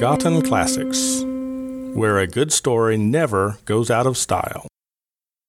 Forgotten 0.00 0.40
Classics, 0.40 1.20
where 1.94 2.16
a 2.16 2.26
good 2.26 2.54
story 2.54 2.96
never 2.96 3.58
goes 3.66 3.90
out 3.90 4.06
of 4.06 4.16
style. 4.16 4.66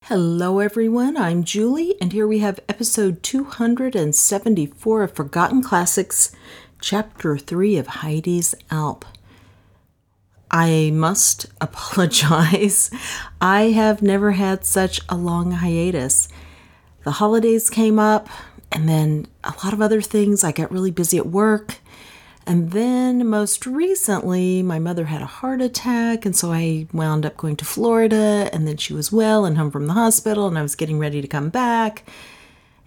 Hello, 0.04 0.60
everyone. 0.60 1.16
I'm 1.16 1.46
Julie, 1.46 1.96
and 2.02 2.12
here 2.12 2.28
we 2.28 2.40
have 2.40 2.60
episode 2.68 3.24
274 3.24 5.04
of 5.04 5.16
Forgotten 5.16 5.64
Classics, 5.64 6.36
chapter 6.82 7.38
3 7.38 7.78
of 7.78 7.88
Heidi's 7.88 8.54
Alp. 8.70 9.06
I 10.52 10.92
must 10.94 11.46
apologize. 11.62 12.92
I 13.40 13.72
have 13.72 14.02
never 14.02 14.32
had 14.32 14.66
such 14.66 15.00
a 15.08 15.16
long 15.16 15.52
hiatus. 15.52 16.28
The 17.06 17.12
holidays 17.12 17.70
came 17.70 18.00
up, 18.00 18.28
and 18.70 18.90
then 18.90 19.28
a 19.46 19.54
lot 19.64 19.72
of 19.72 19.82
other 19.82 20.02
things. 20.02 20.44
I 20.44 20.52
got 20.52 20.74
really 20.74 20.92
busy 20.92 21.18
at 21.18 21.28
work. 21.28 21.78
And 22.48 22.72
then 22.72 23.28
most 23.28 23.66
recently, 23.66 24.64
my 24.64 24.80
mother 24.80 25.06
had 25.06 25.22
a 25.22 25.28
heart 25.28 25.62
attack, 25.62 26.26
and 26.26 26.36
so 26.36 26.52
I 26.52 26.88
wound 26.92 27.26
up 27.26 27.38
going 27.38 27.56
to 27.58 27.66
Florida, 27.66 28.50
and 28.52 28.68
then 28.68 28.78
she 28.78 28.94
was 28.94 29.12
well 29.12 29.46
and 29.46 29.58
home 29.58 29.72
from 29.72 29.88
the 29.88 29.94
hospital, 29.94 30.48
and 30.48 30.58
I 30.58 30.64
was 30.64 30.76
getting 30.76 30.98
ready 30.98 31.22
to 31.22 31.28
come 31.28 31.50
back. 31.50 32.04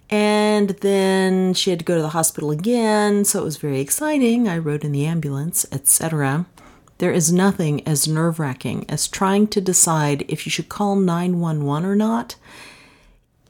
And 0.09 0.69
then 0.81 1.53
she 1.53 1.69
had 1.69 1.79
to 1.79 1.85
go 1.85 1.95
to 1.95 2.01
the 2.01 2.09
hospital 2.09 2.51
again, 2.51 3.23
so 3.25 3.41
it 3.41 3.45
was 3.45 3.57
very 3.57 3.79
exciting. 3.79 4.47
I 4.47 4.57
rode 4.57 4.83
in 4.83 4.91
the 4.91 5.05
ambulance, 5.05 5.65
etc. 5.71 6.45
There 6.97 7.11
is 7.11 7.31
nothing 7.31 7.85
as 7.87 8.07
nerve 8.07 8.39
wracking 8.39 8.85
as 8.89 9.07
trying 9.07 9.47
to 9.47 9.61
decide 9.61 10.25
if 10.27 10.45
you 10.45 10.49
should 10.51 10.69
call 10.69 10.95
911 10.95 11.89
or 11.89 11.95
not. 11.95 12.35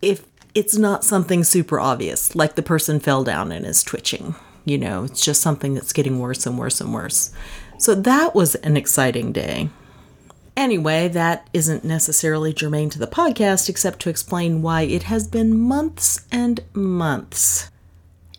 If 0.01 0.25
it's 0.53 0.77
not 0.77 1.03
something 1.03 1.43
super 1.43 1.79
obvious, 1.79 2.35
like 2.35 2.55
the 2.55 2.63
person 2.63 2.99
fell 2.99 3.23
down 3.23 3.51
and 3.51 3.65
is 3.65 3.83
twitching 3.83 4.35
you 4.65 4.77
know, 4.77 5.03
it's 5.03 5.23
just 5.23 5.41
something 5.41 5.73
that's 5.73 5.93
getting 5.93 6.19
worse 6.19 6.45
and 6.45 6.57
worse 6.57 6.81
and 6.81 6.93
worse. 6.93 7.31
So 7.77 7.95
that 7.95 8.35
was 8.35 8.55
an 8.55 8.75
exciting 8.75 9.31
day. 9.31 9.69
Anyway, 10.57 11.07
that 11.09 11.47
isn't 11.53 11.83
necessarily 11.83 12.53
germane 12.53 12.89
to 12.89 12.99
the 12.99 13.07
podcast, 13.07 13.69
except 13.69 13.99
to 13.99 14.09
explain 14.09 14.61
why 14.61 14.83
it 14.83 15.03
has 15.03 15.27
been 15.27 15.59
months 15.59 16.25
and 16.31 16.61
months. 16.73 17.69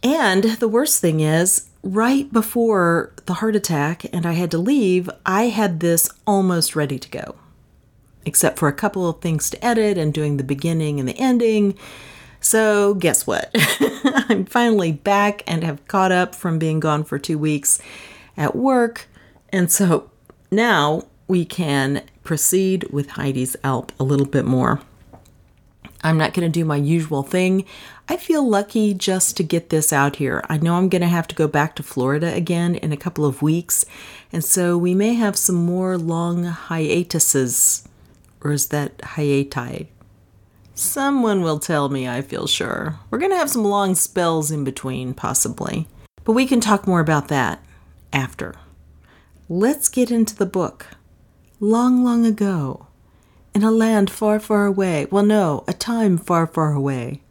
And 0.02 0.44
the 0.44 0.68
worst 0.68 1.00
thing 1.00 1.20
is, 1.20 1.68
right 1.82 2.32
before 2.32 3.12
the 3.26 3.34
heart 3.34 3.54
attack 3.54 4.06
and 4.12 4.24
I 4.24 4.32
had 4.32 4.50
to 4.52 4.58
leave, 4.58 5.10
I 5.24 5.44
had 5.44 5.80
this 5.80 6.10
almost 6.26 6.74
ready 6.74 6.98
to 6.98 7.08
go, 7.10 7.36
except 8.24 8.58
for 8.58 8.68
a 8.68 8.72
couple 8.72 9.08
of 9.08 9.20
things 9.20 9.50
to 9.50 9.64
edit 9.64 9.98
and 9.98 10.12
doing 10.12 10.36
the 10.36 10.44
beginning 10.44 10.98
and 10.98 11.08
the 11.08 11.18
ending. 11.18 11.76
So, 12.46 12.94
guess 12.94 13.26
what? 13.26 13.50
I'm 14.28 14.44
finally 14.44 14.92
back 14.92 15.42
and 15.48 15.64
have 15.64 15.84
caught 15.88 16.12
up 16.12 16.32
from 16.32 16.60
being 16.60 16.78
gone 16.78 17.02
for 17.02 17.18
two 17.18 17.38
weeks 17.38 17.80
at 18.36 18.54
work. 18.54 19.08
And 19.48 19.68
so 19.68 20.12
now 20.52 21.02
we 21.26 21.44
can 21.44 22.04
proceed 22.22 22.84
with 22.92 23.08
Heidi's 23.08 23.56
Alp 23.64 23.90
a 23.98 24.04
little 24.04 24.26
bit 24.26 24.44
more. 24.44 24.80
I'm 26.04 26.18
not 26.18 26.34
going 26.34 26.46
to 26.48 26.60
do 26.60 26.64
my 26.64 26.76
usual 26.76 27.24
thing. 27.24 27.64
I 28.08 28.16
feel 28.16 28.48
lucky 28.48 28.94
just 28.94 29.36
to 29.38 29.42
get 29.42 29.70
this 29.70 29.92
out 29.92 30.14
here. 30.14 30.44
I 30.48 30.56
know 30.58 30.76
I'm 30.76 30.88
going 30.88 31.02
to 31.02 31.08
have 31.08 31.26
to 31.26 31.34
go 31.34 31.48
back 31.48 31.74
to 31.74 31.82
Florida 31.82 32.32
again 32.32 32.76
in 32.76 32.92
a 32.92 32.96
couple 32.96 33.24
of 33.24 33.42
weeks, 33.42 33.84
and 34.32 34.44
so 34.44 34.78
we 34.78 34.94
may 34.94 35.14
have 35.14 35.36
some 35.36 35.56
more 35.56 35.98
long 35.98 36.44
hiatuses. 36.44 37.88
Or 38.40 38.52
is 38.52 38.68
that 38.68 38.98
hiati? 38.98 39.88
Someone 40.78 41.40
will 41.40 41.58
tell 41.58 41.88
me, 41.88 42.06
I 42.06 42.20
feel 42.20 42.46
sure. 42.46 42.98
We're 43.08 43.18
going 43.18 43.30
to 43.30 43.38
have 43.38 43.48
some 43.48 43.64
long 43.64 43.94
spells 43.94 44.50
in 44.50 44.62
between, 44.62 45.14
possibly. 45.14 45.88
But 46.22 46.32
we 46.32 46.44
can 46.46 46.60
talk 46.60 46.86
more 46.86 47.00
about 47.00 47.28
that 47.28 47.64
after. 48.12 48.56
Let's 49.48 49.88
get 49.88 50.10
into 50.10 50.36
the 50.36 50.44
book. 50.44 50.88
Long, 51.60 52.04
long 52.04 52.26
ago, 52.26 52.88
in 53.54 53.62
a 53.62 53.70
land 53.70 54.10
far, 54.10 54.38
far 54.38 54.66
away, 54.66 55.06
well, 55.10 55.24
no, 55.24 55.64
a 55.66 55.72
time 55.72 56.18
far, 56.18 56.46
far 56.46 56.74
away. 56.74 57.22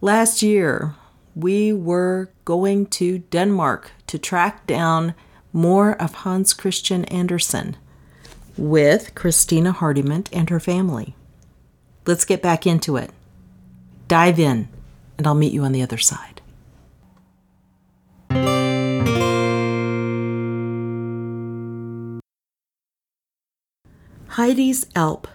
Last 0.00 0.42
year, 0.42 0.96
we 1.36 1.72
were 1.72 2.28
going 2.44 2.86
to 2.86 3.20
Denmark 3.20 3.92
to 4.08 4.18
track 4.18 4.66
down 4.66 5.14
more 5.52 5.92
of 6.02 6.12
Hans 6.12 6.54
Christian 6.54 7.04
Andersen 7.04 7.76
with 8.56 9.14
Christina 9.14 9.72
Hardyment 9.72 10.28
and 10.32 10.50
her 10.50 10.58
family. 10.58 11.14
Let's 12.08 12.24
get 12.24 12.40
back 12.40 12.66
into 12.66 12.96
it. 12.96 13.10
Dive 14.08 14.38
in, 14.38 14.68
and 15.18 15.26
I'll 15.26 15.34
meet 15.34 15.52
you 15.52 15.62
on 15.62 15.72
the 15.72 15.82
other 15.82 15.98
side. 15.98 16.40
Heidi's 24.28 24.86
Alp 24.96 25.28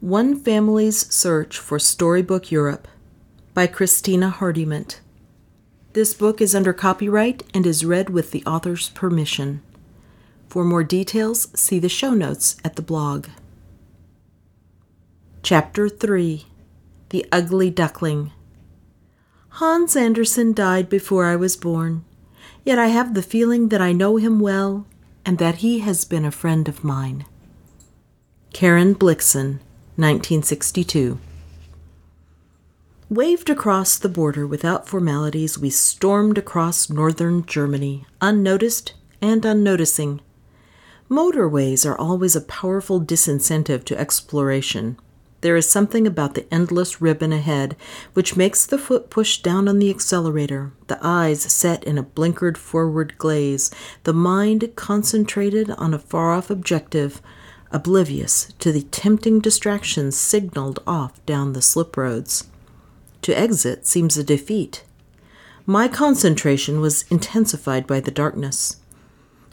One 0.00 0.34
Family's 0.34 1.14
Search 1.14 1.56
for 1.56 1.78
Storybook 1.78 2.50
Europe 2.50 2.88
by 3.54 3.68
Christina 3.68 4.34
Hardyment. 4.36 4.98
This 5.92 6.12
book 6.12 6.40
is 6.40 6.56
under 6.56 6.72
copyright 6.72 7.44
and 7.54 7.64
is 7.64 7.84
read 7.84 8.10
with 8.10 8.32
the 8.32 8.44
author's 8.46 8.88
permission. 8.88 9.62
For 10.48 10.64
more 10.64 10.82
details, 10.82 11.46
see 11.54 11.78
the 11.78 11.88
show 11.88 12.14
notes 12.14 12.56
at 12.64 12.74
the 12.74 12.82
blog. 12.82 13.28
Chapter 15.42 15.88
3 15.88 16.44
The 17.08 17.26
Ugly 17.32 17.70
Duckling 17.70 18.30
Hans 19.48 19.96
Andersen 19.96 20.52
died 20.52 20.90
before 20.90 21.24
I 21.24 21.34
was 21.34 21.56
born, 21.56 22.04
yet 22.62 22.78
I 22.78 22.88
have 22.88 23.14
the 23.14 23.22
feeling 23.22 23.70
that 23.70 23.80
I 23.80 23.92
know 23.92 24.16
him 24.16 24.38
well 24.38 24.86
and 25.24 25.38
that 25.38 25.56
he 25.56 25.78
has 25.78 26.04
been 26.04 26.26
a 26.26 26.30
friend 26.30 26.68
of 26.68 26.84
mine. 26.84 27.24
Karen 28.52 28.94
Blixen, 28.94 29.60
1962. 29.96 31.18
Waved 33.08 33.48
across 33.48 33.96
the 33.96 34.10
border 34.10 34.46
without 34.46 34.86
formalities, 34.86 35.58
we 35.58 35.70
stormed 35.70 36.36
across 36.36 36.90
northern 36.90 37.46
Germany, 37.46 38.04
unnoticed 38.20 38.92
and 39.22 39.44
unnoticing. 39.46 40.20
Motorways 41.08 41.88
are 41.88 41.98
always 41.98 42.36
a 42.36 42.42
powerful 42.42 43.00
disincentive 43.00 43.84
to 43.84 43.98
exploration. 43.98 44.98
There 45.40 45.56
is 45.56 45.70
something 45.70 46.06
about 46.06 46.34
the 46.34 46.52
endless 46.52 47.00
ribbon 47.00 47.32
ahead 47.32 47.76
which 48.12 48.36
makes 48.36 48.66
the 48.66 48.76
foot 48.76 49.08
push 49.08 49.38
down 49.38 49.68
on 49.68 49.78
the 49.78 49.90
accelerator, 49.90 50.72
the 50.86 50.98
eyes 51.00 51.42
set 51.42 51.82
in 51.84 51.96
a 51.96 52.02
blinkered 52.02 52.58
forward 52.58 53.16
glaze, 53.16 53.70
the 54.04 54.12
mind 54.12 54.70
concentrated 54.76 55.70
on 55.70 55.94
a 55.94 55.98
far 55.98 56.32
off 56.32 56.50
objective, 56.50 57.22
oblivious 57.70 58.52
to 58.58 58.70
the 58.70 58.82
tempting 58.82 59.40
distractions 59.40 60.18
signaled 60.18 60.82
off 60.86 61.24
down 61.24 61.52
the 61.52 61.62
slip 61.62 61.96
roads. 61.96 62.48
To 63.22 63.38
exit 63.38 63.86
seems 63.86 64.18
a 64.18 64.24
defeat. 64.24 64.84
My 65.66 65.88
concentration 65.88 66.80
was 66.80 67.04
intensified 67.10 67.86
by 67.86 68.00
the 68.00 68.10
darkness. 68.10 68.79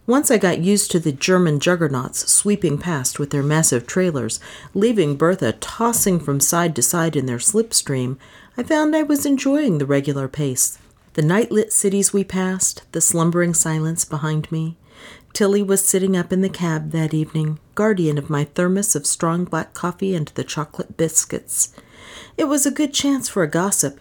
Once 0.07 0.31
I 0.31 0.37
got 0.37 0.59
used 0.59 0.89
to 0.91 1.01
the 1.01 1.11
German 1.11 1.59
juggernauts 1.59 2.31
sweeping 2.31 2.77
past 2.77 3.19
with 3.19 3.31
their 3.31 3.43
massive 3.43 3.85
trailers, 3.85 4.39
leaving 4.73 5.17
Bertha 5.17 5.51
tossing 5.51 6.17
from 6.17 6.39
side 6.39 6.77
to 6.77 6.81
side 6.81 7.17
in 7.17 7.25
their 7.25 7.39
slipstream, 7.39 8.17
I 8.55 8.63
found 8.63 8.95
I 8.95 9.03
was 9.03 9.25
enjoying 9.25 9.79
the 9.79 9.85
regular 9.85 10.29
pace. 10.29 10.79
The 11.15 11.23
night 11.23 11.51
lit 11.51 11.73
cities 11.73 12.13
we 12.13 12.23
passed, 12.23 12.89
the 12.93 13.01
slumbering 13.01 13.53
silence 13.53 14.05
behind 14.05 14.49
me. 14.49 14.77
Tilly 15.33 15.61
was 15.61 15.83
sitting 15.83 16.15
up 16.15 16.31
in 16.31 16.39
the 16.39 16.47
cab 16.47 16.91
that 16.91 17.13
evening, 17.13 17.59
guardian 17.75 18.17
of 18.17 18.29
my 18.29 18.45
thermos 18.45 18.95
of 18.95 19.05
strong 19.05 19.43
black 19.43 19.73
coffee 19.73 20.15
and 20.15 20.29
the 20.29 20.45
chocolate 20.45 20.95
biscuits. 20.95 21.73
It 22.37 22.45
was 22.45 22.65
a 22.65 22.71
good 22.71 22.93
chance 22.93 23.27
for 23.27 23.43
a 23.43 23.49
gossip, 23.49 23.99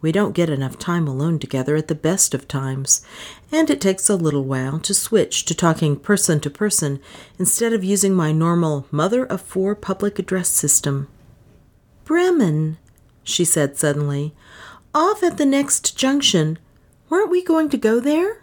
we 0.00 0.12
don't 0.12 0.34
get 0.34 0.48
enough 0.48 0.78
time 0.78 1.06
alone 1.06 1.38
together 1.38 1.76
at 1.76 1.88
the 1.88 1.94
best 1.94 2.34
of 2.34 2.48
times, 2.48 3.04
and 3.52 3.70
it 3.70 3.80
takes 3.80 4.08
a 4.08 4.16
little 4.16 4.44
while 4.44 4.78
to 4.80 4.94
switch 4.94 5.44
to 5.44 5.54
talking 5.54 5.96
person 5.96 6.40
to 6.40 6.50
person 6.50 7.00
instead 7.38 7.72
of 7.72 7.84
using 7.84 8.14
my 8.14 8.32
normal 8.32 8.86
mother 8.90 9.24
of 9.24 9.40
four 9.40 9.74
public 9.74 10.18
address 10.18 10.48
system. 10.48 11.08
Bremen, 12.04 12.78
she 13.22 13.44
said 13.44 13.76
suddenly, 13.76 14.34
off 14.94 15.22
at 15.22 15.36
the 15.36 15.46
next 15.46 15.96
junction. 15.96 16.58
Weren't 17.08 17.30
we 17.30 17.44
going 17.44 17.68
to 17.70 17.76
go 17.76 18.00
there? 18.00 18.42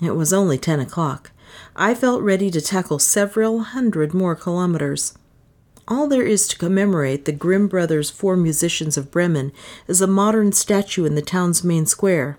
It 0.00 0.16
was 0.16 0.32
only 0.32 0.58
ten 0.58 0.80
o'clock. 0.80 1.30
I 1.76 1.94
felt 1.94 2.22
ready 2.22 2.50
to 2.50 2.60
tackle 2.60 2.98
several 2.98 3.60
hundred 3.60 4.14
more 4.14 4.34
kilometers. 4.34 5.14
All 5.90 6.06
there 6.06 6.22
is 6.22 6.46
to 6.46 6.56
commemorate 6.56 7.24
the 7.24 7.32
Grimm 7.32 7.66
brothers' 7.66 8.10
four 8.10 8.36
musicians 8.36 8.96
of 8.96 9.10
Bremen 9.10 9.50
is 9.88 10.00
a 10.00 10.06
modern 10.06 10.52
statue 10.52 11.04
in 11.04 11.16
the 11.16 11.20
town's 11.20 11.64
main 11.64 11.84
square. 11.84 12.38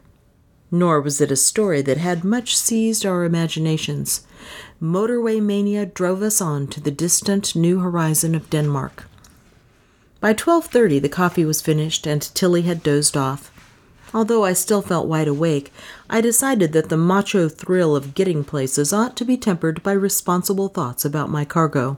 Nor 0.71 1.01
was 1.01 1.19
it 1.19 1.33
a 1.33 1.35
story 1.35 1.81
that 1.81 1.97
had 1.97 2.23
much 2.23 2.55
seized 2.55 3.05
our 3.05 3.25
imaginations. 3.25 4.25
Motorway 4.81 5.41
mania 5.41 5.85
drove 5.85 6.21
us 6.21 6.39
on 6.39 6.67
to 6.67 6.79
the 6.79 6.91
distant 6.91 7.53
new 7.53 7.79
horizon 7.79 8.35
of 8.35 8.49
Denmark. 8.49 9.03
By 10.21 10.33
12:30 10.33 11.01
the 11.01 11.09
coffee 11.09 11.43
was 11.43 11.61
finished 11.61 12.07
and 12.07 12.21
Tilly 12.33 12.61
had 12.61 12.81
dozed 12.81 13.17
off. 13.17 13.51
Although 14.13 14.45
I 14.45 14.53
still 14.53 14.81
felt 14.81 15.09
wide 15.09 15.27
awake, 15.27 15.73
I 16.09 16.21
decided 16.21 16.71
that 16.71 16.87
the 16.87 16.95
macho 16.95 17.49
thrill 17.49 17.97
of 17.97 18.15
getting 18.15 18.45
places 18.45 18.93
ought 18.93 19.17
to 19.17 19.25
be 19.25 19.35
tempered 19.35 19.83
by 19.83 19.91
responsible 19.91 20.69
thoughts 20.69 21.03
about 21.03 21.29
my 21.29 21.43
cargo. 21.43 21.97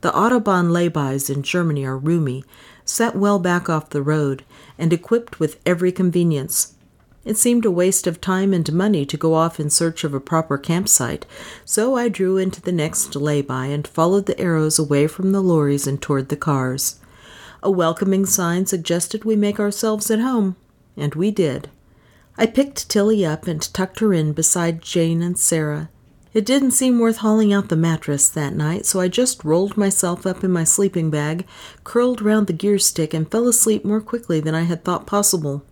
The 0.00 0.12
Autobahn 0.12 0.70
laybys 0.70 1.28
in 1.28 1.42
Germany 1.42 1.84
are 1.84 1.98
roomy, 1.98 2.44
set 2.84 3.16
well 3.16 3.38
back 3.38 3.68
off 3.68 3.90
the 3.90 4.02
road, 4.02 4.44
and 4.78 4.92
equipped 4.92 5.40
with 5.40 5.58
every 5.66 5.90
convenience. 5.90 6.74
It 7.24 7.36
seemed 7.36 7.64
a 7.64 7.70
waste 7.70 8.06
of 8.06 8.20
time 8.20 8.54
and 8.54 8.72
money 8.72 9.04
to 9.04 9.16
go 9.16 9.34
off 9.34 9.58
in 9.58 9.70
search 9.70 10.04
of 10.04 10.14
a 10.14 10.20
proper 10.20 10.56
campsite, 10.56 11.26
so 11.64 11.96
I 11.96 12.08
drew 12.08 12.36
into 12.36 12.62
the 12.62 12.72
next 12.72 13.16
lay-by 13.16 13.66
and 13.66 13.86
followed 13.86 14.26
the 14.26 14.40
arrows 14.40 14.78
away 14.78 15.08
from 15.08 15.32
the 15.32 15.42
lorries 15.42 15.86
and 15.86 16.00
toward 16.00 16.28
the 16.28 16.36
cars. 16.36 17.00
A 17.62 17.70
welcoming 17.70 18.24
sign 18.24 18.66
suggested 18.66 19.24
we 19.24 19.34
make 19.34 19.58
ourselves 19.58 20.10
at 20.12 20.20
home, 20.20 20.54
and 20.96 21.16
we 21.16 21.32
did. 21.32 21.68
I 22.38 22.46
picked 22.46 22.88
Tilly 22.88 23.26
up 23.26 23.48
and 23.48 23.60
tucked 23.74 23.98
her 23.98 24.14
in 24.14 24.32
beside 24.32 24.80
Jane 24.80 25.22
and 25.22 25.36
Sarah. 25.36 25.90
It 26.38 26.46
didn't 26.46 26.70
seem 26.70 27.00
worth 27.00 27.16
hauling 27.16 27.52
out 27.52 27.68
the 27.68 27.74
mattress 27.74 28.28
that 28.28 28.54
night, 28.54 28.86
so 28.86 29.00
I 29.00 29.08
just 29.08 29.42
rolled 29.42 29.76
myself 29.76 30.24
up 30.24 30.44
in 30.44 30.52
my 30.52 30.62
sleeping 30.62 31.10
bag, 31.10 31.44
curled 31.82 32.22
round 32.22 32.46
the 32.46 32.52
gear 32.52 32.78
stick, 32.78 33.12
and 33.12 33.28
fell 33.28 33.48
asleep 33.48 33.84
more 33.84 34.00
quickly 34.00 34.38
than 34.38 34.54
I 34.54 34.62
had 34.62 34.84
thought 34.84 35.04
possible. 35.04 35.64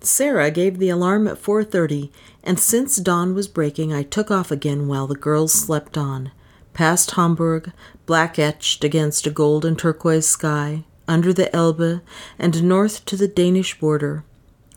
Sarah 0.00 0.50
gave 0.50 0.78
the 0.78 0.88
alarm 0.88 1.28
at 1.28 1.36
4:30, 1.36 2.10
and 2.42 2.58
since 2.58 2.96
dawn 2.96 3.34
was 3.34 3.46
breaking, 3.46 3.92
I 3.92 4.02
took 4.02 4.30
off 4.30 4.50
again 4.50 4.88
while 4.88 5.06
the 5.06 5.14
girls 5.14 5.52
slept 5.52 5.98
on. 5.98 6.30
Past 6.72 7.10
Hamburg, 7.10 7.70
black 8.06 8.38
etched 8.38 8.82
against 8.82 9.26
a 9.26 9.30
gold 9.30 9.66
and 9.66 9.78
turquoise 9.78 10.26
sky, 10.26 10.84
under 11.06 11.34
the 11.34 11.54
Elbe, 11.54 12.00
and 12.38 12.64
north 12.64 13.04
to 13.04 13.14
the 13.14 13.28
Danish 13.28 13.78
border. 13.78 14.24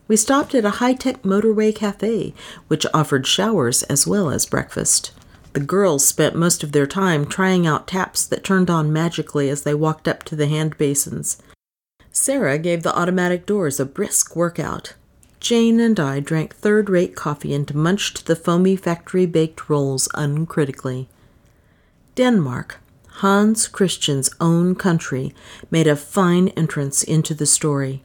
We 0.07 0.15
stopped 0.15 0.55
at 0.55 0.65
a 0.65 0.79
high-tech 0.81 1.23
motorway 1.23 1.75
cafe, 1.75 2.33
which 2.67 2.85
offered 2.93 3.27
showers 3.27 3.83
as 3.83 4.07
well 4.07 4.29
as 4.29 4.45
breakfast. 4.45 5.11
The 5.53 5.59
girls 5.59 6.05
spent 6.05 6.35
most 6.35 6.63
of 6.63 6.71
their 6.71 6.87
time 6.87 7.25
trying 7.25 7.65
out 7.65 7.87
taps 7.87 8.25
that 8.25 8.43
turned 8.43 8.69
on 8.69 8.93
magically 8.93 9.49
as 9.49 9.63
they 9.63 9.73
walked 9.73 10.07
up 10.07 10.23
to 10.25 10.35
the 10.35 10.47
hand 10.47 10.77
basins. 10.77 11.41
Sarah 12.11 12.57
gave 12.57 12.83
the 12.83 12.97
automatic 12.97 13.45
doors 13.45 13.79
a 13.79 13.85
brisk 13.85 14.35
workout. 14.35 14.93
Jane 15.39 15.79
and 15.79 15.99
I 15.99 16.19
drank 16.19 16.55
third 16.55 16.89
rate 16.89 17.15
coffee 17.15 17.53
and 17.53 17.73
munched 17.75 18.25
the 18.25 18.35
foamy 18.35 18.75
factory 18.75 19.25
baked 19.25 19.69
rolls 19.69 20.07
uncritically. 20.13 21.09
Denmark, 22.15 22.79
Hans 23.07 23.67
Christian's 23.67 24.29
own 24.39 24.75
country, 24.75 25.33
made 25.69 25.87
a 25.87 25.95
fine 25.95 26.49
entrance 26.49 27.03
into 27.03 27.33
the 27.33 27.45
story. 27.45 28.03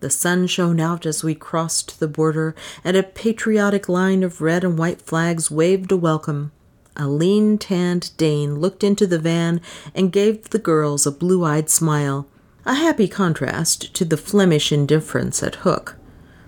The 0.00 0.10
sun 0.10 0.46
shone 0.46 0.80
out 0.80 1.06
as 1.06 1.24
we 1.24 1.34
crossed 1.34 2.00
the 2.00 2.08
border, 2.08 2.54
and 2.84 2.96
a 2.96 3.02
patriotic 3.02 3.88
line 3.88 4.22
of 4.22 4.40
red 4.40 4.62
and 4.62 4.78
white 4.78 5.00
flags 5.00 5.50
waved 5.50 5.90
a 5.90 5.96
welcome. 5.96 6.52
A 6.96 7.08
lean 7.08 7.58
tanned 7.58 8.10
Dane 8.16 8.58
looked 8.58 8.82
into 8.82 9.06
the 9.06 9.18
van 9.18 9.60
and 9.94 10.12
gave 10.12 10.50
the 10.50 10.58
girls 10.58 11.06
a 11.06 11.12
blue 11.12 11.44
eyed 11.44 11.68
smile, 11.68 12.26
a 12.64 12.74
happy 12.74 13.08
contrast 13.08 13.94
to 13.94 14.04
the 14.04 14.16
Flemish 14.16 14.72
indifference 14.72 15.42
at 15.42 15.56
Hook. 15.56 15.96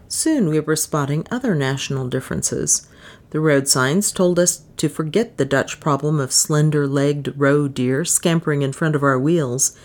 Soon 0.08 0.48
we 0.48 0.58
were 0.58 0.74
spotting 0.74 1.26
other 1.30 1.54
national 1.54 2.08
differences. 2.08 2.88
The 3.30 3.40
road 3.40 3.68
signs 3.68 4.10
told 4.10 4.38
us 4.38 4.62
to 4.78 4.88
forget 4.88 5.36
the 5.36 5.44
Dutch 5.44 5.80
problem 5.80 6.18
of 6.18 6.32
slender 6.32 6.86
legged 6.86 7.34
roe 7.36 7.68
deer 7.68 8.06
scampering 8.06 8.62
in 8.62 8.72
front 8.72 8.96
of 8.96 9.02
our 9.02 9.18
wheels. 9.18 9.76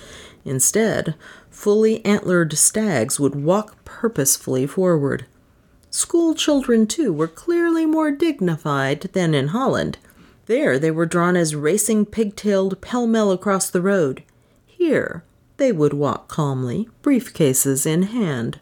Instead, 0.45 1.16
fully 1.50 2.04
antlered 2.06 2.57
stags 2.57 3.19
would 3.19 3.36
walk 3.36 3.84
purposefully 3.86 4.68
forward. 4.68 5.25
School 5.90 6.34
children, 6.34 6.88
too, 6.88 7.13
were 7.13 7.28
clearly 7.28 7.86
more 7.86 8.12
dignified 8.12 9.10
than 9.13 9.34
in 9.34 9.50
Holland. 9.50 9.98
There 10.48 10.78
they 10.78 10.92
were 10.92 11.06
drawn 11.06 11.38
as 11.38 11.56
racing 11.56 12.07
pigtailed 12.07 12.81
pell 12.81 13.07
mell 13.07 13.31
across 13.31 13.69
the 13.69 13.81
road. 13.81 14.24
Here 14.66 15.24
they 15.57 15.72
would 15.72 15.94
walk 15.94 16.28
calmly, 16.28 16.90
briefcases 17.01 17.86
in 17.86 18.04
hand. 18.04 18.60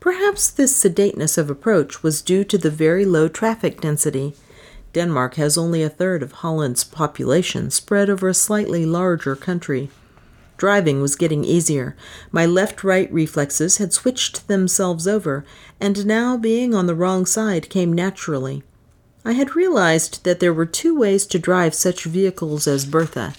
Perhaps 0.00 0.50
this 0.50 0.74
sedateness 0.74 1.38
of 1.38 1.48
approach 1.50 2.02
was 2.02 2.22
due 2.22 2.44
to 2.44 2.58
the 2.58 2.70
very 2.70 3.04
low 3.04 3.28
traffic 3.28 3.80
density. 3.80 4.34
Denmark 4.92 5.34
has 5.36 5.56
only 5.56 5.82
a 5.82 5.88
third 5.88 6.22
of 6.22 6.32
Holland's 6.32 6.84
population 6.84 7.70
spread 7.70 8.10
over 8.10 8.28
a 8.28 8.34
slightly 8.34 8.84
larger 8.84 9.36
country. 9.36 9.90
Driving 10.60 11.00
was 11.00 11.16
getting 11.16 11.42
easier. 11.42 11.96
My 12.30 12.44
left 12.44 12.84
right 12.84 13.10
reflexes 13.10 13.78
had 13.78 13.94
switched 13.94 14.46
themselves 14.46 15.08
over, 15.08 15.42
and 15.80 16.04
now 16.04 16.36
being 16.36 16.74
on 16.74 16.86
the 16.86 16.94
wrong 16.94 17.24
side 17.24 17.70
came 17.70 17.94
naturally. 17.94 18.62
I 19.24 19.32
had 19.32 19.56
realized 19.56 20.22
that 20.24 20.38
there 20.38 20.52
were 20.52 20.66
two 20.66 20.94
ways 20.94 21.24
to 21.28 21.38
drive 21.38 21.74
such 21.74 22.04
vehicles 22.04 22.66
as 22.66 22.84
Bertha 22.84 23.32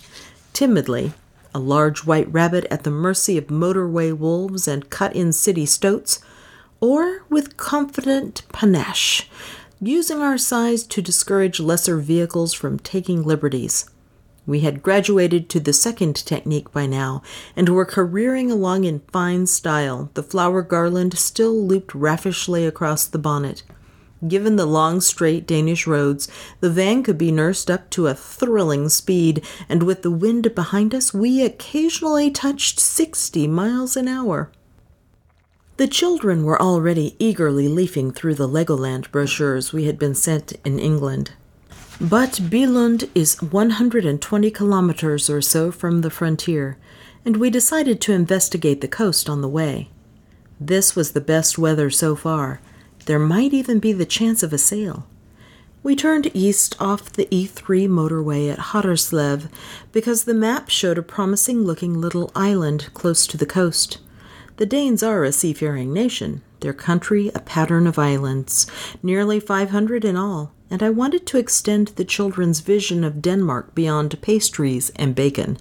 timidly, 0.51 1.13
a 1.53 1.59
large 1.59 2.07
white 2.07 2.33
rabbit 2.33 2.65
at 2.71 2.83
the 2.83 2.89
mercy 2.89 3.37
of 3.37 3.51
motorway 3.51 4.17
wolves 4.17 4.67
and 4.67 4.89
cut 4.89 5.15
in 5.15 5.31
city 5.31 5.67
stoats, 5.67 6.23
or 6.79 7.23
with 7.29 7.55
confident 7.55 8.41
panache, 8.51 9.29
using 9.79 10.23
our 10.23 10.39
size 10.39 10.81
to 10.85 11.03
discourage 11.03 11.59
lesser 11.59 11.99
vehicles 11.99 12.55
from 12.55 12.79
taking 12.79 13.21
liberties. 13.21 13.90
We 14.51 14.59
had 14.59 14.83
graduated 14.83 15.47
to 15.47 15.61
the 15.61 15.71
second 15.71 16.13
technique 16.13 16.73
by 16.73 16.85
now, 16.85 17.21
and 17.55 17.69
were 17.69 17.85
careering 17.85 18.51
along 18.51 18.83
in 18.83 18.99
fine 19.13 19.47
style, 19.47 20.09
the 20.13 20.23
flower 20.23 20.61
garland 20.61 21.17
still 21.17 21.55
looped 21.65 21.95
raffishly 21.95 22.65
across 22.65 23.05
the 23.05 23.17
bonnet. 23.17 23.63
Given 24.27 24.57
the 24.57 24.65
long, 24.65 24.99
straight 24.99 25.47
Danish 25.47 25.87
roads, 25.87 26.27
the 26.59 26.69
van 26.69 27.01
could 27.01 27.17
be 27.17 27.31
nursed 27.31 27.71
up 27.71 27.89
to 27.91 28.07
a 28.07 28.13
thrilling 28.13 28.89
speed, 28.89 29.41
and 29.69 29.83
with 29.83 30.01
the 30.01 30.11
wind 30.11 30.53
behind 30.53 30.93
us, 30.93 31.13
we 31.13 31.41
occasionally 31.41 32.29
touched 32.29 32.77
sixty 32.77 33.47
miles 33.47 33.95
an 33.95 34.09
hour. 34.09 34.51
The 35.77 35.87
children 35.87 36.43
were 36.43 36.61
already 36.61 37.15
eagerly 37.19 37.69
leafing 37.69 38.11
through 38.11 38.35
the 38.35 38.49
Legoland 38.49 39.11
brochures 39.11 39.71
we 39.71 39.85
had 39.85 39.97
been 39.97 40.13
sent 40.13 40.51
in 40.65 40.77
England. 40.77 41.31
But 42.01 42.31
Billund 42.49 43.11
is 43.13 43.39
120 43.43 44.49
kilometers 44.49 45.29
or 45.29 45.39
so 45.39 45.71
from 45.71 46.01
the 46.01 46.09
frontier, 46.09 46.79
and 47.23 47.37
we 47.37 47.51
decided 47.51 48.01
to 48.01 48.13
investigate 48.13 48.81
the 48.81 48.87
coast 48.87 49.29
on 49.29 49.41
the 49.41 49.47
way. 49.47 49.91
This 50.59 50.95
was 50.95 51.11
the 51.11 51.21
best 51.21 51.59
weather 51.59 51.91
so 51.91 52.15
far. 52.15 52.59
There 53.05 53.19
might 53.19 53.53
even 53.53 53.77
be 53.77 53.93
the 53.93 54.07
chance 54.07 54.41
of 54.41 54.51
a 54.51 54.57
sail. 54.57 55.05
We 55.83 55.95
turned 55.95 56.35
east 56.35 56.75
off 56.79 57.13
the 57.13 57.27
E3 57.27 57.87
motorway 57.87 58.51
at 58.51 58.57
Haderslev 58.73 59.51
because 59.91 60.23
the 60.23 60.33
map 60.33 60.69
showed 60.69 60.97
a 60.97 61.03
promising 61.03 61.65
looking 61.65 62.01
little 62.01 62.31
island 62.33 62.89
close 62.95 63.27
to 63.27 63.37
the 63.37 63.45
coast. 63.45 63.99
The 64.57 64.65
Danes 64.65 65.03
are 65.03 65.23
a 65.23 65.31
seafaring 65.31 65.93
nation, 65.93 66.41
their 66.61 66.73
country 66.73 67.29
a 67.35 67.39
pattern 67.39 67.85
of 67.85 67.99
islands, 67.99 68.65
nearly 69.03 69.39
500 69.39 70.03
in 70.03 70.17
all, 70.17 70.51
and 70.71 70.81
I 70.81 70.89
wanted 70.89 71.27
to 71.27 71.37
extend 71.37 71.89
the 71.89 72.05
children's 72.05 72.61
vision 72.61 73.03
of 73.03 73.21
Denmark 73.21 73.75
beyond 73.75 74.19
pastries 74.21 74.89
and 74.95 75.13
bacon. 75.13 75.57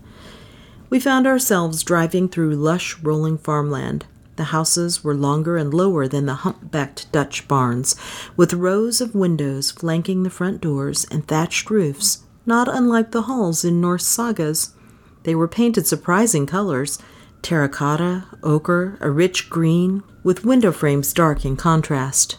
We 0.88 1.00
found 1.00 1.26
ourselves 1.26 1.82
driving 1.82 2.28
through 2.28 2.54
lush, 2.54 2.96
rolling 3.00 3.36
farmland. 3.36 4.06
The 4.36 4.44
houses 4.44 5.04
were 5.04 5.14
longer 5.14 5.56
and 5.56 5.74
lower 5.74 6.06
than 6.08 6.26
the 6.26 6.36
humpbacked 6.36 7.10
Dutch 7.12 7.46
barns, 7.48 7.96
with 8.36 8.54
rows 8.54 9.00
of 9.00 9.14
windows 9.14 9.72
flanking 9.72 10.22
the 10.22 10.30
front 10.30 10.60
doors 10.60 11.04
and 11.10 11.26
thatched 11.26 11.68
roofs, 11.70 12.22
not 12.46 12.68
unlike 12.68 13.10
the 13.10 13.22
halls 13.22 13.64
in 13.64 13.80
Norse 13.80 14.06
sagas. 14.06 14.72
They 15.24 15.34
were 15.34 15.48
painted 15.48 15.86
surprising 15.86 16.46
colors 16.46 16.98
terracotta, 17.42 18.26
ochre, 18.42 18.98
a 19.00 19.10
rich 19.10 19.50
green, 19.50 20.02
with 20.22 20.44
window 20.44 20.70
frames 20.72 21.12
dark 21.12 21.44
in 21.44 21.56
contrast. 21.56 22.36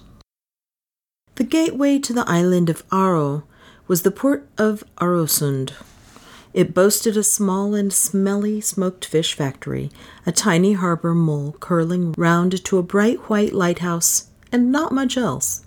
The 1.35 1.43
gateway 1.43 1.99
to 1.99 2.13
the 2.13 2.27
island 2.27 2.69
of 2.69 2.87
Aro 2.89 3.43
was 3.87 4.01
the 4.01 4.11
port 4.11 4.47
of 4.57 4.83
Arosund. 4.99 5.71
It 6.53 6.73
boasted 6.73 7.15
a 7.15 7.23
small 7.23 7.73
and 7.73 7.91
smelly 7.93 8.59
smoked 8.59 9.05
fish 9.05 9.33
factory, 9.33 9.89
a 10.25 10.31
tiny 10.31 10.73
harbor 10.73 11.15
mole 11.15 11.55
curling 11.59 12.13
round 12.17 12.63
to 12.65 12.77
a 12.77 12.83
bright 12.83 13.29
white 13.29 13.53
lighthouse, 13.53 14.27
and 14.51 14.71
not 14.71 14.91
much 14.91 15.17
else. 15.17 15.61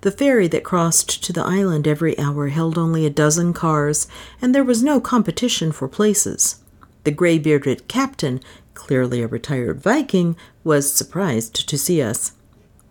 The 0.00 0.10
ferry 0.10 0.48
that 0.48 0.64
crossed 0.64 1.22
to 1.24 1.32
the 1.32 1.44
island 1.44 1.86
every 1.86 2.18
hour 2.18 2.48
held 2.48 2.78
only 2.78 3.06
a 3.06 3.10
dozen 3.10 3.52
cars, 3.52 4.08
and 4.40 4.54
there 4.54 4.64
was 4.64 4.82
no 4.82 5.00
competition 5.00 5.70
for 5.70 5.86
places. 5.86 6.56
The 7.04 7.10
gray 7.10 7.38
bearded 7.38 7.86
captain 7.88 8.40
clearly 8.74 9.22
a 9.22 9.26
retired 9.26 9.80
Viking, 9.80 10.36
was 10.64 10.92
surprised 10.92 11.68
to 11.68 11.78
see 11.78 12.02
us. 12.02 12.32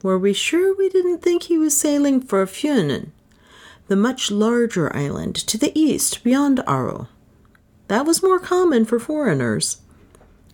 Were 0.04 0.18
we 0.18 0.34
sure 0.34 0.76
we 0.76 0.90
didn't 0.90 1.22
think 1.22 1.44
he 1.44 1.60
was 1.60 1.78
sailing 1.78 2.22
for 2.22 2.44
Funen, 2.48 3.12
the 3.88 3.96
much 3.96 4.32
larger 4.32 4.96
island 4.96 5.36
to 5.36 5.58
the 5.60 5.78
east 5.80 6.24
beyond 6.24 6.60
Aro? 6.66 7.08
That 7.88 8.06
was 8.06 8.24
more 8.24 8.40
common 8.40 8.86
for 8.86 9.00
foreigners. 9.00 9.78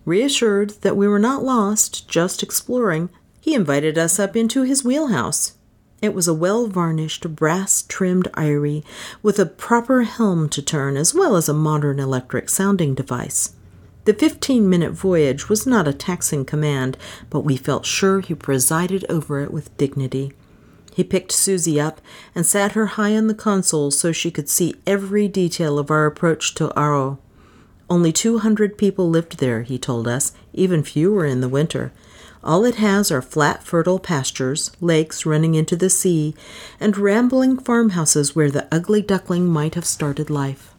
Reassured 0.04 0.70
that 0.82 0.96
we 0.96 1.08
were 1.08 1.18
not 1.18 1.44
lost, 1.44 2.08
just 2.08 2.42
exploring, 2.42 3.08
He 3.40 3.54
invited 3.54 3.96
us 3.96 4.18
up 4.18 4.36
into 4.36 4.64
his 4.64 4.84
wheelhouse. 4.84 5.54
It 6.02 6.14
was 6.14 6.28
a 6.28 6.34
well 6.34 6.66
varnished, 6.66 7.34
brass 7.34 7.82
trimmed 7.82 8.28
eyrie 8.34 8.84
with 9.22 9.38
a 9.38 9.46
proper 9.46 10.02
helm 10.02 10.48
to 10.50 10.60
turn 10.60 10.96
as 10.96 11.14
well 11.14 11.36
as 11.36 11.48
a 11.48 11.54
modern 11.54 11.98
electric 11.98 12.50
sounding 12.50 12.94
device. 12.94 13.54
The 14.08 14.14
15 14.14 14.66
minute 14.66 14.92
voyage 14.92 15.50
was 15.50 15.66
not 15.66 15.86
a 15.86 15.92
taxing 15.92 16.46
command, 16.46 16.96
but 17.28 17.40
we 17.40 17.58
felt 17.58 17.84
sure 17.84 18.20
he 18.20 18.34
presided 18.34 19.04
over 19.10 19.40
it 19.40 19.52
with 19.52 19.76
dignity. 19.76 20.32
He 20.94 21.04
picked 21.04 21.30
Susie 21.30 21.78
up 21.78 22.00
and 22.34 22.46
sat 22.46 22.72
her 22.72 22.86
high 22.86 23.14
on 23.14 23.26
the 23.26 23.34
console 23.34 23.90
so 23.90 24.10
she 24.10 24.30
could 24.30 24.48
see 24.48 24.74
every 24.86 25.28
detail 25.28 25.78
of 25.78 25.90
our 25.90 26.06
approach 26.06 26.54
to 26.54 26.68
Aro. 26.68 27.18
Only 27.90 28.10
200 28.10 28.78
people 28.78 29.10
lived 29.10 29.40
there, 29.40 29.60
he 29.60 29.76
told 29.76 30.08
us, 30.08 30.32
even 30.54 30.82
fewer 30.82 31.26
in 31.26 31.42
the 31.42 31.46
winter. 31.46 31.92
All 32.42 32.64
it 32.64 32.76
has 32.76 33.12
are 33.12 33.20
flat, 33.20 33.62
fertile 33.62 33.98
pastures, 33.98 34.72
lakes 34.80 35.26
running 35.26 35.54
into 35.54 35.76
the 35.76 35.90
sea, 35.90 36.34
and 36.80 36.96
rambling 36.96 37.58
farmhouses 37.58 38.34
where 38.34 38.50
the 38.50 38.68
ugly 38.72 39.02
duckling 39.02 39.48
might 39.48 39.74
have 39.74 39.84
started 39.84 40.30
life. 40.30 40.74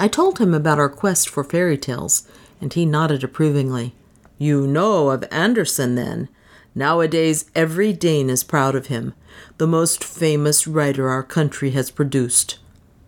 I 0.00 0.08
told 0.08 0.38
him 0.38 0.54
about 0.54 0.78
our 0.78 0.88
quest 0.88 1.28
for 1.28 1.44
fairy 1.44 1.76
tales, 1.76 2.26
and 2.58 2.72
he 2.72 2.86
nodded 2.86 3.22
approvingly. 3.22 3.94
You 4.38 4.66
know 4.66 5.10
of 5.10 5.28
Andersen, 5.30 5.94
then? 5.94 6.30
Nowadays, 6.74 7.44
every 7.54 7.92
Dane 7.92 8.30
is 8.30 8.42
proud 8.42 8.74
of 8.74 8.86
him, 8.86 9.12
the 9.58 9.66
most 9.66 10.02
famous 10.02 10.66
writer 10.66 11.10
our 11.10 11.22
country 11.22 11.72
has 11.72 11.90
produced. 11.90 12.58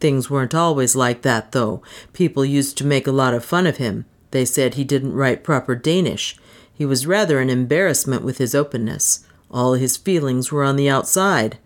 Things 0.00 0.28
weren't 0.28 0.54
always 0.54 0.94
like 0.94 1.22
that, 1.22 1.52
though. 1.52 1.80
People 2.12 2.44
used 2.44 2.76
to 2.76 2.86
make 2.86 3.06
a 3.06 3.10
lot 3.10 3.32
of 3.32 3.42
fun 3.42 3.66
of 3.66 3.78
him. 3.78 4.04
They 4.30 4.44
said 4.44 4.74
he 4.74 4.84
didn't 4.84 5.14
write 5.14 5.42
proper 5.42 5.74
Danish. 5.74 6.36
He 6.74 6.84
was 6.84 7.06
rather 7.06 7.40
an 7.40 7.48
embarrassment 7.48 8.22
with 8.22 8.36
his 8.36 8.54
openness. 8.54 9.24
All 9.50 9.72
his 9.72 9.96
feelings 9.96 10.52
were 10.52 10.62
on 10.62 10.76
the 10.76 10.90
outside. 10.90 11.56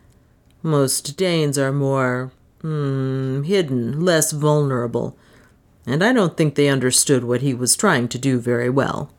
Most 0.62 1.16
Danes 1.16 1.58
are 1.58 1.72
more 1.72 2.30
hmm, 2.66 3.44
hidden, 3.44 4.04
less 4.04 4.32
vulnerable, 4.32 5.16
and 5.86 6.02
I 6.02 6.12
don't 6.12 6.36
think 6.36 6.56
they 6.56 6.68
understood 6.68 7.22
what 7.22 7.40
he 7.40 7.54
was 7.54 7.76
trying 7.76 8.08
to 8.08 8.18
do 8.18 8.40
very 8.40 8.68
well. 8.68 9.12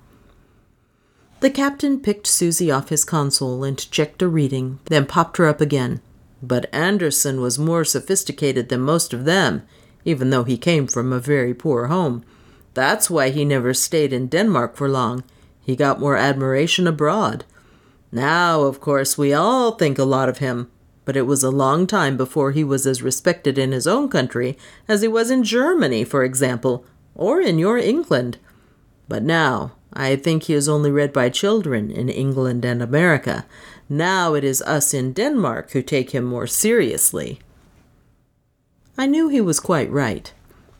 The 1.39 1.49
captain 1.49 2.01
picked 2.01 2.27
Susie 2.27 2.69
off 2.69 2.89
his 2.89 3.05
console 3.05 3.63
and 3.63 3.89
checked 3.89 4.21
a 4.21 4.27
reading, 4.27 4.79
then 4.85 5.05
popped 5.05 5.37
her 5.37 5.45
up 5.45 5.61
again. 5.61 6.01
But 6.43 6.69
Andersen 6.73 7.39
was 7.39 7.57
more 7.57 7.85
sophisticated 7.85 8.67
than 8.67 8.81
most 8.81 9.13
of 9.13 9.23
them, 9.23 9.63
even 10.03 10.29
though 10.29 10.43
he 10.43 10.57
came 10.57 10.85
from 10.85 11.13
a 11.13 11.19
very 11.19 11.53
poor 11.53 11.87
home. 11.87 12.25
That's 12.73 13.09
why 13.09 13.29
he 13.29 13.45
never 13.45 13.73
stayed 13.73 14.11
in 14.11 14.27
Denmark 14.27 14.75
for 14.75 14.89
long. 14.89 15.23
He 15.61 15.77
got 15.77 16.01
more 16.01 16.17
admiration 16.17 16.85
abroad. 16.85 17.45
Now, 18.11 18.63
of 18.63 18.81
course, 18.81 19.17
we 19.17 19.31
all 19.31 19.71
think 19.71 19.97
a 19.97 20.03
lot 20.03 20.27
of 20.27 20.39
him, 20.39 20.69
but 21.07 21.15
it 21.15 21.21
was 21.21 21.41
a 21.41 21.49
long 21.49 21.87
time 21.87 22.17
before 22.17 22.51
he 22.51 22.65
was 22.65 22.85
as 22.85 23.01
respected 23.01 23.57
in 23.57 23.71
his 23.71 23.87
own 23.87 24.09
country 24.09 24.57
as 24.89 25.01
he 25.01 25.07
was 25.07 25.31
in 25.31 25.41
Germany, 25.41 26.03
for 26.03 26.21
example, 26.21 26.83
or 27.15 27.39
in 27.39 27.57
your 27.57 27.77
England. 27.77 28.37
But 29.07 29.23
now, 29.23 29.71
I 29.93 30.17
think 30.17 30.43
he 30.43 30.53
is 30.53 30.67
only 30.67 30.91
read 30.91 31.13
by 31.13 31.29
children 31.29 31.89
in 31.89 32.09
England 32.09 32.65
and 32.65 32.81
America. 32.81 33.45
Now 33.87 34.33
it 34.33 34.43
is 34.43 34.61
us 34.63 34.93
in 34.93 35.13
Denmark 35.13 35.71
who 35.71 35.81
take 35.81 36.09
him 36.09 36.25
more 36.25 36.45
seriously. 36.45 37.39
I 38.97 39.05
knew 39.05 39.29
he 39.29 39.39
was 39.39 39.61
quite 39.61 39.89
right. 39.89 40.33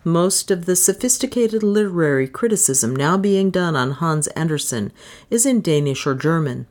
Most 0.03 0.51
of 0.51 0.65
the 0.65 0.75
sophisticated 0.75 1.63
literary 1.63 2.27
criticism 2.27 2.93
now 2.93 3.15
being 3.15 3.49
done 3.49 3.77
on 3.77 3.91
Hans 3.91 4.27
Andersen 4.35 4.91
is 5.29 5.45
in 5.45 5.61
Danish 5.61 6.05
or 6.05 6.15
German. 6.15 6.67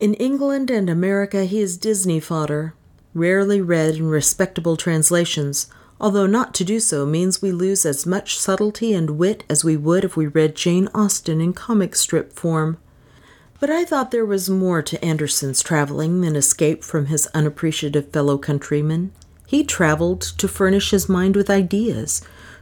In 0.00 0.14
England 0.14 0.70
and 0.70 0.90
America, 0.90 1.44
he 1.44 1.60
is 1.60 1.76
Disney 1.76 2.18
fodder, 2.18 2.74
rarely 3.14 3.60
read 3.60 3.94
in 3.94 4.08
respectable 4.08 4.76
translations, 4.76 5.68
although 6.00 6.26
not 6.26 6.52
to 6.54 6.64
do 6.64 6.80
so 6.80 7.06
means 7.06 7.40
we 7.40 7.52
lose 7.52 7.86
as 7.86 8.04
much 8.04 8.36
subtlety 8.36 8.92
and 8.92 9.10
wit 9.10 9.44
as 9.48 9.62
we 9.64 9.76
would 9.76 10.04
if 10.04 10.16
we 10.16 10.26
read 10.26 10.56
Jane 10.56 10.88
Austen 10.92 11.40
in 11.40 11.52
comic 11.52 11.94
strip 11.94 12.32
form. 12.32 12.76
But 13.60 13.70
I 13.70 13.84
thought 13.84 14.10
there 14.10 14.26
was 14.26 14.50
more 14.50 14.82
to 14.82 15.02
Andersen's 15.02 15.62
traveling 15.62 16.20
than 16.22 16.34
escape 16.34 16.82
from 16.82 17.06
his 17.06 17.28
unappreciative 17.28 18.10
fellow 18.10 18.36
countrymen. 18.36 19.12
He 19.46 19.62
traveled 19.62 20.22
to 20.22 20.48
furnish 20.48 20.90
his 20.90 21.08
mind 21.08 21.36
with 21.36 21.48
ideas, 21.48 22.20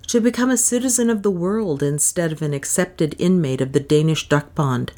to 0.09 0.21
become 0.21 0.51
a 0.51 0.59
citizen 0.59 1.09
of 1.09 1.23
the 1.23 1.31
world 1.31 1.83
instead 1.83 2.31
of 2.31 2.43
an 2.43 2.53
accepted 2.53 3.17
inmate 3.19 3.63
of 3.63 3.73
the 3.73 3.81
Danish 3.81 4.29
duck 4.29 4.55
pond. 4.55 4.93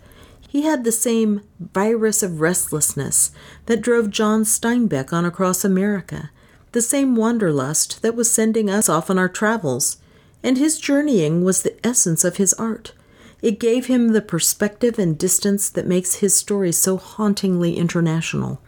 He 0.55 0.63
had 0.63 0.85
the 0.85 0.93
same 0.93 1.41
virus 1.59 2.23
of 2.23 2.41
restlessness 2.41 3.33
that 3.67 3.81
drove 3.81 4.09
John 4.09 4.45
Steinbeck 4.45 5.13
on 5.13 5.25
across 5.25 5.65
America, 5.65 6.31
the 6.71 6.81
same 6.81 7.17
wanderlust 7.17 8.03
that 8.03 8.15
was 8.15 8.31
sending 8.31 8.71
us 8.71 8.89
off 8.89 9.11
on 9.11 9.19
our 9.19 9.29
travels, 9.29 9.97
and 10.45 10.57
his 10.57 10.79
journeying 10.79 11.43
was 11.43 11.63
the 11.63 11.75
essence 11.85 12.23
of 12.23 12.37
his 12.37 12.55
art. 12.55 12.93
It 13.43 13.59
gave 13.59 13.87
him 13.87 14.13
the 14.13 14.23
perspective 14.23 14.97
and 14.97 15.19
distance 15.19 15.69
that 15.71 15.89
makes 15.89 16.21
his 16.21 16.37
story 16.37 16.71
so 16.71 16.99
hauntingly 16.99 17.77
international. 17.77 18.63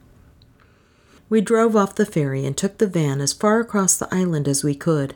We 1.29 1.41
drove 1.41 1.77
off 1.77 1.95
the 1.95 2.05
ferry 2.05 2.45
and 2.45 2.57
took 2.57 2.79
the 2.79 2.89
van 2.89 3.21
as 3.21 3.33
far 3.33 3.61
across 3.61 3.97
the 3.97 4.13
island 4.13 4.49
as 4.49 4.65
we 4.65 4.75
could, 4.75 5.15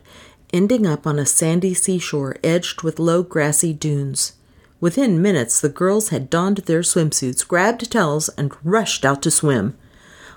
ending 0.53 0.87
up 0.87 1.05
on 1.05 1.19
a 1.19 1.25
sandy 1.25 1.73
seashore 1.73 2.37
edged 2.41 2.81
with 2.81 2.97
low 2.97 3.23
grassy 3.23 3.73
dunes. 3.73 4.37
Within 4.81 5.21
minutes, 5.21 5.61
the 5.61 5.69
girls 5.69 6.09
had 6.09 6.29
donned 6.29 6.57
their 6.57 6.81
swimsuits, 6.81 7.47
grabbed 7.47 7.89
towels, 7.91 8.29
and 8.29 8.51
rushed 8.63 9.05
out 9.05 9.21
to 9.21 9.31
swim. 9.31 9.77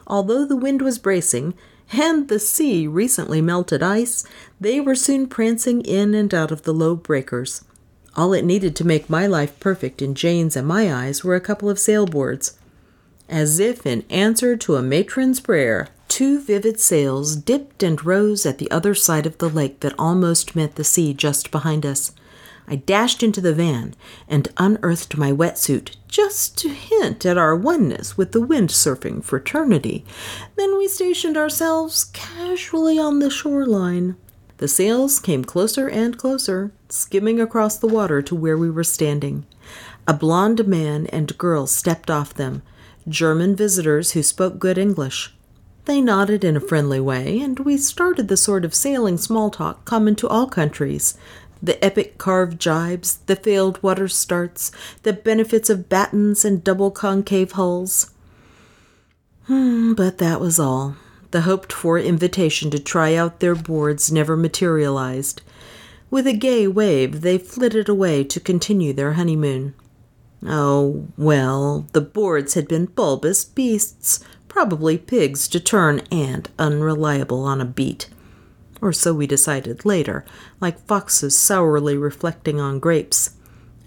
Although 0.06 0.44
the 0.44 0.54
wind 0.54 0.82
was 0.82 0.98
bracing, 0.98 1.54
and 1.92 2.28
the 2.28 2.38
sea 2.38 2.86
recently 2.86 3.40
melted 3.40 3.82
ice, 3.82 4.24
they 4.60 4.80
were 4.80 4.94
soon 4.94 5.26
prancing 5.26 5.80
in 5.80 6.14
and 6.14 6.32
out 6.34 6.52
of 6.52 6.62
the 6.62 6.74
low 6.74 6.94
breakers. 6.94 7.64
All 8.16 8.32
it 8.34 8.44
needed 8.44 8.76
to 8.76 8.86
make 8.86 9.10
my 9.10 9.26
life 9.26 9.58
perfect 9.60 10.02
in 10.02 10.14
Jane's 10.14 10.56
and 10.56 10.68
my 10.68 10.92
eyes 10.92 11.24
were 11.24 11.34
a 11.34 11.40
couple 11.40 11.70
of 11.70 11.78
sailboards. 11.78 12.56
As 13.28 13.58
if 13.58 13.86
in 13.86 14.04
answer 14.10 14.56
to 14.58 14.76
a 14.76 14.82
matron's 14.82 15.40
prayer, 15.40 15.88
two 16.08 16.38
vivid 16.38 16.78
sails 16.78 17.34
dipped 17.34 17.82
and 17.82 18.04
rose 18.04 18.44
at 18.44 18.58
the 18.58 18.70
other 18.70 18.94
side 18.94 19.26
of 19.26 19.38
the 19.38 19.48
lake 19.48 19.80
that 19.80 19.98
almost 19.98 20.54
met 20.54 20.76
the 20.76 20.84
sea 20.84 21.14
just 21.14 21.50
behind 21.50 21.86
us. 21.86 22.12
I 22.66 22.76
dashed 22.76 23.22
into 23.22 23.40
the 23.40 23.52
van 23.52 23.94
and 24.28 24.48
unearthed 24.56 25.16
my 25.16 25.32
wetsuit 25.32 25.96
just 26.08 26.56
to 26.58 26.68
hint 26.68 27.26
at 27.26 27.36
our 27.36 27.54
oneness 27.54 28.16
with 28.16 28.32
the 28.32 28.40
windsurfing 28.40 29.22
fraternity. 29.22 30.04
Then 30.56 30.78
we 30.78 30.88
stationed 30.88 31.36
ourselves 31.36 32.04
casually 32.04 32.98
on 32.98 33.18
the 33.18 33.30
shoreline. 33.30 34.16
The 34.58 34.68
sails 34.68 35.18
came 35.18 35.44
closer 35.44 35.88
and 35.88 36.16
closer, 36.16 36.72
skimming 36.88 37.40
across 37.40 37.76
the 37.76 37.88
water 37.88 38.22
to 38.22 38.34
where 38.34 38.56
we 38.56 38.70
were 38.70 38.84
standing. 38.84 39.44
A 40.06 40.14
blond 40.14 40.66
man 40.66 41.06
and 41.08 41.36
girl 41.36 41.66
stepped 41.66 42.10
off 42.10 42.32
them, 42.32 42.62
German 43.08 43.56
visitors 43.56 44.12
who 44.12 44.22
spoke 44.22 44.58
good 44.58 44.78
English. 44.78 45.34
They 45.86 46.00
nodded 46.00 46.44
in 46.44 46.56
a 46.56 46.60
friendly 46.60 47.00
way, 47.00 47.40
and 47.40 47.58
we 47.58 47.76
started 47.76 48.28
the 48.28 48.38
sort 48.38 48.64
of 48.64 48.74
sailing 48.74 49.18
small 49.18 49.50
talk 49.50 49.84
common 49.84 50.14
to 50.16 50.28
all 50.28 50.46
countries 50.46 51.18
the 51.62 51.82
epic 51.84 52.18
carved 52.18 52.60
jibes, 52.60 53.18
the 53.26 53.36
failed 53.36 53.82
water 53.82 54.08
starts, 54.08 54.70
the 55.02 55.12
benefits 55.12 55.70
of 55.70 55.88
battens 55.88 56.44
and 56.44 56.64
double 56.64 56.90
concave 56.90 57.52
hulls. 57.52 58.10
Hmm, 59.46 59.92
but 59.94 60.18
that 60.18 60.40
was 60.40 60.58
all. 60.58 60.96
The 61.30 61.42
hoped 61.42 61.72
for 61.72 61.98
invitation 61.98 62.70
to 62.70 62.78
try 62.78 63.14
out 63.14 63.40
their 63.40 63.54
boards 63.54 64.12
never 64.12 64.36
materialized. 64.36 65.42
With 66.10 66.26
a 66.26 66.32
gay 66.32 66.68
wave, 66.68 67.22
they 67.22 67.38
flitted 67.38 67.88
away 67.88 68.24
to 68.24 68.40
continue 68.40 68.92
their 68.92 69.14
honeymoon. 69.14 69.74
Oh, 70.46 71.08
well, 71.16 71.86
the 71.92 72.00
boards 72.00 72.54
had 72.54 72.68
been 72.68 72.86
bulbous 72.86 73.44
beasts, 73.44 74.20
probably 74.48 74.96
pigs 74.96 75.48
to 75.48 75.58
turn 75.58 76.02
and 76.12 76.48
unreliable 76.58 77.44
on 77.44 77.60
a 77.60 77.64
beat 77.64 78.08
or 78.84 78.92
so 78.92 79.14
we 79.14 79.26
decided 79.26 79.86
later, 79.86 80.26
like 80.60 80.86
foxes 80.86 81.36
sourly 81.36 81.96
reflecting 81.96 82.60
on 82.60 82.78
grapes. 82.78 83.30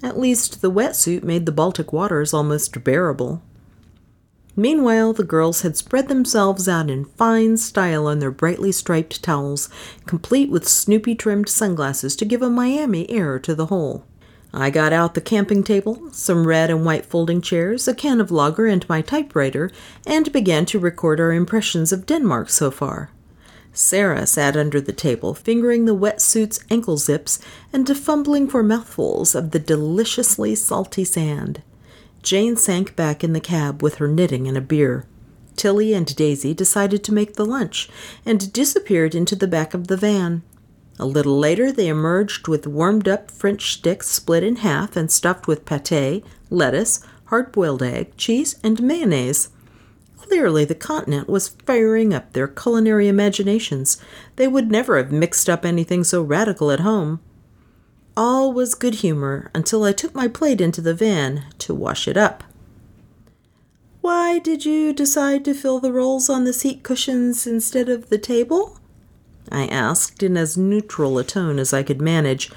At 0.02 0.18
least 0.18 0.62
the 0.62 0.72
wetsuit 0.72 1.24
made 1.24 1.46
the 1.46 1.52
Baltic 1.52 1.94
waters 1.94 2.34
almost 2.34 2.84
bearable. 2.84 3.44
Meanwhile, 4.56 5.14
the 5.14 5.24
girls 5.24 5.62
had 5.62 5.78
spread 5.78 6.08
themselves 6.08 6.68
out 6.68 6.90
in 6.90 7.06
fine 7.06 7.58
style 7.58 8.08
on 8.08 8.18
their 8.18 8.32
brightly 8.32 8.72
striped 8.72 9.22
towels, 9.22 9.70
complete 10.08 10.50
with 10.50 10.68
Snoopy 10.68 11.14
trimmed 11.14 11.48
sunglasses 11.48 12.16
to 12.16 12.26
give 12.26 12.42
a 12.42 12.50
Miami 12.50 13.08
air 13.08 13.38
to 13.38 13.54
the 13.54 13.68
whole. 13.68 14.04
I 14.52 14.72
got 14.72 14.94
out 14.94 15.14
the 15.14 15.22
camping 15.22 15.64
table, 15.64 16.10
some 16.12 16.48
red 16.48 16.72
and 16.72 16.84
white 16.84 17.06
folding 17.06 17.42
chairs, 17.42 17.88
a 17.88 17.94
can 17.94 18.20
of 18.20 18.32
lager, 18.32 18.66
and 18.66 18.88
my 18.90 19.04
typewriter, 19.04 19.70
and 20.08 20.32
began 20.32 20.66
to 20.68 20.80
record 20.80 21.20
our 21.20 21.34
impressions 21.34 21.92
of 21.92 22.08
Denmark 22.08 22.50
so 22.50 22.72
far. 22.72 23.12
Sarah 23.74 24.26
sat 24.26 24.58
under 24.58 24.82
the 24.82 24.94
table, 24.94 25.34
fingering 25.34 25.86
the 25.86 25.96
wetsuit's 25.96 26.60
ankle 26.70 26.98
zips 26.98 27.40
and 27.72 27.88
fumbling 27.98 28.48
for 28.48 28.64
mouthfuls 28.64 29.36
of 29.36 29.52
the 29.52 29.60
deliciously 29.60 30.56
salty 30.56 31.04
sand. 31.04 31.62
Jane 32.24 32.58
sank 32.58 32.96
back 32.96 33.24
in 33.24 33.34
the 33.34 33.40
cab 33.40 33.82
with 33.82 33.96
her 33.96 34.08
knitting 34.08 34.48
and 34.48 34.58
a 34.58 34.62
beer. 34.62 35.06
Tilly 35.56 35.94
and 35.94 36.16
Daisy 36.16 36.54
decided 36.54 37.04
to 37.04 37.14
make 37.14 37.36
the 37.36 37.46
lunch 37.46 37.90
and 38.26 38.52
disappeared 38.54 39.16
into 39.16 39.36
the 39.36 39.48
back 39.48 39.74
of 39.74 39.88
the 39.88 39.98
van. 39.98 40.44
A 41.00 41.06
little 41.06 41.38
later, 41.38 41.72
they 41.72 41.88
emerged 41.88 42.48
with 42.48 42.66
warmed 42.66 43.08
up 43.08 43.30
French 43.30 43.74
sticks 43.74 44.08
split 44.08 44.44
in 44.44 44.58
half 44.58 44.96
and 44.96 45.12
stuffed 45.12 45.48
with 45.48 45.66
pate, 45.66 46.24
lettuce, 46.50 47.02
hard 47.26 47.52
boiled 47.52 47.84
egg, 47.84 48.18
cheese, 48.18 48.60
and 48.64 48.82
mayonnaise. 48.82 49.50
Clearly, 50.28 50.66
the 50.66 50.76
continent 50.76 51.30
was 51.30 51.48
firing 51.48 52.14
up 52.14 52.34
their 52.34 52.50
culinary 52.50 53.08
imaginations. 53.08 53.98
They 54.36 54.48
would 54.48 54.70
never 54.70 54.98
have 54.98 55.12
mixed 55.12 55.50
up 55.50 55.64
anything 55.64 56.04
so 56.04 56.22
radical 56.22 56.70
at 56.70 56.82
home. 56.82 57.22
All 58.18 58.52
was 58.52 58.76
good 58.76 58.96
humor 58.96 59.50
until 59.56 59.86
I 59.86 59.94
took 59.94 60.14
my 60.14 60.28
plate 60.28 60.60
into 60.60 60.82
the 60.82 60.94
van 60.94 61.46
to 61.60 61.74
wash 61.74 62.10
it 62.10 62.18
up. 62.18 62.44
Why 64.02 64.40
did 64.40 64.66
you 64.66 64.92
decide 64.92 65.46
to 65.46 65.54
fill 65.54 65.80
the 65.80 65.94
rolls 65.94 66.30
on 66.30 66.44
the 66.44 66.54
seat 66.54 66.84
cushions 66.84 67.48
instead 67.48 67.88
of 67.88 68.10
the 68.10 68.18
table? 68.18 68.80
I 69.50 69.68
asked 69.68 70.24
in 70.24 70.36
as 70.36 70.58
neutral 70.58 71.18
a 71.18 71.24
tone 71.24 71.58
as 71.58 71.74
I 71.74 71.84
could 71.84 72.02
manage. 72.02 72.52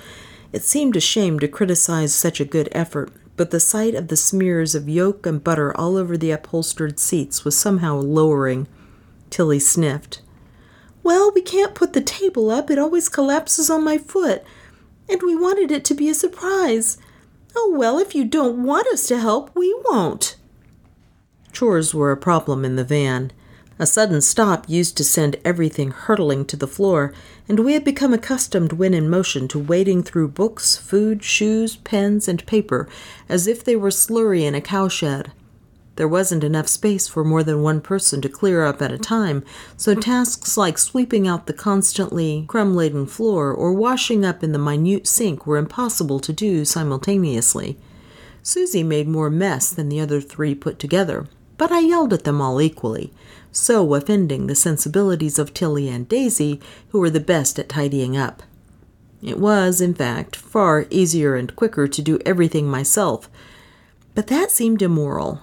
It 0.52 0.64
seemed 0.64 0.96
a 0.96 1.00
shame 1.00 1.38
to 1.38 1.46
criticize 1.46 2.12
such 2.14 2.40
a 2.40 2.44
good 2.44 2.68
effort, 2.72 3.12
but 3.40 3.52
the 3.52 3.58
sight 3.58 3.94
of 3.94 4.08
the 4.08 4.18
smears 4.18 4.74
of 4.74 4.86
yolk 4.86 5.24
and 5.24 5.42
butter 5.42 5.74
all 5.74 5.96
over 5.96 6.18
the 6.18 6.30
upholstered 6.30 6.98
seats 6.98 7.42
was 7.42 7.56
somehow 7.56 7.96
lowering. 7.96 8.68
Tilly 9.30 9.58
sniffed. 9.58 10.20
Well, 11.02 11.32
we 11.34 11.40
can't 11.40 11.74
put 11.74 11.94
the 11.94 12.02
table 12.02 12.50
up. 12.50 12.70
It 12.70 12.78
always 12.78 13.08
collapses 13.08 13.70
on 13.70 13.82
my 13.82 13.96
foot. 13.96 14.44
And 15.08 15.22
we 15.22 15.34
wanted 15.34 15.70
it 15.70 15.86
to 15.86 15.94
be 15.94 16.10
a 16.10 16.14
surprise. 16.14 16.98
Oh, 17.56 17.74
well, 17.74 17.98
if 17.98 18.14
you 18.14 18.26
don't 18.26 18.62
want 18.62 18.88
us 18.88 19.08
to 19.08 19.18
help, 19.18 19.56
we 19.56 19.74
won't. 19.86 20.36
Chores 21.50 21.94
were 21.94 22.12
a 22.12 22.18
problem 22.18 22.62
in 22.62 22.76
the 22.76 22.84
van. 22.84 23.32
A 23.80 23.86
sudden 23.86 24.20
stop 24.20 24.68
used 24.68 24.98
to 24.98 25.04
send 25.04 25.36
everything 25.42 25.90
hurtling 25.90 26.44
to 26.44 26.56
the 26.58 26.66
floor, 26.66 27.14
and 27.48 27.60
we 27.60 27.72
had 27.72 27.82
become 27.82 28.12
accustomed 28.12 28.74
when 28.74 28.92
in 28.92 29.08
motion 29.08 29.48
to 29.48 29.58
wading 29.58 30.02
through 30.02 30.28
books, 30.28 30.76
food, 30.76 31.24
shoes, 31.24 31.76
pens, 31.76 32.28
and 32.28 32.44
paper 32.44 32.86
as 33.26 33.46
if 33.46 33.64
they 33.64 33.74
were 33.74 33.88
slurry 33.88 34.42
in 34.42 34.54
a 34.54 34.60
cowshed. 34.60 35.32
There 35.96 36.06
wasn't 36.06 36.44
enough 36.44 36.68
space 36.68 37.08
for 37.08 37.24
more 37.24 37.42
than 37.42 37.62
one 37.62 37.80
person 37.80 38.20
to 38.20 38.28
clear 38.28 38.66
up 38.66 38.82
at 38.82 38.92
a 38.92 38.98
time, 38.98 39.44
so 39.78 39.94
tasks 39.94 40.58
like 40.58 40.76
sweeping 40.76 41.26
out 41.26 41.46
the 41.46 41.54
constantly 41.54 42.44
crumb 42.48 42.76
laden 42.76 43.06
floor 43.06 43.50
or 43.50 43.72
washing 43.72 44.26
up 44.26 44.44
in 44.44 44.52
the 44.52 44.58
minute 44.58 45.06
sink 45.06 45.46
were 45.46 45.56
impossible 45.56 46.20
to 46.20 46.34
do 46.34 46.66
simultaneously. 46.66 47.78
Susie 48.42 48.82
made 48.82 49.08
more 49.08 49.30
mess 49.30 49.70
than 49.70 49.88
the 49.88 50.00
other 50.00 50.20
three 50.20 50.54
put 50.54 50.78
together, 50.78 51.28
but 51.56 51.72
I 51.72 51.78
yelled 51.78 52.12
at 52.12 52.24
them 52.24 52.42
all 52.42 52.60
equally 52.60 53.10
so 53.52 53.94
offending 53.94 54.46
the 54.46 54.54
sensibilities 54.54 55.38
of 55.38 55.52
Tilly 55.52 55.88
and 55.88 56.08
Daisy, 56.08 56.60
who 56.90 57.00
were 57.00 57.10
the 57.10 57.20
best 57.20 57.58
at 57.58 57.68
tidying 57.68 58.16
up. 58.16 58.42
It 59.22 59.38
was, 59.38 59.80
in 59.80 59.94
fact, 59.94 60.36
far 60.36 60.86
easier 60.90 61.36
and 61.36 61.54
quicker 61.54 61.86
to 61.86 62.02
do 62.02 62.18
everything 62.24 62.68
myself, 62.68 63.28
but 64.14 64.28
that 64.28 64.50
seemed 64.50 64.82
immoral. 64.82 65.42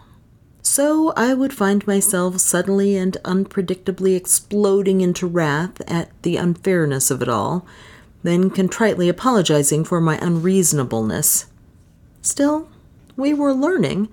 So 0.62 1.14
I 1.16 1.34
would 1.34 1.54
find 1.54 1.88
myself 1.88 2.40
suddenly 2.40 2.98
and 2.98 3.16
unpredictably 3.24 4.16
exploding 4.16 5.02
into 5.02 5.26
wrath 5.26 5.80
at 5.88 6.10
the 6.24 6.38
unfairness 6.38 7.10
of 7.10 7.22
it 7.22 7.30
all, 7.30 7.66
then 8.24 8.50
contritely 8.50 9.08
apologizing 9.08 9.86
for 9.86 10.02
my 10.02 10.18
unreasonableness. 10.18 11.46
Still, 12.22 12.68
we 13.16 13.34
were 13.34 13.54
learning, 13.54 14.10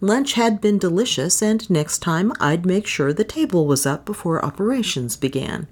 Lunch 0.00 0.32
had 0.32 0.60
been 0.60 0.78
delicious, 0.78 1.42
and 1.42 1.68
next 1.68 1.98
time 1.98 2.32
I'd 2.40 2.64
make 2.64 2.86
sure 2.86 3.12
the 3.12 3.24
table 3.24 3.66
was 3.66 3.84
up 3.84 4.06
before 4.06 4.44
operations 4.44 5.16
began. 5.16 5.66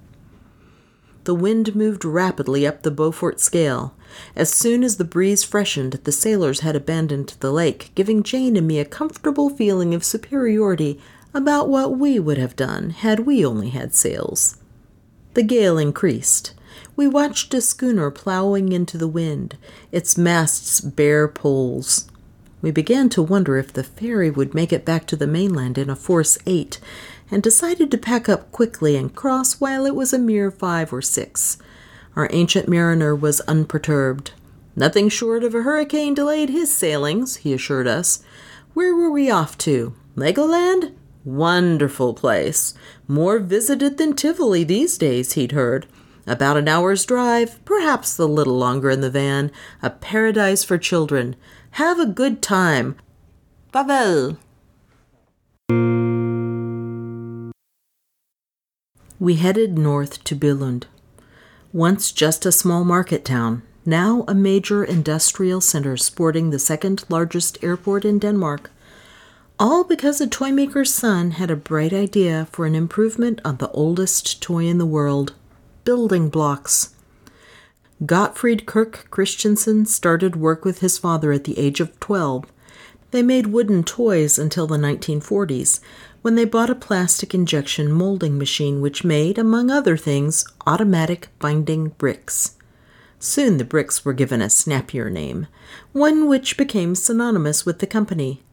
The 1.24 1.34
wind 1.34 1.74
moved 1.74 2.04
rapidly 2.04 2.66
up 2.66 2.82
the 2.82 2.90
Beaufort 2.90 3.40
scale. 3.40 3.94
As 4.36 4.50
soon 4.50 4.82
as 4.82 4.96
the 4.96 5.04
breeze 5.04 5.44
freshened, 5.44 6.00
the 6.04 6.12
sailors 6.12 6.60
had 6.60 6.76
abandoned 6.76 7.34
the 7.40 7.52
lake, 7.52 7.90
giving 7.94 8.22
Jane 8.22 8.56
and 8.56 8.66
me 8.66 8.78
a 8.78 8.84
comfortable 8.84 9.50
feeling 9.50 9.94
of 9.94 10.04
superiority 10.04 11.00
about 11.34 11.68
what 11.68 11.98
we 11.98 12.18
would 12.18 12.38
have 12.38 12.56
done 12.56 12.90
had 12.90 13.20
we 13.20 13.44
only 13.44 13.70
had 13.70 13.94
sails. 13.94 14.56
The 15.34 15.42
gale 15.42 15.78
increased. 15.78 16.54
We 16.96 17.06
watched 17.06 17.52
a 17.54 17.60
schooner 17.60 18.10
plowing 18.10 18.72
into 18.72 18.96
the 18.96 19.08
wind, 19.08 19.56
its 19.92 20.16
masts 20.16 20.80
bare 20.80 21.28
poles. 21.28 22.10
We 22.60 22.70
began 22.70 23.08
to 23.10 23.22
wonder 23.22 23.56
if 23.56 23.72
the 23.72 23.84
ferry 23.84 24.30
would 24.30 24.54
make 24.54 24.72
it 24.72 24.84
back 24.84 25.06
to 25.06 25.16
the 25.16 25.26
mainland 25.26 25.78
in 25.78 25.88
a 25.88 25.96
force 25.96 26.38
eight, 26.46 26.80
and 27.30 27.42
decided 27.42 27.90
to 27.90 27.98
pack 27.98 28.28
up 28.28 28.50
quickly 28.50 28.96
and 28.96 29.14
cross 29.14 29.60
while 29.60 29.86
it 29.86 29.94
was 29.94 30.12
a 30.12 30.18
mere 30.18 30.50
five 30.50 30.92
or 30.92 31.02
six. 31.02 31.58
Our 32.16 32.28
ancient 32.32 32.68
mariner 32.68 33.14
was 33.14 33.40
unperturbed. 33.42 34.32
Nothing 34.74 35.08
short 35.08 35.44
of 35.44 35.54
a 35.54 35.62
hurricane 35.62 36.14
delayed 36.14 36.50
his 36.50 36.74
sailings, 36.74 37.36
he 37.36 37.52
assured 37.52 37.86
us. 37.86 38.22
Where 38.74 38.94
were 38.94 39.10
we 39.10 39.30
off 39.30 39.58
to? 39.58 39.94
Legoland? 40.16 40.94
Wonderful 41.24 42.14
place. 42.14 42.74
More 43.06 43.38
visited 43.38 43.98
than 43.98 44.14
Tivoli 44.14 44.64
these 44.64 44.96
days, 44.96 45.32
he'd 45.34 45.52
heard. 45.52 45.86
About 46.26 46.56
an 46.56 46.68
hour's 46.68 47.04
drive, 47.04 47.64
perhaps 47.64 48.18
a 48.18 48.26
little 48.26 48.56
longer 48.56 48.90
in 48.90 49.00
the 49.00 49.10
van. 49.10 49.50
A 49.82 49.90
paradise 49.90 50.64
for 50.64 50.78
children. 50.78 51.36
Have 51.72 52.00
a 52.00 52.06
good 52.06 52.42
time. 52.42 52.96
Pavel. 53.72 54.38
We 59.20 59.34
headed 59.34 59.76
north 59.76 60.22
to 60.24 60.36
Billund. 60.36 60.84
Once 61.72 62.12
just 62.12 62.46
a 62.46 62.52
small 62.52 62.84
market 62.84 63.24
town, 63.24 63.62
now 63.84 64.24
a 64.28 64.34
major 64.34 64.84
industrial 64.84 65.60
center 65.60 65.96
sporting 65.96 66.50
the 66.50 66.58
second 66.58 67.04
largest 67.08 67.62
airport 67.62 68.04
in 68.04 68.18
Denmark. 68.18 68.70
All 69.58 69.82
because 69.82 70.20
a 70.20 70.26
toy 70.26 70.52
maker's 70.52 70.94
son 70.94 71.32
had 71.32 71.50
a 71.50 71.56
bright 71.56 71.92
idea 71.92 72.46
for 72.52 72.64
an 72.64 72.74
improvement 72.74 73.40
on 73.44 73.56
the 73.56 73.70
oldest 73.70 74.40
toy 74.40 74.66
in 74.66 74.78
the 74.78 74.86
world 74.86 75.34
building 75.84 76.28
blocks. 76.28 76.94
Godtfred 78.04 78.64
Kirk 78.64 79.08
Christiansen 79.10 79.84
started 79.84 80.36
work 80.36 80.64
with 80.64 80.78
his 80.78 80.98
father 80.98 81.32
at 81.32 81.42
the 81.44 81.58
age 81.58 81.80
of 81.80 81.98
12. 81.98 82.44
They 83.10 83.22
made 83.22 83.48
wooden 83.48 83.82
toys 83.82 84.38
until 84.38 84.68
the 84.68 84.76
1940s, 84.76 85.80
when 86.22 86.36
they 86.36 86.44
bought 86.44 86.70
a 86.70 86.76
plastic 86.76 87.34
injection 87.34 87.90
molding 87.90 88.38
machine 88.38 88.80
which 88.80 89.02
made, 89.02 89.36
among 89.36 89.68
other 89.68 89.96
things, 89.96 90.46
automatic 90.64 91.28
binding 91.40 91.88
bricks. 91.98 92.56
Soon 93.18 93.56
the 93.56 93.64
bricks 93.64 94.04
were 94.04 94.12
given 94.12 94.40
a 94.40 94.48
snappier 94.48 95.10
name, 95.10 95.48
one 95.90 96.28
which 96.28 96.56
became 96.56 96.94
synonymous 96.94 97.66
with 97.66 97.80
the 97.80 97.86
company. 97.86 98.44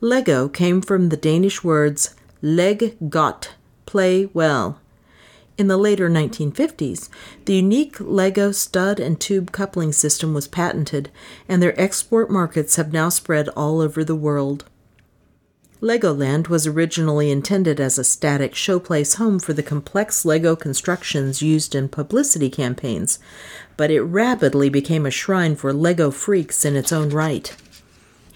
Lego 0.00 0.48
came 0.48 0.80
from 0.80 1.10
the 1.10 1.16
Danish 1.18 1.62
words 1.62 2.14
leg 2.40 2.96
godt, 3.10 3.54
play 3.84 4.30
well, 4.32 4.80
in 5.56 5.68
the 5.68 5.76
later 5.76 6.10
1950s, 6.10 7.08
the 7.44 7.54
unique 7.54 7.96
Lego 8.00 8.50
stud 8.52 8.98
and 8.98 9.20
tube 9.20 9.52
coupling 9.52 9.92
system 9.92 10.34
was 10.34 10.48
patented, 10.48 11.10
and 11.48 11.62
their 11.62 11.80
export 11.80 12.30
markets 12.30 12.76
have 12.76 12.92
now 12.92 13.08
spread 13.08 13.48
all 13.50 13.80
over 13.80 14.02
the 14.02 14.16
world. 14.16 14.64
Legoland 15.80 16.48
was 16.48 16.66
originally 16.66 17.30
intended 17.30 17.78
as 17.78 17.98
a 17.98 18.04
static 18.04 18.54
showplace 18.54 19.16
home 19.16 19.38
for 19.38 19.52
the 19.52 19.62
complex 19.62 20.24
Lego 20.24 20.56
constructions 20.56 21.42
used 21.42 21.74
in 21.74 21.88
publicity 21.88 22.48
campaigns, 22.48 23.18
but 23.76 23.90
it 23.90 24.00
rapidly 24.00 24.70
became 24.70 25.04
a 25.04 25.10
shrine 25.10 25.54
for 25.54 25.72
Lego 25.72 26.10
freaks 26.10 26.64
in 26.64 26.74
its 26.74 26.90
own 26.90 27.10
right. 27.10 27.54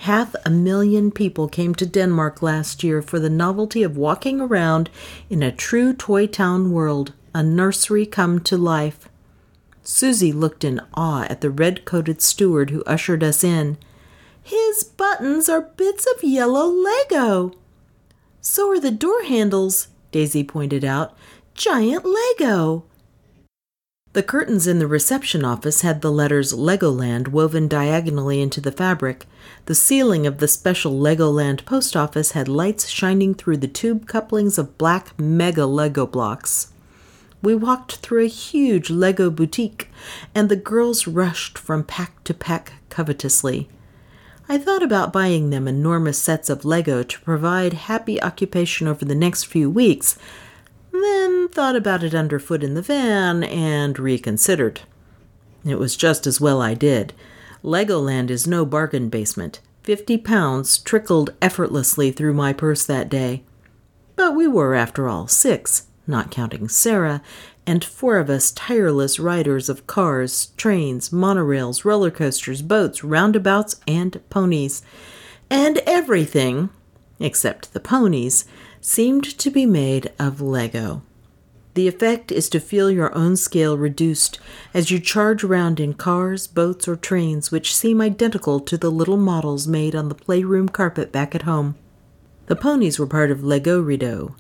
Half 0.03 0.37
a 0.47 0.51
million 0.51 1.11
people 1.11 1.49
came 1.49 1.75
to 1.75 1.85
Denmark 1.85 2.41
last 2.41 2.85
year 2.85 3.03
for 3.03 3.19
the 3.19 3.29
novelty 3.29 3.83
of 3.83 3.97
walking 3.97 4.41
around 4.41 4.91
in 5.29 5.43
a 5.43 5.51
true 5.51 5.93
Toy 5.93 6.29
Town 6.29 6.71
world, 6.71 7.13
a 7.35 7.43
nursery 7.43 8.07
come 8.07 8.39
to 8.41 8.57
life. 8.57 9.09
Susie 9.83 10.33
looked 10.33 10.63
in 10.63 10.81
awe 10.95 11.25
at 11.25 11.41
the 11.41 11.51
red 11.51 11.85
coated 11.85 12.23
steward 12.23 12.71
who 12.71 12.85
ushered 12.85 13.25
us 13.25 13.43
in. 13.43 13.77
His 14.41 14.85
buttons 14.85 15.49
are 15.49 15.63
bits 15.63 16.07
of 16.15 16.23
yellow 16.23 16.67
Lego. 16.67 17.53
So 18.41 18.71
are 18.71 18.81
the 18.81 18.93
door 18.93 19.25
handles, 19.25 19.89
Daisy 20.13 20.45
pointed 20.45 20.85
out. 20.85 21.17
Giant 21.55 22.05
Lego. 22.05 22.85
The 24.19 24.25
curtains 24.25 24.67
in 24.67 24.81
the 24.81 24.89
reception 24.89 25.45
office 25.45 25.83
had 25.83 26.01
the 26.01 26.11
letters 26.11 26.53
Legoland 26.53 27.29
woven 27.29 27.69
diagonally 27.69 28.41
into 28.41 28.61
the 28.61 28.73
fabric. 28.73 29.27
The 29.67 29.77
ceiling 29.77 30.27
of 30.27 30.39
the 30.39 30.49
special 30.49 30.99
Legoland 30.99 31.65
post 31.65 31.95
office 31.95 32.33
had 32.33 32.49
lights 32.49 32.89
shining 32.89 33.33
through 33.33 33.59
the 33.59 33.69
tube 33.69 34.09
couplings 34.09 34.59
of 34.59 34.77
black 34.77 35.17
mega 35.21 35.67
Lego 35.67 36.05
blocks. 36.05 36.73
We 37.43 37.55
walked 37.55 37.99
through 37.99 38.25
a 38.25 38.29
huge 38.29 38.91
Lego 38.91 39.31
boutique, 39.31 39.89
and 40.35 40.49
the 40.49 40.57
girls 40.57 41.07
rushed 41.07 41.57
from 41.57 41.85
pack 41.85 42.25
to 42.25 42.35
pack 42.35 42.73
covetously. 42.89 43.69
I 44.49 44.59
thought 44.59 44.83
about 44.83 45.13
buying 45.13 45.51
them 45.51 45.69
enormous 45.69 46.19
sets 46.19 46.51
of 46.51 46.65
Lego 46.65 47.05
to 47.05 47.21
provide 47.21 47.73
happy 47.73 48.21
occupation 48.21 48.89
over 48.89 49.05
the 49.05 49.15
next 49.15 49.45
few 49.45 49.71
weeks, 49.71 50.19
then 50.93 51.49
thought 51.49 51.77
about 51.77 52.03
it 52.03 52.15
underfoot 52.15 52.63
in 52.63 52.75
the 52.75 52.83
van 52.83 53.45
and 53.45 53.99
reconsidered. 53.99 54.81
It 55.65 55.79
was 55.79 55.97
just 55.97 56.27
as 56.27 56.41
well 56.41 56.61
I 56.61 56.75
did. 56.75 57.13
Legoland 57.63 58.31
is 58.31 58.47
no 58.47 58.65
bargain 58.65 59.09
basement. 59.09 59.61
Fifty 59.83 60.19
pounds 60.19 60.79
trickled 60.79 61.35
effortlessly 61.41 62.11
through 62.11 62.35
my 62.35 62.53
purse 62.53 62.85
that 62.85 63.09
day. 63.09 63.43
But 64.17 64.35
we 64.35 64.47
were, 64.47 64.75
after 64.75 65.09
all, 65.09 65.29
six, 65.29 65.87
not 66.07 66.31
counting 66.31 66.69
Sarah, 66.69 67.23
and 67.67 67.85
four 67.85 68.19
of 68.19 68.31
us 68.31 68.51
tireless 68.51 69.19
riders 69.19 69.69
of 69.69 69.87
cars, 69.87 70.47
trains, 70.57 71.11
monorails, 71.11 71.85
roller 71.85 72.11
coasters, 72.11 72.63
boats, 72.63 73.05
roundabouts, 73.05 73.81
and 73.87 74.21
ponies. 74.31 74.83
And 75.51 75.79
everything, 75.87 76.71
except 77.21 77.73
the 77.73 77.81
ponies, 77.81 78.47
seemed 78.89 79.23
to 79.39 79.51
be 79.51 79.67
made 79.67 80.11
of 80.19 80.41
Lego. 80.41 81.03
The 81.75 81.89
effect 81.89 82.33
is 82.33 82.49
to 82.49 82.59
feel 82.59 82.91
your 82.91 83.15
own 83.15 83.37
scale 83.37 83.77
reduced 83.77 84.41
as 84.73 84.91
you 84.91 84.99
charge 84.99 85.45
around 85.45 85.79
in 85.79 85.93
cars, 85.93 86.47
boats, 86.47 86.89
or 86.89 86.97
trains 86.97 87.51
which 87.51 87.77
seem 87.77 88.01
identical 88.01 88.61
to 88.61 88.79
the 88.79 88.91
little 88.91 89.19
models 89.19 89.69
made 89.69 89.95
on 89.95 90.09
the 90.09 90.15
playroom 90.15 90.71
carpet 90.71 91.13
back 91.13 91.35
at 91.35 91.43
home. 91.43 91.77
The 92.47 92.57
ponies 92.57 92.99
were 92.99 93.07
part 93.07 93.31
of 93.31 93.45
Legoredo, 93.45 94.35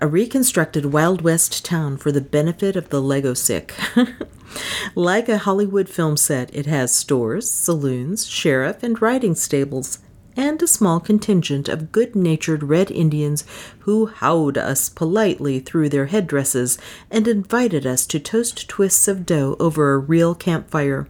a 0.00 0.08
reconstructed 0.08 0.86
Wild 0.86 1.22
West 1.22 1.64
town 1.64 1.96
for 1.96 2.10
the 2.10 2.20
benefit 2.20 2.74
of 2.74 2.88
the 2.88 3.00
Lego 3.00 3.34
sick. 3.34 3.72
like 4.96 5.28
a 5.28 5.38
Hollywood 5.38 5.88
film 5.88 6.16
set, 6.16 6.52
it 6.52 6.66
has 6.66 6.92
stores, 6.92 7.48
saloons, 7.48 8.26
sheriff, 8.26 8.82
and 8.82 9.00
riding 9.00 9.36
stables, 9.36 10.00
and 10.36 10.62
a 10.62 10.66
small 10.66 11.00
contingent 11.00 11.68
of 11.68 11.92
good 11.92 12.14
natured 12.16 12.62
red 12.62 12.90
Indians 12.90 13.44
who 13.80 14.06
howed 14.06 14.56
us 14.56 14.88
politely 14.88 15.60
through 15.60 15.88
their 15.88 16.06
headdresses 16.06 16.78
and 17.10 17.28
invited 17.28 17.86
us 17.86 18.06
to 18.06 18.18
toast 18.18 18.68
twists 18.68 19.08
of 19.08 19.26
dough 19.26 19.56
over 19.58 19.92
a 19.92 19.98
real 19.98 20.34
campfire. 20.34 21.06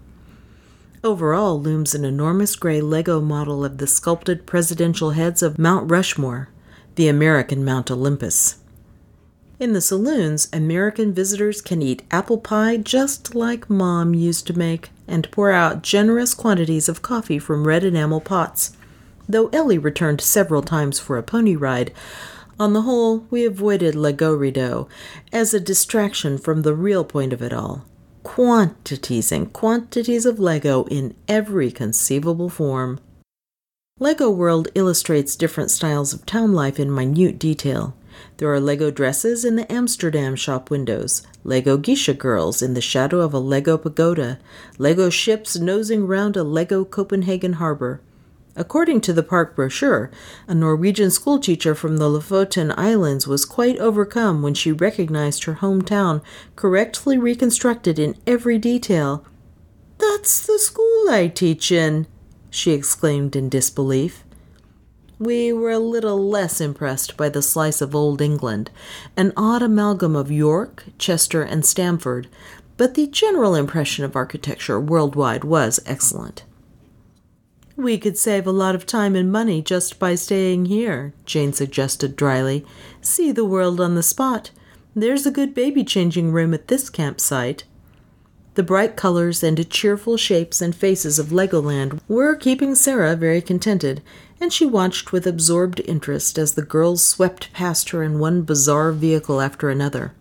Over 1.04 1.34
all 1.34 1.60
looms 1.60 1.94
an 1.94 2.04
enormous 2.04 2.54
gray 2.54 2.80
Lego 2.80 3.20
model 3.20 3.64
of 3.64 3.78
the 3.78 3.86
sculpted 3.86 4.46
presidential 4.46 5.10
heads 5.10 5.42
of 5.42 5.58
Mount 5.58 5.90
Rushmore, 5.90 6.48
the 6.94 7.08
American 7.08 7.64
Mount 7.64 7.90
Olympus. 7.90 8.56
In 9.58 9.72
the 9.72 9.80
saloons, 9.80 10.48
American 10.52 11.12
visitors 11.12 11.60
can 11.60 11.82
eat 11.82 12.02
apple 12.10 12.38
pie 12.38 12.76
just 12.76 13.34
like 13.34 13.70
Mom 13.70 14.14
used 14.14 14.46
to 14.48 14.58
make 14.58 14.90
and 15.06 15.30
pour 15.30 15.52
out 15.52 15.82
generous 15.82 16.34
quantities 16.34 16.88
of 16.88 17.02
coffee 17.02 17.38
from 17.38 17.66
red 17.66 17.84
enamel 17.84 18.20
pots. 18.20 18.76
Though 19.28 19.48
Ellie 19.48 19.78
returned 19.78 20.20
several 20.20 20.62
times 20.62 20.98
for 20.98 21.16
a 21.16 21.22
pony 21.22 21.56
ride, 21.56 21.92
on 22.58 22.74
the 22.74 22.82
whole, 22.82 23.26
we 23.30 23.44
avoided 23.44 23.94
Legoredo 23.94 24.88
as 25.32 25.52
a 25.52 25.60
distraction 25.60 26.38
from 26.38 26.62
the 26.62 26.74
real 26.74 27.04
point 27.04 27.32
of 27.32 27.42
it 27.42 27.52
all 27.52 27.84
quantities 28.22 29.32
and 29.32 29.52
quantities 29.52 30.24
of 30.24 30.38
Lego 30.38 30.84
in 30.84 31.14
every 31.26 31.72
conceivable 31.72 32.48
form. 32.48 33.00
Lego 33.98 34.30
World 34.30 34.68
illustrates 34.74 35.36
different 35.36 35.70
styles 35.70 36.12
of 36.12 36.24
town 36.24 36.52
life 36.52 36.78
in 36.78 36.94
minute 36.94 37.38
detail. 37.38 37.96
There 38.36 38.52
are 38.52 38.60
Lego 38.60 38.90
dresses 38.90 39.44
in 39.44 39.56
the 39.56 39.70
Amsterdam 39.72 40.36
shop 40.36 40.70
windows, 40.70 41.26
Lego 41.44 41.76
geisha 41.76 42.14
girls 42.14 42.62
in 42.62 42.74
the 42.74 42.80
shadow 42.80 43.20
of 43.20 43.34
a 43.34 43.38
Lego 43.38 43.76
pagoda, 43.76 44.38
Lego 44.78 45.10
ships 45.10 45.58
nosing 45.58 46.06
round 46.06 46.36
a 46.36 46.44
Lego 46.44 46.84
Copenhagen 46.84 47.54
harbor. 47.54 48.00
According 48.54 49.00
to 49.02 49.14
the 49.14 49.22
park 49.22 49.56
brochure, 49.56 50.10
a 50.46 50.54
Norwegian 50.54 51.10
schoolteacher 51.10 51.74
from 51.74 51.96
the 51.96 52.08
Lofoten 52.08 52.74
Islands 52.76 53.26
was 53.26 53.46
quite 53.46 53.78
overcome 53.78 54.42
when 54.42 54.52
she 54.52 54.72
recognized 54.72 55.44
her 55.44 55.54
hometown 55.54 56.22
correctly 56.54 57.16
reconstructed 57.16 57.98
in 57.98 58.16
every 58.26 58.58
detail. 58.58 59.24
That's 59.96 60.46
the 60.46 60.58
school 60.58 61.08
I 61.08 61.28
teach 61.28 61.72
in, 61.72 62.06
she 62.50 62.72
exclaimed 62.72 63.34
in 63.36 63.48
disbelief. 63.48 64.22
We 65.18 65.52
were 65.52 65.70
a 65.70 65.78
little 65.78 66.28
less 66.28 66.60
impressed 66.60 67.16
by 67.16 67.30
the 67.30 67.42
slice 67.42 67.80
of 67.80 67.94
Old 67.94 68.20
England, 68.20 68.70
an 69.16 69.32
odd 69.34 69.62
amalgam 69.62 70.14
of 70.14 70.30
York, 70.30 70.84
Chester, 70.98 71.42
and 71.42 71.64
Stamford, 71.64 72.28
but 72.76 72.94
the 72.94 73.06
general 73.06 73.54
impression 73.54 74.04
of 74.04 74.16
architecture 74.16 74.80
worldwide 74.80 75.44
was 75.44 75.80
excellent. 75.86 76.44
We 77.82 77.98
could 77.98 78.16
save 78.16 78.46
a 78.46 78.52
lot 78.52 78.76
of 78.76 78.86
time 78.86 79.16
and 79.16 79.32
money 79.32 79.60
just 79.60 79.98
by 79.98 80.14
staying 80.14 80.66
here, 80.66 81.14
Jane 81.26 81.52
suggested 81.52 82.14
dryly. 82.14 82.64
See 83.00 83.32
the 83.32 83.44
world 83.44 83.80
on 83.80 83.96
the 83.96 84.04
spot. 84.04 84.52
There's 84.94 85.26
a 85.26 85.32
good 85.32 85.52
baby 85.52 85.82
changing 85.82 86.30
room 86.30 86.54
at 86.54 86.68
this 86.68 86.88
campsite. 86.88 87.64
The 88.54 88.62
bright 88.62 88.94
colors 88.94 89.42
and 89.42 89.68
cheerful 89.68 90.16
shapes 90.16 90.62
and 90.62 90.76
faces 90.76 91.18
of 91.18 91.32
Legoland 91.32 91.98
were 92.06 92.36
keeping 92.36 92.76
Sarah 92.76 93.16
very 93.16 93.42
contented, 93.42 94.00
and 94.40 94.52
she 94.52 94.64
watched 94.64 95.10
with 95.10 95.26
absorbed 95.26 95.80
interest 95.80 96.38
as 96.38 96.54
the 96.54 96.62
girls 96.62 97.02
swept 97.02 97.52
past 97.52 97.90
her 97.90 98.04
in 98.04 98.20
one 98.20 98.42
bizarre 98.42 98.92
vehicle 98.92 99.40
after 99.40 99.70
another. 99.70 100.14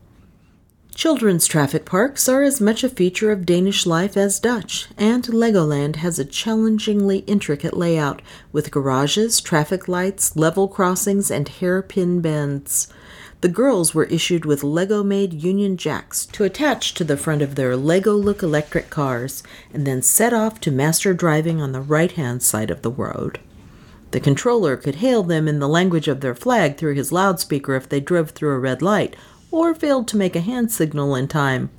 Children's 1.01 1.47
traffic 1.47 1.83
parks 1.83 2.29
are 2.29 2.43
as 2.43 2.61
much 2.61 2.83
a 2.83 2.87
feature 2.87 3.31
of 3.31 3.43
Danish 3.43 3.87
life 3.87 4.15
as 4.15 4.39
Dutch, 4.39 4.87
and 4.99 5.23
Legoland 5.23 5.95
has 5.95 6.19
a 6.19 6.23
challengingly 6.23 7.23
intricate 7.25 7.75
layout 7.75 8.21
with 8.51 8.69
garages, 8.69 9.41
traffic 9.41 9.87
lights, 9.87 10.35
level 10.35 10.67
crossings, 10.67 11.31
and 11.31 11.49
hairpin 11.49 12.21
bends. 12.21 12.87
The 13.41 13.49
girls 13.49 13.95
were 13.95 14.03
issued 14.03 14.45
with 14.45 14.61
Lego 14.61 15.01
made 15.01 15.41
Union 15.41 15.75
Jacks 15.75 16.27
to 16.27 16.43
attach 16.43 16.93
to 16.93 17.03
the 17.03 17.17
front 17.17 17.41
of 17.41 17.55
their 17.55 17.75
Lego 17.75 18.13
look 18.13 18.43
electric 18.43 18.91
cars 18.91 19.41
and 19.73 19.87
then 19.87 20.03
set 20.03 20.33
off 20.33 20.61
to 20.61 20.71
master 20.71 21.15
driving 21.15 21.59
on 21.59 21.71
the 21.71 21.81
right 21.81 22.11
hand 22.11 22.43
side 22.43 22.69
of 22.69 22.83
the 22.83 22.91
road. 22.91 23.39
The 24.11 24.19
controller 24.19 24.77
could 24.77 24.95
hail 24.95 25.23
them 25.23 25.47
in 25.47 25.57
the 25.57 25.67
language 25.67 26.07
of 26.07 26.21
their 26.21 26.35
flag 26.35 26.77
through 26.77 26.93
his 26.93 27.11
loudspeaker 27.11 27.75
if 27.75 27.89
they 27.89 28.01
drove 28.01 28.31
through 28.31 28.51
a 28.51 28.59
red 28.59 28.83
light 28.83 29.15
or 29.51 29.75
failed 29.75 30.07
to 30.07 30.17
make 30.17 30.35
a 30.35 30.41
hand 30.41 30.71
signal 30.71 31.13
in 31.13 31.27
time. 31.27 31.69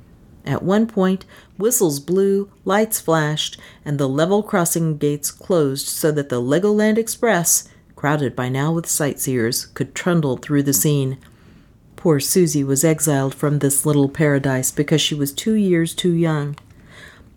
At 0.45 0.63
one 0.63 0.87
point, 0.87 1.25
whistles 1.57 2.01
blew, 2.01 2.51
lights 2.65 3.01
flashed, 3.01 3.59
and 3.85 3.99
the 3.99 4.09
level 4.09 4.43
crossing 4.43 4.99
gates 4.99 5.31
closed 5.31 5.89
so 5.89 6.13
that 6.13 6.29
the 6.29 6.41
Legoland 6.41 6.99
Express, 6.99 7.69
crowded 7.97 8.37
by 8.37 8.49
now 8.49 8.73
with 8.73 8.87
sightseers, 8.87 9.67
could 9.67 9.95
trundle 9.95 10.37
through 10.37 10.65
the 10.65 10.73
scene. 10.73 11.19
Poor 11.97 12.19
Susie 12.19 12.65
was 12.65 12.85
exiled 12.85 13.35
from 13.35 13.61
this 13.61 13.87
little 13.87 14.09
paradise 14.09 14.73
because 14.73 15.01
she 15.01 15.15
was 15.15 15.33
two 15.33 15.55
years 15.55 15.95
too 15.95 16.13
young. 16.13 16.57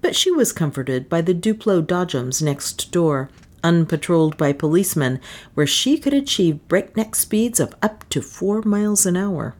But 0.01 0.15
she 0.15 0.31
was 0.31 0.51
comforted 0.51 1.07
by 1.07 1.21
the 1.21 1.35
Duplo 1.35 1.85
Dodgems 1.85 2.41
next 2.41 2.91
door, 2.91 3.29
unpatrolled 3.63 4.37
by 4.37 4.53
policemen, 4.53 5.19
where 5.53 5.67
she 5.67 5.99
could 5.99 6.13
achieve 6.13 6.67
breakneck 6.67 7.13
speeds 7.15 7.59
of 7.59 7.75
up 7.83 8.09
to 8.09 8.21
four 8.21 8.63
miles 8.63 9.05
an 9.05 9.15
hour. 9.15 9.55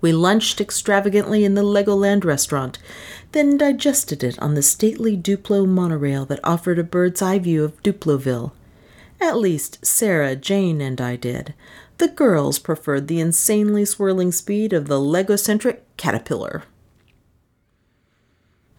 We 0.00 0.12
lunched 0.12 0.60
extravagantly 0.60 1.44
in 1.44 1.54
the 1.54 1.62
Legoland 1.62 2.24
restaurant, 2.24 2.78
then 3.32 3.56
digested 3.56 4.24
it 4.24 4.38
on 4.38 4.54
the 4.54 4.62
stately 4.62 5.16
Duplo 5.16 5.66
monorail 5.66 6.24
that 6.26 6.40
offered 6.42 6.78
a 6.78 6.84
bird's 6.84 7.20
eye 7.20 7.38
view 7.38 7.64
of 7.64 7.82
Duploville. 7.82 8.52
At 9.20 9.36
least 9.36 9.84
Sarah, 9.84 10.34
Jane, 10.34 10.80
and 10.80 11.00
I 11.00 11.16
did. 11.16 11.54
The 11.98 12.08
girls 12.08 12.58
preferred 12.58 13.08
the 13.08 13.20
insanely 13.20 13.84
swirling 13.84 14.32
speed 14.32 14.72
of 14.72 14.88
the 14.88 14.98
Legocentric 14.98 15.80
Caterpillar. 15.98 16.62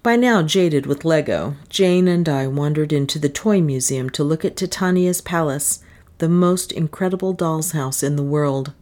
By 0.02 0.16
now 0.16 0.42
jaded 0.42 0.88
with 0.88 1.06
Lego, 1.06 1.56
Jane 1.70 2.08
and 2.08 2.28
I 2.28 2.48
wandered 2.48 2.92
into 2.92 3.20
the 3.20 3.30
toy 3.30 3.62
museum 3.62 4.10
to 4.12 4.24
look 4.24 4.44
at 4.44 4.58
Titania's 4.58 5.22
palace, 5.22 5.84
the 6.18 6.28
most 6.28 6.72
incredible 6.72 7.34
doll's 7.34 7.74
house 7.74 8.02
in 8.02 8.16
the 8.16 8.24
world. 8.24 8.74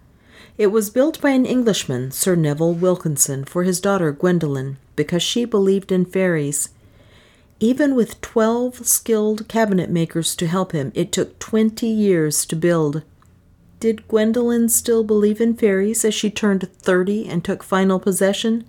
It 0.60 0.74
was 0.74 0.90
built 0.90 1.22
by 1.22 1.30
an 1.30 1.46
Englishman, 1.46 2.12
Sir 2.12 2.36
Neville 2.36 2.74
Wilkinson, 2.74 3.46
for 3.46 3.64
his 3.64 3.80
daughter 3.80 4.12
Gwendolen, 4.12 4.76
because 4.98 5.24
she 5.24 5.46
believed 5.46 5.90
in 5.90 6.04
fairies. 6.04 6.68
Even 7.62 7.96
with 7.96 8.20
twelve 8.20 8.86
skilled 8.86 9.48
cabinet 9.48 9.90
makers 9.90 10.36
to 10.36 10.48
help 10.48 10.74
him, 10.74 10.92
it 10.94 11.14
took 11.14 11.40
twenty 11.40 11.88
years 11.88 12.46
to 12.46 12.58
build. 12.58 13.04
Did 13.80 14.06
Gwendolen 14.10 14.68
still 14.68 15.06
believe 15.06 15.40
in 15.40 15.56
fairies 15.56 16.04
as 16.04 16.14
she 16.14 16.30
turned 16.30 16.70
thirty 16.80 17.26
and 17.30 17.42
took 17.42 17.64
final 17.64 17.98
possession? 17.98 18.66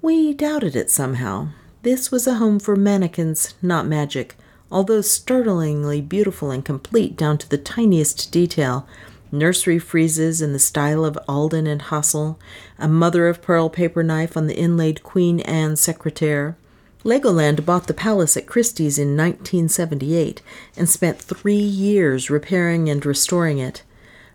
We 0.00 0.32
doubted 0.32 0.76
it 0.76 0.88
somehow. 0.88 1.48
This 1.82 2.12
was 2.12 2.28
a 2.28 2.34
home 2.34 2.60
for 2.60 2.76
mannequins, 2.76 3.54
not 3.60 3.88
magic, 3.88 4.36
although 4.70 5.00
startlingly 5.00 6.00
beautiful 6.00 6.52
and 6.52 6.64
complete 6.64 7.16
down 7.16 7.38
to 7.38 7.50
the 7.50 7.58
tiniest 7.58 8.30
detail 8.30 8.86
nursery 9.32 9.78
friezes 9.78 10.42
in 10.42 10.52
the 10.52 10.58
style 10.58 11.04
of 11.04 11.18
Aldin 11.28 11.66
and 11.66 11.82
Hassall, 11.82 12.38
a 12.78 12.86
mother 12.86 13.26
of 13.26 13.42
pearl 13.42 13.70
paper 13.70 14.02
knife 14.02 14.36
on 14.36 14.46
the 14.46 14.56
inlaid 14.56 15.02
Queen 15.02 15.40
Anne 15.40 15.76
secretaire, 15.76 16.56
Legoland 17.04 17.64
bought 17.64 17.88
the 17.88 17.94
palace 17.94 18.36
at 18.36 18.46
Christie's 18.46 18.98
in 18.98 19.16
1978 19.16 20.40
and 20.76 20.88
spent 20.88 21.18
three 21.18 21.54
years 21.54 22.30
repairing 22.30 22.88
and 22.88 23.04
restoring 23.04 23.58
it. 23.58 23.82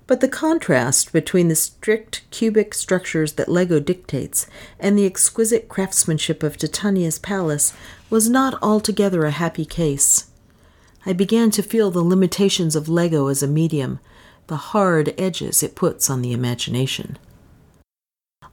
But 0.06 0.20
the 0.20 0.28
contrast 0.28 1.14
between 1.14 1.48
the 1.48 1.56
strict 1.56 2.24
cubic 2.30 2.74
structures 2.74 3.34
that 3.34 3.50
Lego 3.50 3.80
dictates 3.80 4.48
and 4.80 4.98
the 4.98 5.06
exquisite 5.06 5.70
craftsmanship 5.70 6.44
of 6.44 6.58
Titania's 6.58 7.20
palace 7.20 7.74
was 8.10 8.30
not 8.30 8.62
altogether 8.62 9.26
a 9.26 9.32
happy 9.32 9.66
case. 9.66 10.30
I 11.06 11.14
began 11.14 11.52
to 11.52 11.64
feel 11.64 11.90
the 11.90 12.04
limitations 12.04 12.76
of 12.76 12.90
Lego 12.90 13.28
as 13.28 13.42
a 13.42 13.48
medium, 13.48 14.00
the 14.48 14.58
hard 14.58 15.14
edges 15.18 15.62
it 15.62 15.76
puts 15.76 16.10
on 16.10 16.22
the 16.22 16.34
imagination. 16.34 17.18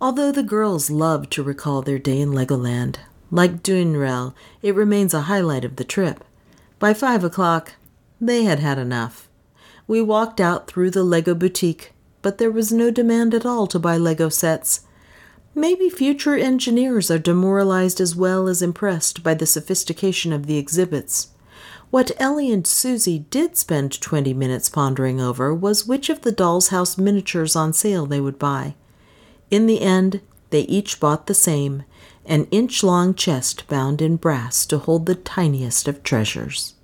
Although 0.01 0.33
the 0.33 0.43
girls 0.43 0.91
loved 0.91 1.31
to 1.33 1.43
recall 1.43 1.83
their 1.83 1.99
day 1.99 2.21
in 2.21 2.33
Legoland, 2.33 2.97
like 3.31 3.63
Duinrell, 3.63 4.35
it 4.61 4.75
remains 4.75 5.15
a 5.15 5.23
highlight 5.23 5.65
of 5.65 5.77
the 5.77 5.85
trip. 5.85 6.23
By 6.79 6.95
five 6.95 7.25
o'clock, 7.25 7.75
they 8.21 8.45
had 8.45 8.59
had 8.59 8.79
enough. 8.79 9.29
We 9.87 10.01
walked 10.03 10.41
out 10.41 10.67
through 10.67 10.91
the 10.91 11.05
Lego 11.05 11.35
boutique, 11.35 11.93
but 12.23 12.39
there 12.39 12.51
was 12.51 12.73
no 12.73 12.91
demand 12.91 13.35
at 13.35 13.47
all 13.47 13.67
to 13.69 13.79
buy 13.79 13.97
Lego 13.97 14.29
sets. 14.29 14.81
Maybe 15.55 15.89
future 15.89 16.37
engineers 16.37 17.11
are 17.11 17.19
demoralized 17.19 18.01
as 18.01 18.17
well 18.17 18.49
as 18.49 18.63
impressed 18.63 19.23
by 19.23 19.35
the 19.35 19.47
sophistication 19.47 20.33
of 20.33 20.47
the 20.47 20.59
exhibits. 20.59 21.29
What 21.95 22.11
Ellie 22.19 22.51
and 22.51 22.67
Susie 22.67 23.21
did 23.31 23.57
spend 23.57 24.01
20 24.01 24.35
minutes 24.35 24.69
pondering 24.69 25.21
over 25.21 25.55
was 25.55 25.87
which 25.87 26.11
of 26.11 26.23
the 26.23 26.33
doll's 26.33 26.71
house 26.71 26.99
miniatures 26.99 27.55
on 27.55 27.73
sale 27.73 28.05
they 28.05 28.19
would 28.19 28.37
buy. 28.37 28.75
In 29.49 29.67
the 29.67 29.81
end, 29.81 30.21
they 30.51 30.63
each 30.63 30.99
bought 30.99 31.29
the 31.29 31.35
same 31.35 31.85
an 32.27 32.49
inch 32.51 32.83
long 32.83 33.15
chest 33.15 33.69
bound 33.69 34.03
in 34.03 34.17
brass 34.17 34.67
to 34.67 34.79
hold 34.79 35.07
the 35.07 35.15
tiniest 35.15 35.87
of 35.87 36.03
treasures. 36.03 36.75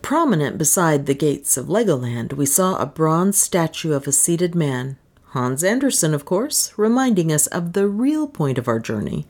Prominent 0.00 0.56
beside 0.56 1.04
the 1.04 1.14
gates 1.14 1.58
of 1.58 1.66
Legoland, 1.66 2.32
we 2.32 2.46
saw 2.46 2.78
a 2.78 2.86
bronze 2.86 3.36
statue 3.36 3.92
of 3.92 4.06
a 4.06 4.12
seated 4.12 4.54
man, 4.54 4.96
Hans 5.32 5.62
Andersen, 5.62 6.14
of 6.14 6.24
course, 6.24 6.72
reminding 6.78 7.30
us 7.30 7.46
of 7.48 7.74
the 7.74 7.86
real 7.86 8.26
point 8.26 8.56
of 8.56 8.68
our 8.68 8.80
journey. 8.80 9.26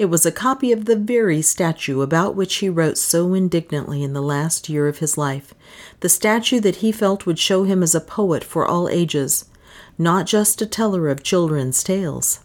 It 0.00 0.08
was 0.08 0.24
a 0.24 0.32
copy 0.32 0.72
of 0.72 0.86
the 0.86 0.96
very 0.96 1.42
statue 1.42 2.00
about 2.00 2.34
which 2.34 2.54
he 2.54 2.70
wrote 2.70 2.96
so 2.96 3.34
indignantly 3.34 4.02
in 4.02 4.14
the 4.14 4.22
last 4.22 4.70
year 4.70 4.88
of 4.88 5.00
his 5.00 5.18
life, 5.18 5.52
the 6.00 6.08
statue 6.08 6.58
that 6.60 6.76
he 6.76 6.90
felt 6.90 7.26
would 7.26 7.38
show 7.38 7.64
him 7.64 7.82
as 7.82 7.94
a 7.94 8.00
poet 8.00 8.42
for 8.42 8.64
all 8.64 8.88
ages, 8.88 9.44
not 9.98 10.24
just 10.24 10.62
a 10.62 10.66
teller 10.66 11.10
of 11.10 11.22
children's 11.22 11.84
tales. 11.84 12.40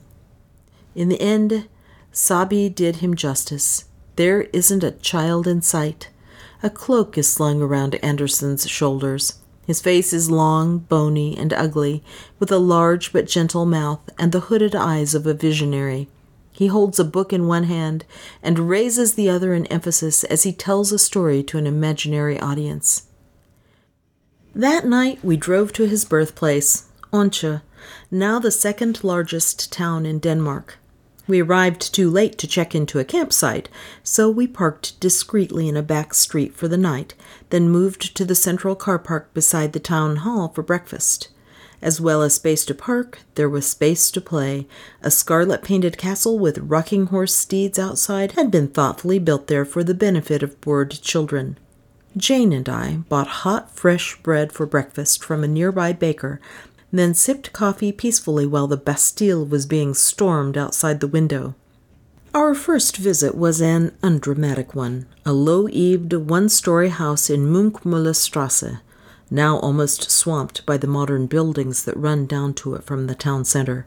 In 0.96 1.08
the 1.08 1.22
end, 1.22 1.70
Saabye 2.12 2.76
did 2.76 2.98
him 2.98 3.15
justice. 3.15 3.86
There 4.18 4.41
isn't 4.52 4.84
a 4.84 4.91
child 4.91 5.48
in 5.48 5.62
sight. 5.62 6.10
A 6.62 6.70
cloak 6.70 7.18
is 7.18 7.32
slung 7.32 7.62
around 7.62 7.96
Andersen's 8.04 8.70
shoulders. 8.70 9.36
His 9.65 9.80
face 9.80 10.12
is 10.12 10.30
long, 10.30 10.80
bony, 10.80 11.38
and 11.38 11.54
ugly, 11.54 12.04
with 12.38 12.52
a 12.52 12.60
large 12.60 13.13
but 13.13 13.28
gentle 13.28 13.65
mouth 13.65 14.02
and 14.20 14.34
the 14.34 14.41
hooded 14.52 14.76
eyes 14.76 15.15
of 15.15 15.26
a 15.26 15.34
visionary. 15.34 16.10
He 16.56 16.68
holds 16.68 17.00
a 17.00 17.04
book 17.04 17.34
in 17.34 17.48
one 17.48 17.65
hand 17.65 18.06
and 18.41 18.70
raises 18.70 19.15
the 19.15 19.30
other 19.30 19.54
in 19.54 19.65
emphasis 19.65 20.24
as 20.24 20.44
he 20.44 20.54
tells 20.54 20.94
a 20.94 20.98
story 20.98 21.44
to 21.44 21.58
an 21.58 21.68
imaginary 21.68 22.39
audience. 22.39 23.08
That 24.56 24.86
night 24.86 25.20
we 25.22 25.36
drove 25.36 25.74
to 25.74 25.86
his 25.86 26.06
birthplace, 26.06 26.88
Odense, 27.12 27.60
now 28.10 28.39
the 28.39 28.52
second 28.52 29.04
largest 29.04 29.70
town 29.74 30.06
in 30.06 30.20
Denmark. 30.20 30.78
We 31.28 31.41
arrived 31.41 31.94
too 31.94 32.10
late 32.10 32.38
to 32.38 32.48
check 32.48 32.74
into 32.74 33.00
a 33.00 33.04
campsite, 33.04 33.68
so 34.02 34.30
we 34.30 34.48
parked 34.48 34.98
discreetly 35.02 35.68
in 35.68 35.76
a 35.76 35.84
back 35.84 36.13
street 36.13 36.56
for 36.56 36.70
the 36.70 36.78
night, 36.78 37.15
then 37.50 37.68
moved 37.68 38.15
to 38.15 38.24
the 38.24 38.34
central 38.34 38.76
car 38.76 38.98
park 38.98 39.34
beside 39.34 39.74
the 39.74 39.80
town 39.82 40.18
hall 40.18 40.48
for 40.48 40.63
breakfast. 40.63 41.28
As 41.86 42.02
well 42.02 42.21
as 42.21 42.34
space 42.34 42.65
to 42.65 42.74
park, 42.74 43.19
there 43.36 43.48
was 43.48 43.65
space 43.67 44.10
to 44.10 44.19
play. 44.19 44.67
A 45.02 45.12
scarlet 45.12 45.62
painted 45.62 45.98
castle 45.98 46.39
with 46.39 46.58
rocking 46.58 47.06
horse 47.06 47.36
steeds 47.36 47.80
outside 47.80 48.32
had 48.32 48.50
been 48.50 48.67
thoughtfully 48.67 49.19
built 49.19 49.45
there 49.45 49.65
for 49.65 49.84
the 49.84 49.93
benefit 49.93 50.41
of 50.41 50.60
bored 50.62 50.89
children. 50.89 51.60
Jane 52.17 52.52
and 52.52 52.67
I 52.67 52.95
bought 53.08 53.45
hot, 53.45 53.69
fresh 53.74 54.21
bread 54.24 54.52
for 54.52 54.65
breakfast 54.65 55.24
from 55.24 55.43
a 55.43 55.48
nearby 55.48 55.93
baker 55.93 56.41
then 56.91 57.13
sipped 57.13 57.54
coffee 57.54 57.91
peacefully 57.91 58.45
while 58.45 58.67
the 58.67 58.78
Bastille 58.78 59.45
was 59.45 59.65
being 59.65 59.93
stormed 59.93 60.58
outside 60.58 61.00
the 61.00 61.08
window. 61.08 61.56
Our 62.34 62.54
first 62.54 62.98
visit 62.98 63.36
was 63.36 63.62
an 63.62 63.95
undramatic 64.04 64.76
one, 64.76 65.06
a 65.26 65.34
low 65.34 65.69
eaved, 65.69 66.13
one 66.13 66.50
story 66.50 66.89
house 66.89 67.30
in 67.30 67.48
Munkemøllestræde, 67.48 68.80
now 69.30 69.58
almost 69.60 70.10
swamped 70.10 70.66
by 70.66 70.78
the 70.78 70.88
modern 70.88 71.28
buildings 71.28 71.84
that 71.84 71.98
run 71.98 72.26
down 72.26 72.54
to 72.54 72.76
it 72.76 72.84
from 72.84 73.08
the 73.08 73.16
town 73.16 73.46
center. 73.46 73.86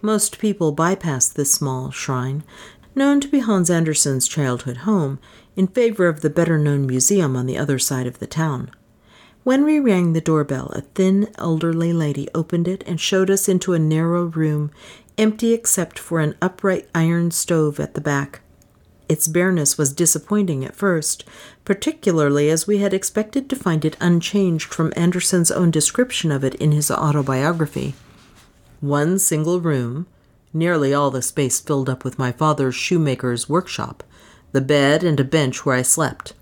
Most 0.00 0.38
people 0.38 0.72
bypass 0.72 1.28
this 1.28 1.52
small 1.52 1.90
shrine, 1.90 2.44
known 2.94 3.20
to 3.20 3.28
be 3.28 3.40
Hans 3.40 3.70
Andersen's 3.70 4.26
childhood 4.26 4.78
home, 4.78 5.18
in 5.56 5.66
favor 5.66 6.06
of 6.06 6.20
the 6.20 6.30
better 6.30 6.58
known 6.58 6.86
museum 6.86 7.36
on 7.36 7.46
the 7.46 7.58
other 7.58 7.78
side 7.78 8.06
of 8.06 8.18
the 8.18 8.26
town. 8.26 8.70
When 9.44 9.64
we 9.64 9.80
rang 9.80 10.12
the 10.12 10.20
doorbell, 10.20 10.68
a 10.74 10.82
thin, 10.82 11.28
elderly 11.36 11.92
lady 11.92 12.28
opened 12.34 12.68
it 12.68 12.84
and 12.86 13.00
showed 13.00 13.30
us 13.30 13.48
into 13.48 13.72
a 13.72 13.78
narrow 13.78 14.24
room, 14.24 14.70
empty 15.16 15.52
except 15.52 15.98
for 15.98 16.20
an 16.20 16.36
upright 16.42 16.88
iron 16.94 17.30
stove 17.30 17.80
at 17.80 17.94
the 17.94 18.00
back. 18.00 18.40
Its 19.08 19.26
bareness 19.26 19.78
was 19.78 19.92
disappointing 19.92 20.64
at 20.64 20.76
first, 20.76 21.24
particularly 21.64 22.50
as 22.50 22.66
we 22.66 22.78
had 22.78 22.92
expected 22.92 23.48
to 23.48 23.56
find 23.56 23.84
it 23.84 23.96
unchanged 24.00 24.72
from 24.72 24.92
Andersen's 24.96 25.50
own 25.50 25.70
description 25.70 26.30
of 26.30 26.44
it 26.44 26.54
in 26.56 26.72
his 26.72 26.90
autobiography. 26.90 27.94
One 28.80 29.18
single 29.18 29.60
room, 29.60 30.06
nearly 30.52 30.92
all 30.92 31.10
the 31.10 31.22
space 31.22 31.58
filled 31.58 31.88
up 31.88 32.04
with 32.04 32.18
my 32.18 32.32
father's 32.32 32.74
shoemaker's 32.74 33.48
workshop, 33.48 34.02
the 34.52 34.60
bed 34.60 35.02
and 35.02 35.18
a 35.18 35.24
bench 35.24 35.64
where 35.64 35.76
I 35.76 35.82
slept. 35.82 36.34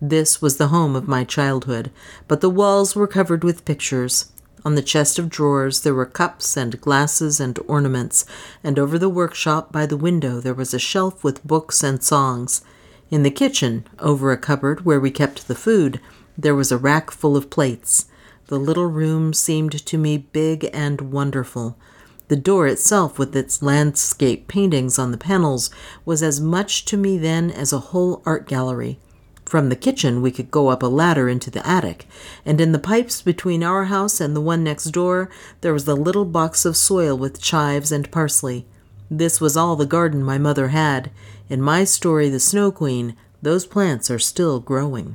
This 0.00 0.42
was 0.42 0.58
the 0.58 0.68
home 0.68 0.94
of 0.94 1.08
my 1.08 1.24
childhood, 1.24 1.90
but 2.28 2.42
the 2.42 2.50
walls 2.50 2.94
were 2.94 3.06
covered 3.06 3.42
with 3.42 3.64
pictures. 3.64 4.30
On 4.64 4.76
the 4.76 4.82
chest 4.82 5.18
of 5.18 5.28
drawers 5.28 5.80
there 5.80 5.94
were 5.94 6.06
cups 6.06 6.56
and 6.56 6.80
glasses 6.80 7.38
and 7.38 7.58
ornaments, 7.66 8.24
and 8.62 8.78
over 8.78 8.98
the 8.98 9.10
workshop 9.10 9.70
by 9.70 9.84
the 9.84 9.96
window 9.96 10.40
there 10.40 10.54
was 10.54 10.72
a 10.72 10.78
shelf 10.78 11.22
with 11.22 11.46
books 11.46 11.82
and 11.82 12.02
songs. 12.02 12.62
In 13.10 13.24
the 13.24 13.30
kitchen, 13.30 13.84
over 13.98 14.32
a 14.32 14.38
cupboard 14.38 14.86
where 14.86 14.98
we 14.98 15.10
kept 15.10 15.48
the 15.48 15.54
food, 15.54 16.00
there 16.38 16.54
was 16.54 16.72
a 16.72 16.78
rack 16.78 17.10
full 17.10 17.36
of 17.36 17.50
plates. 17.50 18.06
The 18.46 18.58
little 18.58 18.86
room 18.86 19.34
seemed 19.34 19.72
to 19.84 19.98
me 19.98 20.16
big 20.18 20.70
and 20.72 21.12
wonderful. 21.12 21.76
The 22.28 22.36
door 22.36 22.66
itself, 22.66 23.18
with 23.18 23.36
its 23.36 23.62
landscape 23.62 24.48
paintings 24.48 24.98
on 24.98 25.12
the 25.12 25.18
panels, 25.18 25.70
was 26.06 26.22
as 26.22 26.40
much 26.40 26.86
to 26.86 26.96
me 26.96 27.18
then 27.18 27.50
as 27.50 27.72
a 27.72 27.78
whole 27.90 28.22
art 28.24 28.48
gallery. 28.48 28.98
From 29.54 29.68
the 29.68 29.76
kitchen, 29.76 30.20
we 30.20 30.32
could 30.32 30.50
go 30.50 30.66
up 30.66 30.82
a 30.82 30.86
ladder 30.86 31.28
into 31.28 31.48
the 31.48 31.64
attic, 31.64 32.08
and 32.44 32.60
in 32.60 32.72
the 32.72 32.78
pipes 32.80 33.22
between 33.22 33.62
our 33.62 33.84
house 33.84 34.20
and 34.20 34.34
the 34.34 34.40
one 34.40 34.64
next 34.64 34.86
door, 34.86 35.30
there 35.60 35.72
was 35.72 35.86
a 35.86 35.94
little 35.94 36.24
box 36.24 36.64
of 36.64 36.76
soil 36.76 37.16
with 37.16 37.40
chives 37.40 37.92
and 37.92 38.10
parsley. 38.10 38.66
This 39.08 39.40
was 39.40 39.56
all 39.56 39.76
the 39.76 39.86
garden 39.86 40.24
my 40.24 40.38
mother 40.38 40.70
had. 40.70 41.12
In 41.48 41.62
my 41.62 41.84
story, 41.84 42.28
The 42.28 42.40
Snow 42.40 42.72
Queen, 42.72 43.14
those 43.42 43.64
plants 43.64 44.10
are 44.10 44.18
still 44.18 44.58
growing. 44.58 45.14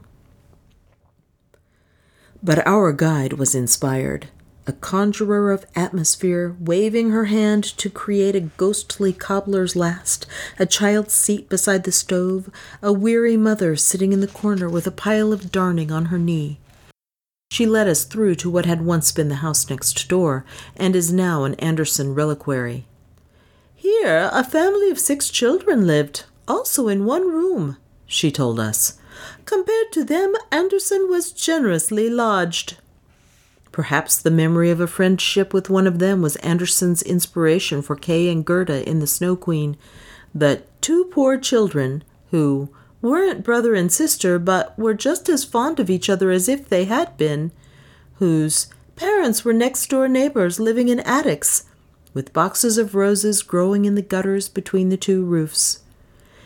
But 2.42 2.66
our 2.66 2.94
guide 2.94 3.34
was 3.34 3.54
inspired 3.54 4.30
a 4.70 4.74
conjurer 4.74 5.52
of 5.52 5.66
atmosphere, 5.76 6.56
waving 6.60 7.10
her 7.10 7.26
hand 7.26 7.64
to 7.64 7.90
create 7.90 8.36
a 8.36 8.40
ghostly 8.40 9.12
cobbler's 9.12 9.76
last, 9.76 10.28
a 10.60 10.66
child's 10.68 11.12
seat 11.12 11.50
beside 11.50 11.84
the 11.86 11.92
stove, 11.92 12.52
a 12.80 12.94
weary 12.94 13.36
mother 13.36 13.76
sitting 13.76 14.14
in 14.14 14.22
the 14.22 14.28
corner 14.28 14.70
with 14.70 14.86
a 14.86 14.92
pile 14.92 15.34
of 15.34 15.52
darning 15.52 15.92
on 15.92 16.06
her 16.06 16.20
knee. 16.20 16.60
She 17.50 17.66
led 17.66 17.88
us 17.88 18.04
through 18.04 18.36
to 18.36 18.50
what 18.50 18.68
had 18.68 18.86
once 18.86 19.12
been 19.12 19.28
the 19.28 19.44
house 19.44 19.68
next 19.72 20.08
door, 20.08 20.46
and 20.78 20.96
is 20.96 21.12
now 21.12 21.46
an 21.46 21.56
Andersen 21.56 22.14
reliquary. 22.14 22.86
Here 23.74 24.30
a 24.32 24.44
family 24.44 24.92
of 24.92 25.00
six 25.00 25.30
children 25.30 25.88
lived, 25.88 26.26
also 26.48 26.88
in 26.88 27.06
one 27.06 27.28
room, 27.28 27.78
she 28.06 28.32
told 28.32 28.60
us. 28.60 29.00
Compared 29.46 29.92
to 29.94 30.04
them, 30.04 30.36
Andersen 30.52 31.10
was 31.10 31.32
generously 31.32 32.08
lodged. 32.08 32.78
Perhaps 33.72 34.18
the 34.18 34.32
memory 34.32 34.72
of 34.72 34.80
a 34.80 34.88
friendship 34.88 35.54
with 35.54 35.70
one 35.70 35.88
of 35.88 36.00
them 36.00 36.22
was 36.22 36.36
Andersen's 36.38 37.02
inspiration 37.02 37.82
for 37.82 37.96
Kay 37.96 38.30
and 38.30 38.44
Gerda 38.44 38.88
in 38.90 39.00
The 39.00 39.08
Snow 39.08 39.36
Queen, 39.36 39.78
the 40.34 40.64
two 40.82 41.06
poor 41.06 41.38
children 41.38 42.04
who 42.32 42.70
weren't 43.02 43.44
brother 43.44 43.76
and 43.76 43.92
sister 43.92 44.40
but 44.40 44.78
were 44.78 44.94
just 44.94 45.30
as 45.30 45.44
fond 45.44 45.80
of 45.80 45.90
each 45.90 46.10
other 46.10 46.32
as 46.32 46.50
if 46.50 46.68
they 46.68 46.86
had 46.86 47.16
been, 47.18 47.52
whose 48.16 48.68
parents 48.96 49.46
were 49.46 49.54
next 49.54 49.88
door 49.88 50.08
neighbors 50.08 50.60
living 50.60 50.90
in 50.90 51.00
attics, 51.02 51.66
with 52.14 52.34
boxes 52.34 52.78
of 52.78 52.96
roses 52.96 53.42
growing 53.44 53.86
in 53.86 53.96
the 53.96 54.02
gutters 54.02 54.50
between 54.50 54.90
the 54.90 54.98
two 54.98 55.24
roofs. 55.24 55.80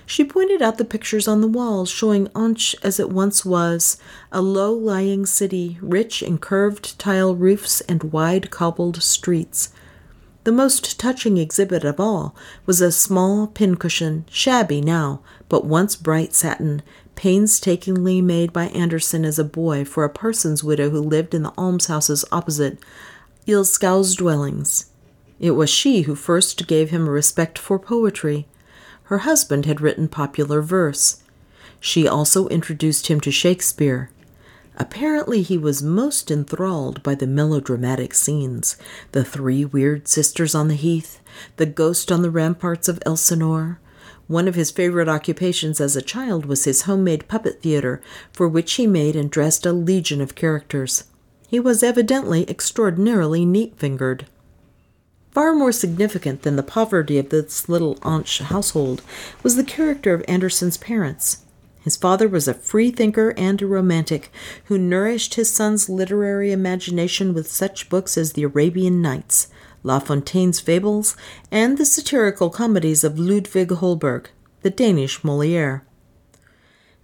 She 0.06 0.24
pointed 0.24 0.62
out 0.62 0.78
the 0.78 0.86
pictures 0.86 1.28
on 1.28 1.42
the 1.42 1.48
walls 1.48 1.89
showing 1.89 2.28
Anch 2.36 2.76
as 2.84 3.00
it 3.00 3.10
once 3.10 3.46
was, 3.46 3.98
a 4.32 4.42
low 4.42 4.74
lying 4.74 5.26
city, 5.26 5.78
rich 5.82 6.22
in 6.22 6.38
curved 6.38 7.00
tile 7.00 7.36
roofs 7.36 7.82
and 7.82 8.12
wide 8.12 8.52
cobbled 8.52 9.02
streets. 9.02 9.70
The 10.44 10.52
most 10.52 11.00
touching 11.00 11.38
exhibit 11.38 11.86
of 11.86 12.02
all 12.02 12.36
was 12.66 12.82
a 12.82 12.92
small 12.92 13.48
pincushion, 13.48 14.26
shabby 14.30 14.82
now, 14.82 15.22
but 15.48 15.66
once 15.66 15.96
bright 15.96 16.34
satin, 16.34 16.82
painstakingly 17.16 18.22
made 18.22 18.52
by 18.52 18.66
Andersen 18.66 19.24
as 19.24 19.39
a 19.39 19.46
boy 19.46 19.86
for 19.86 20.04
a 20.04 20.10
parson's 20.10 20.62
widow 20.63 20.89
who 20.89 21.00
lived 21.00 21.34
in 21.34 21.44
the 21.44 21.54
almshouses 21.58 22.26
opposite 22.30 22.78
Ilskow's 23.48 24.16
dwellings. 24.16 24.88
It 25.39 25.52
was 25.52 25.70
she 25.70 26.02
who 26.02 26.16
first 26.16 26.68
gave 26.68 26.89
him 26.89 27.08
a 27.08 27.12
respect 27.12 27.58
for 27.58 27.80
poetry. 27.80 28.46
Her 29.06 29.20
husband 29.20 29.66
had 29.66 29.82
written 29.82 30.08
popular 30.08 30.62
verse. 30.62 31.22
She 31.80 32.08
also 32.08 32.48
introduced 32.48 33.08
him 33.08 33.20
to 33.22 33.32
Shakespeare. 33.32 34.10
Apparently, 34.78 35.42
he 35.42 35.58
was 35.58 35.84
most 35.84 36.32
enthralled 36.32 37.04
by 37.04 37.13
the 37.13 37.28
melodramatic 37.28 38.13
scenes 38.13 38.76
the 39.12 39.24
three 39.24 39.63
weird 39.66 40.08
sisters 40.08 40.56
on 40.56 40.68
the 40.68 40.76
heath, 40.76 41.20
the 41.58 41.66
ghost 41.66 42.12
on 42.12 42.22
the 42.22 42.32
ramparts 42.32 42.88
of 42.88 43.00
Elsinore. 43.06 43.80
One 44.28 44.48
of 44.48 44.56
his 44.56 44.72
favorite 44.72 45.10
occupations 45.10 45.82
as 45.82 45.96
a 45.96 46.02
child 46.02 46.46
was 46.46 46.63
his 46.63 46.84
homemade 46.84 47.28
puppet 47.28 47.62
theater, 47.62 48.02
for 48.32 48.48
which 48.48 48.74
he 48.74 48.88
made 48.88 49.16
and 49.16 49.30
dressed 49.30 49.66
a 49.66 49.74
legion 49.74 50.22
of 50.22 50.34
characters. 50.34 51.04
He 51.48 51.60
was 51.60 51.84
evidently 51.84 52.50
extraordinarily 52.50 53.46
neat 53.46 53.78
fingered. 53.78 54.26
Far 55.34 55.56
more 55.56 55.72
significant 55.72 56.43
than 56.43 56.58
the 56.58 56.62
poverty 56.62 57.17
of 57.17 57.30
this 57.30 57.67
little 57.67 57.98
Anch 58.04 58.38
household 58.38 59.02
was 59.41 59.56
the 59.56 59.63
character 59.63 60.13
of 60.13 60.24
Andersen's 60.28 60.78
parents. 60.78 61.38
His 61.82 61.98
father 61.98 62.28
was 62.28 62.48
a 62.48 62.54
free 62.54 62.91
thinker 62.91 63.34
and 63.36 63.60
a 63.60 63.65
romantic 63.65 64.32
who 64.65 64.78
nourished 64.78 65.34
his 65.34 65.50
son's 65.50 65.89
literary 65.89 66.52
imagination 66.52 67.34
with 67.34 67.52
such 67.52 67.89
books 67.89 68.15
as 68.15 68.34
The 68.34 68.43
Arabian 68.43 69.02
Nights, 69.02 69.48
La 69.82 69.98
Fontaine's 69.98 70.60
Fables, 70.60 71.17
and 71.52 71.80
the 71.80 71.86
satirical 71.86 72.52
comedies 72.52 73.04
of 73.04 73.17
Ludvig 73.17 73.69
Holberg, 73.69 74.28
the 74.62 74.69
Danish 74.69 75.24
Moliere. 75.24 75.84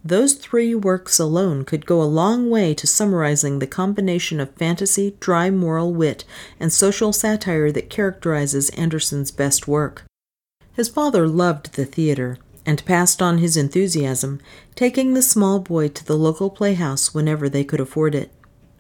Those 0.04 0.34
three 0.34 0.74
works 0.74 1.20
alone 1.20 1.66
could 1.66 1.86
go 1.86 2.02
a 2.02 2.04
long 2.04 2.50
way 2.50 2.74
to 2.74 2.88
summarizing 2.88 3.60
the 3.60 3.68
combination 3.68 4.40
of 4.40 4.54
fantasy, 4.56 5.16
dry 5.20 5.50
moral 5.50 5.94
wit, 5.94 6.24
and 6.60 6.72
social 6.72 7.12
satire 7.12 7.72
that 7.74 7.90
characterizes 7.90 8.70
Andersen's 8.72 9.32
best 9.32 9.68
work. 9.68 10.06
His 10.74 10.88
father 10.88 11.28
loved 11.28 11.74
the 11.74 11.86
theater 11.86 12.38
and 12.66 12.86
passed 12.86 13.22
on 13.22 13.40
his 13.40 13.58
enthusiasm, 13.58 14.40
taking 14.76 15.14
the 15.14 15.22
small 15.22 15.60
boy 15.60 15.90
to 15.90 16.06
the 16.06 16.18
local 16.18 16.50
playhouse 16.50 17.14
whenever 17.14 17.50
they 17.50 17.66
could 17.66 17.82
afford 17.82 18.16
it. 18.16 18.32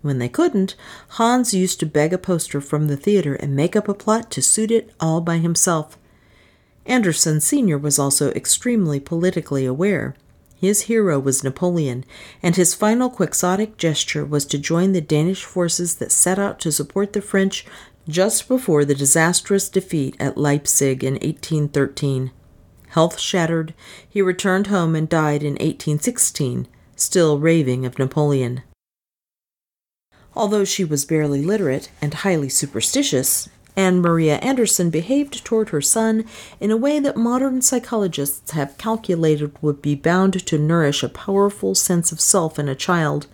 When 0.01 0.19
they 0.19 0.29
couldn't, 0.29 0.75
Hans 1.09 1.53
used 1.53 1.79
to 1.81 1.85
beg 1.85 2.13
a 2.13 2.17
poster 2.17 2.61
from 2.61 2.87
the 2.87 2.95
theater 2.95 3.33
and 3.35 3.55
make 3.55 3.75
up 3.75 3.89
a 3.89 3.93
plot 3.93 4.31
to 4.31 4.41
suit 4.41 4.71
it 4.71 4.93
all 5.01 5.19
by 5.19 5.39
himself. 5.39 5.97
Andersen 6.85 7.41
Sr. 7.41 7.77
was 7.77 7.99
also 7.99 8.31
extremely 8.31 9.01
politically 9.01 9.65
aware. 9.65 10.15
His 10.59 10.81
hero 10.83 11.19
was 11.19 11.43
Napoleon, 11.43 12.03
and 12.43 12.55
his 12.55 12.73
final 12.73 13.09
quixotic 13.09 13.77
gesture 13.77 14.25
was 14.25 14.45
to 14.47 14.57
join 14.57 14.91
the 14.91 14.99
Danish 14.99 15.45
forces 15.45 15.95
that 15.95 16.11
set 16.11 16.37
out 16.37 16.59
to 16.59 16.71
support 16.71 17.13
the 17.13 17.21
French 17.21 17.65
just 18.09 18.47
before 18.49 18.83
the 18.83 18.95
disastrous 18.95 19.69
defeat 19.69 20.17
at 20.19 20.37
Leipzig 20.37 21.01
in 21.03 21.13
1813. 21.13 22.31
Health 22.89 23.19
shattered, 23.19 23.73
he 24.09 24.21
returned 24.21 24.67
home 24.67 24.95
and 24.95 25.07
died 25.07 25.43
in 25.43 25.53
1816, 25.53 26.67
still 26.95 27.39
raving 27.39 27.85
of 27.85 27.97
Napoleon. 27.97 28.63
Although 30.35 30.65
she 30.65 30.83
was 30.83 31.05
barely 31.05 31.41
literate 31.41 31.89
and 32.01 32.13
highly 32.15 32.49
superstitious, 32.49 33.47
Anne 33.79 34.01
Maria 34.01 34.35
Andersen 34.39 34.89
behaved 34.89 35.45
toward 35.45 35.69
her 35.69 35.79
son 35.79 36.25
in 36.59 36.69
a 36.69 36.75
way 36.75 36.99
that 36.99 37.15
modern 37.15 37.61
psychologists 37.61 38.51
have 38.51 38.77
calculated 38.77 39.55
would 39.61 39.81
be 39.81 39.95
bound 39.95 40.45
to 40.45 40.57
nourish 40.57 41.01
a 41.01 41.07
powerful 41.07 41.73
sense 41.73 42.11
of 42.11 42.19
self 42.19 42.59
in 42.59 42.67
a 42.67 42.75
child. 42.75 43.27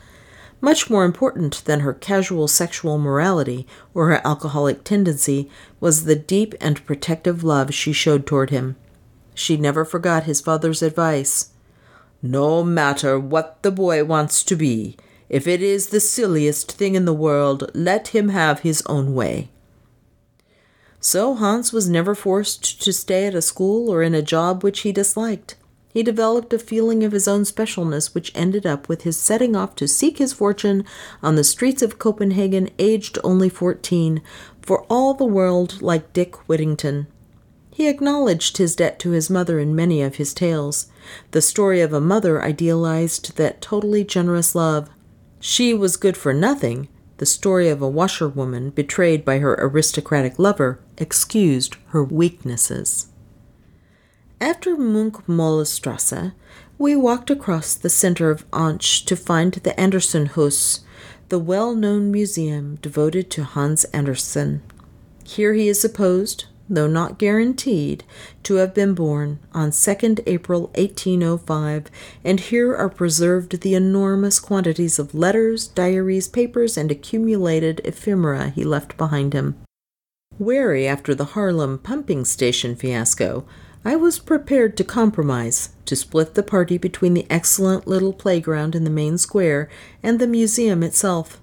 Much 0.62 0.88
more 0.88 1.04
important 1.04 1.66
than 1.66 1.80
her 1.80 1.96
casual 1.96 2.48
sexual 2.48 3.00
morality 3.00 3.66
or 3.96 4.10
her 4.10 4.22
alcoholic 4.24 4.84
tendency 4.84 5.50
was 5.80 6.06
the 6.06 6.16
deep 6.16 6.54
and 6.62 6.86
protective 6.86 7.44
love 7.44 7.74
she 7.74 7.92
showed 7.92 8.28
toward 8.28 8.52
him. 8.52 8.76
She 9.34 9.58
never 9.58 9.84
forgot 9.84 10.26
his 10.26 10.42
father's 10.42 10.84
advice. 10.84 11.54
No 12.22 12.64
matter 12.64 13.20
what 13.20 13.64
the 13.64 13.72
boy 13.72 14.04
wants 14.04 14.44
to 14.44 14.56
be, 14.56 14.96
if 15.28 15.48
it 15.48 15.64
is 15.64 15.88
the 15.88 16.00
silliest 16.00 16.72
thing 16.72 16.94
in 16.94 17.06
the 17.06 17.16
world, 17.16 17.72
let 17.74 18.10
him 18.10 18.30
have 18.30 18.60
his 18.60 18.84
own 18.86 19.16
way. 19.16 19.50
So 21.06 21.36
Hans 21.36 21.72
was 21.72 21.88
never 21.88 22.16
forced 22.16 22.82
to 22.82 22.92
stay 22.92 23.28
at 23.28 23.36
a 23.36 23.42
school 23.44 23.92
or 23.92 24.02
in 24.02 24.16
a 24.16 24.24
job 24.24 24.64
which 24.64 24.80
he 24.80 24.92
disliked. 24.92 25.56
He 25.94 26.02
developed 26.02 26.52
a 26.52 26.58
feeling 26.58 27.04
of 27.04 27.12
his 27.12 27.28
own 27.28 27.44
specialness, 27.44 28.16
which 28.16 28.32
ended 28.34 28.66
up 28.66 28.90
with 28.90 29.04
his 29.04 29.16
setting 29.16 29.56
off 29.56 29.76
to 29.76 29.88
seek 29.88 30.18
his 30.18 30.34
fortune 30.34 30.84
on 31.22 31.36
the 31.36 31.44
streets 31.44 31.84
of 31.84 32.00
Copenhagen, 32.00 32.72
aged 32.80 33.20
only 33.24 33.50
fourteen, 33.50 34.24
for 34.64 34.82
all 34.90 35.14
the 35.14 35.26
world 35.26 35.80
like 35.80 36.12
Dick 36.12 36.50
Whittington. 36.50 37.06
He 37.70 37.88
acknowledged 37.88 38.58
his 38.58 38.76
debt 38.76 38.98
to 39.02 39.12
his 39.12 39.30
mother 39.30 39.60
in 39.60 39.76
many 39.76 40.02
of 40.02 40.16
his 40.16 40.34
tales. 40.34 40.88
The 41.32 41.42
story 41.42 41.82
of 41.82 41.94
a 41.94 42.02
mother 42.02 42.42
idealized 42.42 43.38
that 43.38 43.62
totally 43.62 44.04
generous 44.04 44.56
love. 44.56 44.90
She 45.40 45.72
was 45.72 45.98
good 45.98 46.18
for 46.18 46.34
nothing, 46.34 46.88
the 47.18 47.26
story 47.26 47.70
of 47.70 47.82
a 47.82 47.88
washerwoman 47.88 48.70
betrayed 48.70 49.24
by 49.24 49.40
her 49.40 49.56
aristocratic 49.60 50.38
lover 50.38 50.80
excused 50.98 51.76
her 51.88 52.04
weaknesses. 52.04 53.08
After 54.42 54.76
Munkemøllestræde, 54.76 56.34
we 56.78 56.96
walked 56.96 57.30
across 57.30 57.74
the 57.74 57.90
center 57.90 58.30
of 58.30 58.46
Anch 58.52 59.06
to 59.06 59.16
find 59.16 59.54
the 59.54 59.80
Andersen 59.80 60.26
Hus, 60.28 60.82
the 61.30 61.40
well 61.40 61.74
known 61.74 62.12
museum 62.12 62.78
devoted 62.82 63.30
to 63.32 63.44
Hans 63.44 63.86
Andersen. 63.86 64.62
Here 65.24 65.54
he 65.54 65.70
is 65.70 65.80
supposed, 65.80 66.46
though 66.70 66.88
not 66.88 67.20
guaranteed, 67.20 68.04
to 68.44 68.56
have 68.56 68.74
been 68.74 68.94
born 68.94 69.40
on 69.54 69.70
2nd 69.70 70.22
April 70.26 70.72
1805, 70.76 71.88
and 72.24 72.40
here 72.40 72.76
are 72.76 72.90
preserved 72.90 73.62
the 73.62 73.76
enormous 73.76 74.40
quantities 74.40 74.98
of 74.98 75.14
letters, 75.14 75.68
diaries, 75.68 76.28
papers, 76.28 76.78
and 76.78 76.90
accumulated 76.90 77.82
ephemera 77.84 78.50
he 78.50 78.64
left 78.64 78.98
behind 78.98 79.34
him. 79.34 79.56
Wary 80.40 80.88
after 80.88 81.14
the 81.14 81.28
Haarlem 81.28 81.78
pumping 81.78 82.26
station 82.26 82.76
fiasco, 82.76 83.46
I 83.86 83.96
was 83.96 84.18
prepared 84.18 84.76
to 84.78 84.84
compromise, 84.84 85.70
to 85.86 85.96
split 85.96 86.34
the 86.34 86.42
party 86.42 86.80
between 86.80 87.14
the 87.14 87.28
excellent 87.30 87.86
little 87.86 88.14
playground 88.14 88.74
in 88.74 88.84
the 88.84 88.90
main 88.90 89.20
square 89.20 89.70
and 90.02 90.18
the 90.18 90.26
museum 90.26 90.82
itself. 90.82 91.40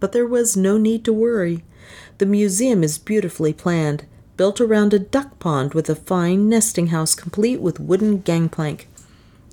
But 0.00 0.10
there 0.10 0.26
was 0.26 0.56
no 0.56 0.76
need 0.76 1.04
to 1.04 1.12
worry. 1.12 1.64
The 2.18 2.26
museum 2.26 2.82
is 2.82 2.98
beautifully 2.98 3.52
planned 3.52 4.04
built 4.38 4.60
around 4.60 4.94
a 4.94 4.98
duck 4.98 5.38
pond 5.38 5.74
with 5.74 5.90
a 5.90 5.94
fine 5.94 6.48
nesting 6.48 6.86
house 6.86 7.14
complete 7.14 7.60
with 7.60 7.78
wooden 7.78 8.20
gangplank. 8.20 8.88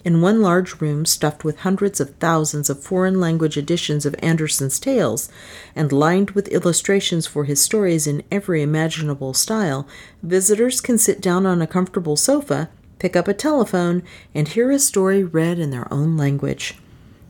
In 0.05 0.21
one 0.21 0.43
large 0.43 0.79
room, 0.79 1.03
stuffed 1.07 1.43
with 1.43 1.61
hundreds 1.61 1.99
of 1.99 2.15
thousands 2.17 2.69
of 2.69 2.83
foreign 2.83 3.19
language 3.19 3.57
editions 3.57 4.05
of 4.05 4.15
Andersen's 4.19 4.79
tales, 4.79 5.27
and 5.75 5.91
lined 5.91 6.31
with 6.31 6.47
illustrations 6.49 7.25
for 7.25 7.45
his 7.45 7.59
stories 7.59 8.05
in 8.05 8.21
every 8.31 8.61
imaginable 8.61 9.33
style, 9.33 9.88
visitors 10.21 10.79
can 10.79 10.99
sit 10.99 11.19
down 11.19 11.47
on 11.47 11.63
a 11.63 11.67
comfortable 11.67 12.15
sofa, 12.15 12.69
pick 12.99 13.15
up 13.15 13.27
a 13.27 13.33
telephone, 13.33 14.03
and 14.36 14.49
hear 14.49 14.69
a 14.69 14.77
story 14.77 15.23
read 15.23 15.57
in 15.57 15.71
their 15.71 15.91
own 15.91 16.15
language. 16.15 16.75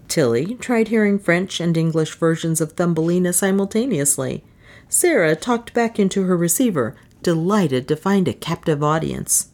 Tilly 0.09 0.55
tried 0.55 0.89
hearing 0.89 1.17
French 1.17 1.61
and 1.61 1.77
English 1.77 2.15
versions 2.15 2.59
of 2.59 2.73
Thumbelina 2.73 3.31
simultaneously. 3.31 4.43
Sarah 4.89 5.35
talked 5.35 5.73
back 5.73 5.97
into 5.97 6.23
her 6.23 6.35
receiver, 6.35 6.95
delighted 7.25 7.87
to 7.87 7.95
find 7.95 8.27
a 8.27 8.33
captive 8.33 8.83
audience. 8.83 9.49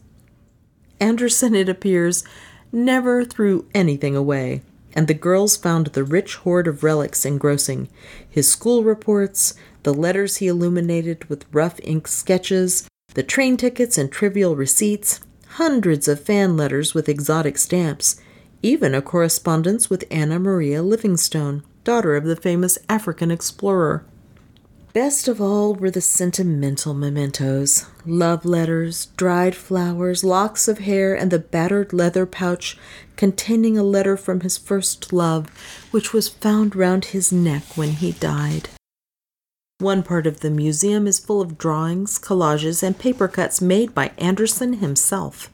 Andersen, 1.00 1.54
it 1.54 1.70
appears, 1.70 2.22
never 2.70 3.24
threw 3.24 3.66
anything 3.74 4.14
away, 4.14 4.60
and 4.92 5.08
the 5.08 5.14
girls 5.14 5.56
found 5.56 5.86
the 5.86 6.04
rich 6.04 6.34
hoard 6.34 6.68
of 6.68 6.84
relics 6.84 7.24
engrossing 7.24 7.88
his 8.28 8.46
school 8.46 8.84
reports, 8.84 9.54
the 9.84 9.94
letters 9.94 10.36
he 10.36 10.48
illuminated 10.48 11.24
with 11.30 11.46
rough 11.50 11.80
ink 11.82 12.06
sketches, 12.06 12.86
the 13.14 13.22
train 13.22 13.56
tickets 13.56 13.96
and 13.96 14.12
trivial 14.12 14.54
receipts, 14.54 15.20
hundreds 15.52 16.06
of 16.08 16.20
fan 16.20 16.58
letters 16.58 16.92
with 16.92 17.08
exotic 17.08 17.56
stamps, 17.56 18.20
even 18.62 18.94
a 18.94 19.00
correspondence 19.00 19.88
with 19.88 20.04
Anna 20.10 20.38
Maria 20.38 20.82
Livingstone, 20.82 21.62
daughter 21.84 22.16
of 22.16 22.24
the 22.24 22.36
famous 22.36 22.76
African 22.90 23.30
explorer. 23.30 24.04
Best 24.92 25.26
of 25.26 25.40
all 25.40 25.74
were 25.74 25.90
the 25.90 26.02
sentimental 26.02 26.92
mementos 26.92 27.86
love 28.04 28.44
letters, 28.44 29.06
dried 29.16 29.54
flowers, 29.54 30.22
locks 30.22 30.68
of 30.68 30.80
hair, 30.80 31.14
and 31.14 31.30
the 31.30 31.38
battered 31.38 31.94
leather 31.94 32.26
pouch 32.26 32.76
containing 33.16 33.78
a 33.78 33.82
letter 33.82 34.18
from 34.18 34.40
his 34.40 34.58
first 34.58 35.10
love, 35.10 35.48
which 35.92 36.12
was 36.12 36.28
found 36.28 36.76
round 36.76 37.06
his 37.06 37.32
neck 37.32 37.62
when 37.74 37.92
he 37.92 38.12
died. 38.12 38.68
One 39.78 40.02
part 40.02 40.26
of 40.26 40.40
the 40.40 40.50
museum 40.50 41.06
is 41.06 41.18
full 41.18 41.40
of 41.40 41.56
drawings, 41.56 42.18
collages, 42.18 42.82
and 42.82 42.98
paper 42.98 43.28
cuts 43.28 43.62
made 43.62 43.94
by 43.94 44.10
Andersen 44.18 44.74
himself. 44.74 45.50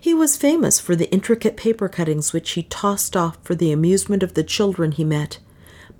He 0.00 0.12
was 0.12 0.36
famous 0.36 0.80
for 0.80 0.96
the 0.96 1.10
intricate 1.12 1.56
paper 1.56 1.88
cuttings 1.88 2.32
which 2.32 2.50
he 2.52 2.64
tossed 2.64 3.16
off 3.16 3.38
for 3.44 3.54
the 3.54 3.70
amusement 3.70 4.24
of 4.24 4.34
the 4.34 4.44
children 4.44 4.90
he 4.90 5.04
met 5.04 5.38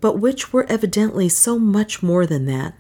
but 0.01 0.19
which 0.19 0.53
were 0.53 0.67
evidently 0.69 1.29
so 1.29 1.59
much 1.59 2.03
more 2.03 2.27
than 2.27 2.47
that. 2.47 2.75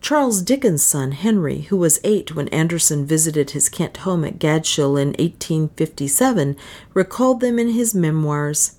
Charles 0.00 0.40
Dickens' 0.40 0.82
son, 0.82 1.12
Henry, 1.12 1.62
who 1.62 1.76
was 1.76 2.00
eight 2.04 2.34
when 2.34 2.48
Andersen 2.48 3.04
visited 3.04 3.50
his 3.50 3.68
Kent 3.68 3.98
home 3.98 4.24
at 4.24 4.38
Gadshill 4.38 4.96
in 4.96 5.08
1857, 5.08 6.56
recalled 6.94 7.40
them 7.40 7.58
in 7.58 7.68
his 7.68 7.94
memoirs. 7.94 8.76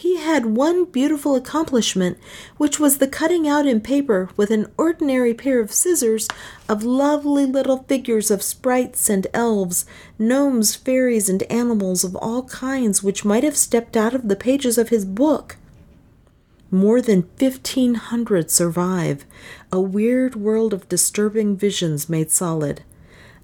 He 0.00 0.16
had 0.16 0.46
one 0.46 0.86
beautiful 0.86 1.34
accomplishment, 1.34 2.16
which 2.56 2.80
was 2.80 2.98
the 2.98 3.06
cutting 3.06 3.46
out 3.46 3.66
in 3.66 3.82
paper 3.82 4.30
with 4.34 4.50
an 4.50 4.66
ordinary 4.78 5.34
pair 5.34 5.60
of 5.60 5.72
scissors 5.72 6.26
of 6.70 6.82
lovely 6.82 7.44
little 7.44 7.84
figures 7.84 8.30
of 8.30 8.42
sprites 8.42 9.10
and 9.10 9.26
elves, 9.34 9.84
gnomes, 10.18 10.74
fairies, 10.74 11.28
and 11.28 11.42
animals 11.44 12.02
of 12.02 12.16
all 12.16 12.44
kinds 12.44 13.02
which 13.02 13.26
might 13.26 13.44
have 13.44 13.58
stepped 13.58 13.94
out 13.94 14.14
of 14.14 14.28
the 14.28 14.36
pages 14.36 14.78
of 14.78 14.88
his 14.88 15.04
book. 15.04 15.58
More 16.70 17.02
than 17.02 17.28
1,500 17.38 18.50
survive, 18.50 19.24
a 19.72 19.80
weird 19.80 20.36
world 20.36 20.72
of 20.72 20.88
disturbing 20.88 21.56
visions 21.56 22.08
made 22.08 22.30
solid. 22.30 22.82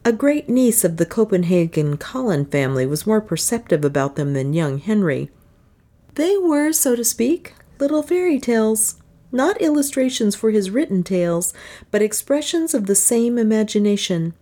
A 0.04 0.12
great 0.12 0.48
niece 0.48 0.84
of 0.84 0.96
the 0.96 1.06
Copenhagen 1.06 1.96
Collin 1.96 2.46
family 2.46 2.86
was 2.86 3.06
more 3.06 3.20
perceptive 3.20 3.84
about 3.84 4.14
them 4.14 4.34
than 4.34 4.52
young 4.54 4.78
Henry. 4.78 5.30
They 6.14 6.36
were, 6.36 6.72
so 6.72 6.94
to 6.94 7.04
speak, 7.04 7.54
little 7.80 8.02
fairy 8.02 8.38
tales, 8.38 9.02
not 9.32 9.60
illustrations 9.60 10.36
for 10.36 10.52
his 10.52 10.70
written 10.70 11.02
tales, 11.02 11.52
but 11.90 12.02
expressions 12.02 12.74
of 12.74 12.86
the 12.86 12.94
same 12.94 13.38
imagination. 13.38 14.34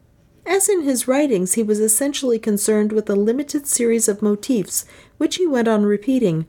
As 0.44 0.68
in 0.68 0.82
his 0.82 1.08
writings, 1.08 1.54
he 1.54 1.62
was 1.62 1.80
essentially 1.80 2.38
concerned 2.38 2.92
with 2.92 3.08
a 3.08 3.16
limited 3.16 3.66
series 3.66 4.08
of 4.08 4.20
motifs, 4.20 4.84
which 5.16 5.36
he 5.36 5.46
went 5.46 5.68
on 5.68 5.86
repeating 5.86 6.46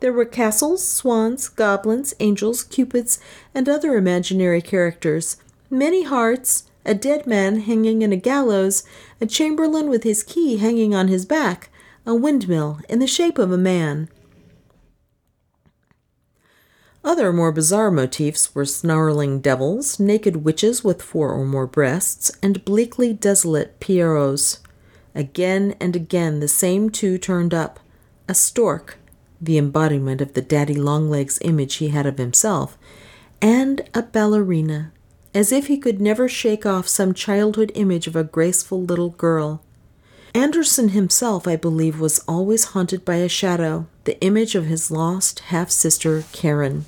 there 0.00 0.12
were 0.12 0.24
castles, 0.24 0.86
swans, 0.86 1.48
goblins, 1.48 2.14
angels, 2.20 2.62
cupids, 2.62 3.18
and 3.54 3.68
other 3.68 3.96
imaginary 3.96 4.60
characters, 4.60 5.36
many 5.70 6.04
hearts, 6.04 6.64
a 6.84 6.94
dead 6.94 7.26
man 7.26 7.60
hanging 7.60 8.02
in 8.02 8.12
a 8.12 8.16
gallows, 8.16 8.84
a 9.20 9.26
chamberlain 9.26 9.88
with 9.88 10.02
his 10.02 10.22
key 10.22 10.58
hanging 10.58 10.94
on 10.94 11.08
his 11.08 11.24
back, 11.24 11.70
a 12.06 12.14
windmill 12.14 12.80
in 12.88 12.98
the 12.98 13.06
shape 13.06 13.38
of 13.38 13.50
a 13.50 13.56
man. 13.56 14.08
Other 17.02 17.32
more 17.32 17.52
bizarre 17.52 17.90
motifs 17.90 18.54
were 18.54 18.64
snarling 18.64 19.40
devils, 19.40 20.00
naked 20.00 20.44
witches 20.44 20.82
with 20.82 21.02
four 21.02 21.32
or 21.32 21.44
more 21.44 21.66
breasts, 21.66 22.30
and 22.42 22.64
bleakly 22.64 23.12
desolate 23.12 23.78
pierrots. 23.78 24.60
Again 25.14 25.76
and 25.80 25.94
again 25.94 26.40
the 26.40 26.48
same 26.48 26.90
two 26.90 27.18
turned 27.18 27.52
up 27.52 27.78
a 28.26 28.34
stork, 28.34 28.98
the 29.44 29.58
embodiment 29.58 30.20
of 30.20 30.34
the 30.34 30.42
daddy 30.42 30.74
longlegs 30.74 31.38
image 31.42 31.76
he 31.76 31.88
had 31.88 32.06
of 32.06 32.18
himself, 32.18 32.78
and 33.40 33.88
a 33.94 34.02
ballerina, 34.02 34.92
as 35.34 35.52
if 35.52 35.66
he 35.66 35.76
could 35.76 36.00
never 36.00 36.28
shake 36.28 36.64
off 36.64 36.88
some 36.88 37.12
childhood 37.12 37.72
image 37.74 38.06
of 38.06 38.16
a 38.16 38.24
graceful 38.24 38.82
little 38.82 39.10
girl. 39.10 39.62
Andersen 40.34 40.88
himself, 40.90 41.46
I 41.46 41.56
believe, 41.56 42.00
was 42.00 42.18
always 42.26 42.64
haunted 42.66 43.04
by 43.04 43.16
a 43.16 43.28
shadow, 43.28 43.86
the 44.04 44.20
image 44.20 44.54
of 44.54 44.66
his 44.66 44.90
lost 44.90 45.40
half 45.40 45.70
sister, 45.70 46.24
Karen. 46.32 46.86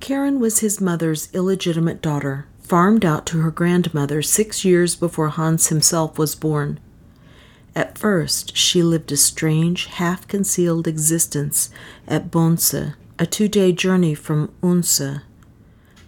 Karen 0.00 0.40
was 0.40 0.60
his 0.60 0.80
mother's 0.80 1.28
illegitimate 1.32 2.00
daughter, 2.00 2.46
farmed 2.62 3.04
out 3.04 3.26
to 3.26 3.38
her 3.38 3.50
grandmother 3.50 4.22
six 4.22 4.64
years 4.64 4.96
before 4.96 5.28
Hans 5.28 5.68
himself 5.68 6.18
was 6.18 6.34
born. 6.34 6.80
At 7.74 7.96
first, 7.96 8.56
she 8.56 8.82
lived 8.82 9.12
a 9.12 9.16
strange, 9.16 9.86
half 9.86 10.26
concealed 10.26 10.88
existence 10.88 11.70
at 12.08 12.30
Bonse, 12.30 12.94
a 13.18 13.26
two 13.26 13.48
day 13.48 13.72
journey 13.72 14.14
from 14.14 14.52
Odense. 14.62 15.20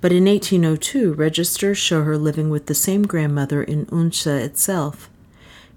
But 0.01 0.11
in 0.11 0.25
1802, 0.25 1.13
registers 1.13 1.79
show 1.79 2.03
her 2.03 2.19
living 2.19 2.51
with 2.51 2.67
the 2.67 2.75
same 2.75 3.05
grandmother 3.05 3.63
in 3.63 3.87
Odense 3.93 4.27
itself. 4.27 5.09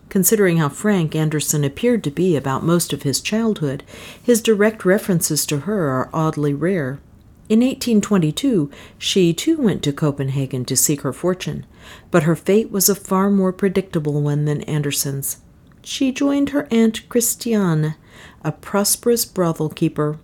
Considering 0.10 0.58
how 0.58 0.70
frank 0.70 1.16
Andersen 1.16 1.64
appeared 1.64 2.04
to 2.04 2.12
be 2.12 2.36
about 2.36 2.64
most 2.64 2.94
of 2.94 3.04
his 3.04 3.22
childhood, 3.22 3.84
his 4.22 4.42
direct 4.42 4.86
references 4.86 5.46
to 5.46 5.62
her 5.62 5.90
are 5.90 6.10
oddly 6.14 6.54
rare. 6.54 7.00
In 7.48 7.60
1822, 7.60 8.72
she 8.98 9.34
too 9.34 9.58
went 9.58 9.84
to 9.84 9.94
Copenhagen 9.94 10.66
to 10.66 10.76
seek 10.76 11.02
her 11.02 11.14
fortune, 11.14 11.64
but 12.10 12.24
her 12.24 12.36
fate 12.36 12.72
was 12.72 12.90
a 12.90 12.96
far 12.96 13.30
more 13.30 13.54
predictable 13.54 14.20
one 14.22 14.46
than 14.46 14.62
Andersen's 14.64 15.38
she 15.86 16.12
joined 16.12 16.50
her 16.50 16.68
aunt 16.72 17.08
Christiane, 17.10 17.96
a 18.44 18.52
prosperous 18.52 19.24
brothel 19.24 19.70
keeper. 19.70 20.18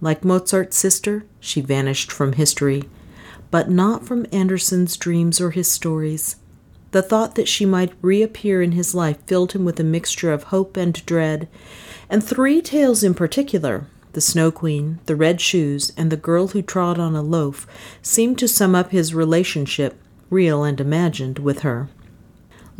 Like 0.00 0.24
Mozart's 0.24 0.76
sister, 0.76 1.24
she 1.38 1.60
vanished 1.60 2.10
from 2.10 2.32
history, 2.32 2.84
but 3.52 3.70
not 3.70 4.04
from 4.04 4.26
Andersen's 4.32 4.96
dreams 4.96 5.40
or 5.40 5.52
his 5.52 5.70
stories. 5.70 6.36
The 6.90 7.02
thought 7.02 7.36
that 7.36 7.48
she 7.48 7.64
might 7.64 7.94
reappear 8.02 8.60
in 8.60 8.72
his 8.72 8.94
life 8.94 9.18
filled 9.26 9.52
him 9.52 9.64
with 9.64 9.78
a 9.78 9.84
mixture 9.84 10.32
of 10.32 10.44
hope 10.44 10.76
and 10.76 10.94
dread, 11.06 11.48
and 12.10 12.22
three 12.22 12.60
tales 12.60 13.04
in 13.04 13.14
particular 13.14 13.86
the 14.14 14.20
Snow 14.20 14.50
Queen, 14.50 14.98
the 15.06 15.16
Red 15.16 15.40
Shoes, 15.40 15.90
and 15.96 16.10
the 16.10 16.18
Girl 16.18 16.48
Who 16.48 16.60
Trod 16.60 16.98
on 16.98 17.16
a 17.16 17.22
Loaf 17.22 17.66
seemed 18.02 18.38
to 18.40 18.48
sum 18.48 18.74
up 18.74 18.90
his 18.90 19.14
relationship, 19.14 19.98
real 20.28 20.64
and 20.64 20.78
imagined, 20.80 21.38
with 21.38 21.60
her. 21.60 21.88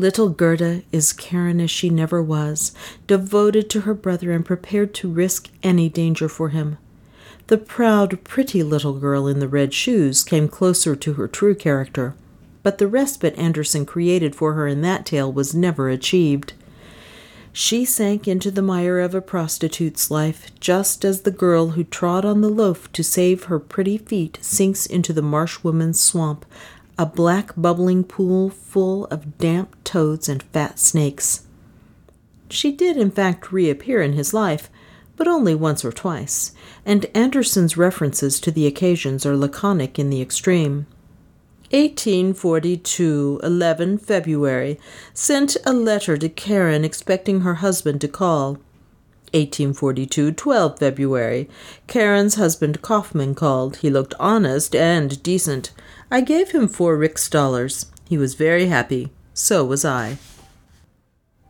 Little 0.03 0.31
Gerda 0.31 0.83
is 0.91 1.13
Karen 1.13 1.61
as 1.61 1.71
she 1.71 1.89
never 1.89 2.21
was, 2.21 2.73
devoted 3.07 3.71
to 3.71 3.83
her 3.83 3.95
brother 3.95 4.33
and 4.33 4.45
prepared 4.45 4.95
to 4.95 5.09
risk 5.09 5.49
any 5.63 5.89
danger 5.89 6.29
for 6.29 6.49
him. 6.49 6.77
The 7.47 7.57
proud, 7.57 8.25
pretty 8.25 8.65
little 8.65 8.95
girl 8.95 9.29
in 9.29 9.39
the 9.39 9.47
red 9.47 9.73
shoes 9.73 10.25
came 10.25 10.49
closer 10.49 10.97
to 10.97 11.13
her 11.13 11.29
true 11.29 11.55
character, 11.55 12.17
but 12.65 12.79
the 12.79 12.89
respite 12.89 13.39
Andersen 13.39 13.87
created 13.87 14.35
for 14.35 14.55
her 14.55 14.67
in 14.67 14.83
that 14.83 15.07
tale 15.07 15.33
was 15.33 15.55
never 15.55 15.89
achieved. 15.89 16.55
She 17.53 17.85
sank 17.85 18.27
into 18.27 18.51
the 18.51 18.61
mire 18.61 18.99
of 18.99 19.15
a 19.15 19.21
prostitute's 19.21 20.11
life, 20.11 20.51
just 20.59 21.05
as 21.05 21.21
the 21.21 21.31
girl 21.31 21.69
who 21.69 21.85
trod 21.85 22.25
on 22.25 22.41
the 22.41 22.49
loaf 22.49 22.91
to 22.95 23.05
save 23.05 23.45
her 23.45 23.61
pretty 23.61 23.99
feet 23.99 24.37
sinks 24.41 24.85
into 24.85 25.13
the 25.13 25.23
marsh 25.23 25.63
woman's 25.63 26.01
swamp, 26.01 26.45
a 26.99 27.07
black 27.07 27.53
bubbling 27.57 28.05
pool 28.05 28.51
full 28.51 29.07
of 29.07 29.39
damp 29.39 29.77
toads 29.85 30.29
and 30.29 30.43
fat 30.43 30.79
snakes. 30.79 31.47
She 32.51 32.71
did, 32.71 32.97
in 32.97 33.11
fact, 33.11 33.53
reappear 33.53 34.03
in 34.03 34.13
his 34.13 34.35
life, 34.35 34.71
but 35.17 35.27
only 35.27 35.55
once 35.55 35.85
or 35.85 35.93
twice, 35.93 36.53
and 36.85 37.07
Andersen's 37.15 37.77
references 37.77 38.41
to 38.41 38.51
the 38.51 38.67
occasions 38.67 39.25
are 39.25 39.37
laconic 39.37 39.99
in 39.99 40.11
the 40.11 40.21
extreme. 40.21 40.87
1842, 41.71 43.41
11 43.43 43.97
February, 43.97 44.79
sent 45.15 45.57
a 45.65 45.73
letter 45.73 46.19
to 46.19 46.29
Karen 46.29 46.85
expecting 46.85 47.41
her 47.41 47.55
husband 47.57 48.01
to 48.03 48.09
call. 48.09 48.59
1842, 49.33 50.33
12 50.33 50.79
February, 50.79 51.49
Karen's 51.87 52.35
husband 52.35 52.83
Kaufmann 52.83 53.35
called. 53.35 53.77
He 53.77 53.89
looked 53.89 54.13
honest 54.21 54.75
and 54.75 55.23
decent. 55.23 55.73
I 56.13 56.21
gave 56.21 56.51
him 56.51 56.69
four 56.69 56.99
rix 56.99 57.27
dollars. 57.31 57.87
He 58.07 58.19
was 58.19 58.35
very 58.35 58.67
happy. 58.67 59.09
So 59.33 59.65
was 59.65 59.83
I. 59.83 60.19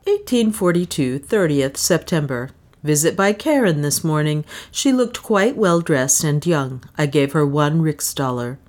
1842, 0.05 1.19
30th 1.19 1.77
September. 1.77 2.51
Visit 2.85 3.17
by 3.17 3.33
Karen 3.33 3.83
this 3.83 4.05
morning. 4.05 4.45
She 4.71 4.93
looked 4.93 5.21
quite 5.21 5.57
well 5.57 5.81
dressed 5.81 6.23
and 6.23 6.47
young. 6.47 6.85
I 6.97 7.07
gave 7.07 7.33
her 7.33 7.45
one 7.45 7.83
rix 7.83 8.15
dollar. 8.15 8.61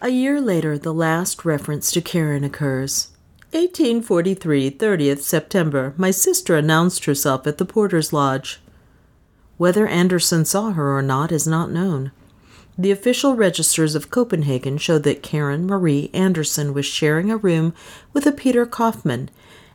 A 0.00 0.08
year 0.08 0.40
later, 0.40 0.78
the 0.78 0.94
last 0.94 1.44
reference 1.44 1.90
to 1.90 2.00
Karen 2.00 2.42
occurs. 2.42 3.08
1843, 3.50 4.70
30th 4.70 5.20
September. 5.20 5.92
My 5.98 6.10
sister 6.10 6.56
announced 6.56 7.04
herself 7.04 7.46
at 7.46 7.58
the 7.58 7.66
porter's 7.66 8.10
lodge. 8.10 8.62
Whether 9.58 9.86
Andersen 9.86 10.46
saw 10.46 10.70
her 10.70 10.96
or 10.96 11.02
not 11.02 11.30
is 11.30 11.46
not 11.46 11.70
known. 11.70 12.10
The 12.78 12.90
official 12.90 13.34
registers 13.34 13.94
of 13.94 14.10
Copenhagen 14.10 14.76
show 14.76 14.98
that 14.98 15.22
Karen 15.22 15.66
Marie 15.66 16.10
Andersen 16.12 16.74
was 16.74 16.84
sharing 16.84 17.30
a 17.30 17.36
room 17.36 17.72
with 18.12 18.26
a 18.26 18.32
Peter 18.32 18.66
Kaufmann, 18.66 19.30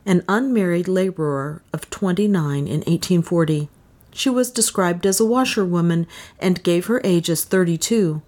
an 0.06 0.22
unmarried 0.28 0.86
laborer 0.86 1.62
of 1.72 1.90
29 1.90 2.66
in 2.66 2.80
1840. 2.80 3.68
She 4.12 4.30
was 4.30 4.50
described 4.50 5.04
as 5.06 5.18
a 5.18 5.24
washerwoman 5.24 6.06
and 6.38 6.62
gave 6.62 6.86
her 6.86 7.00
age 7.02 7.28
as 7.28 7.44
32. 7.44 8.22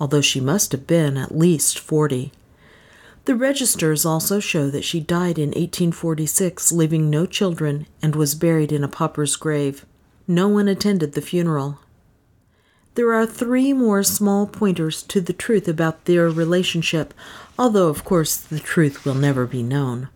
although 0.00 0.20
she 0.22 0.40
must 0.40 0.72
have 0.72 0.86
been 0.86 1.16
at 1.16 1.36
least 1.36 1.78
forty. 1.78 2.32
The 3.26 3.34
registers 3.34 4.06
also 4.06 4.40
show 4.40 4.70
that 4.70 4.84
she 4.84 4.98
died 4.98 5.38
in 5.38 5.48
1846, 5.50 6.72
leaving 6.72 7.10
no 7.10 7.26
children, 7.26 7.86
and 8.00 8.16
was 8.16 8.34
buried 8.34 8.72
in 8.72 8.82
a 8.82 8.88
pauper's 8.88 9.36
grave. 9.36 9.84
No 10.26 10.48
one 10.48 10.68
attended 10.68 11.12
the 11.12 11.20
funeral. 11.20 11.78
There 12.96 13.12
are 13.12 13.26
three 13.26 13.72
more 13.72 14.02
small 14.02 14.46
pointers 14.46 15.02
to 15.04 15.20
the 15.20 15.32
truth 15.32 15.68
about 15.68 16.06
their 16.06 16.28
relationship, 16.28 17.14
although, 17.58 17.88
of 17.88 18.04
course, 18.04 18.36
the 18.36 18.58
truth 18.58 19.04
will 19.04 19.14
never 19.14 19.46
be 19.46 19.62
known. 19.62 20.08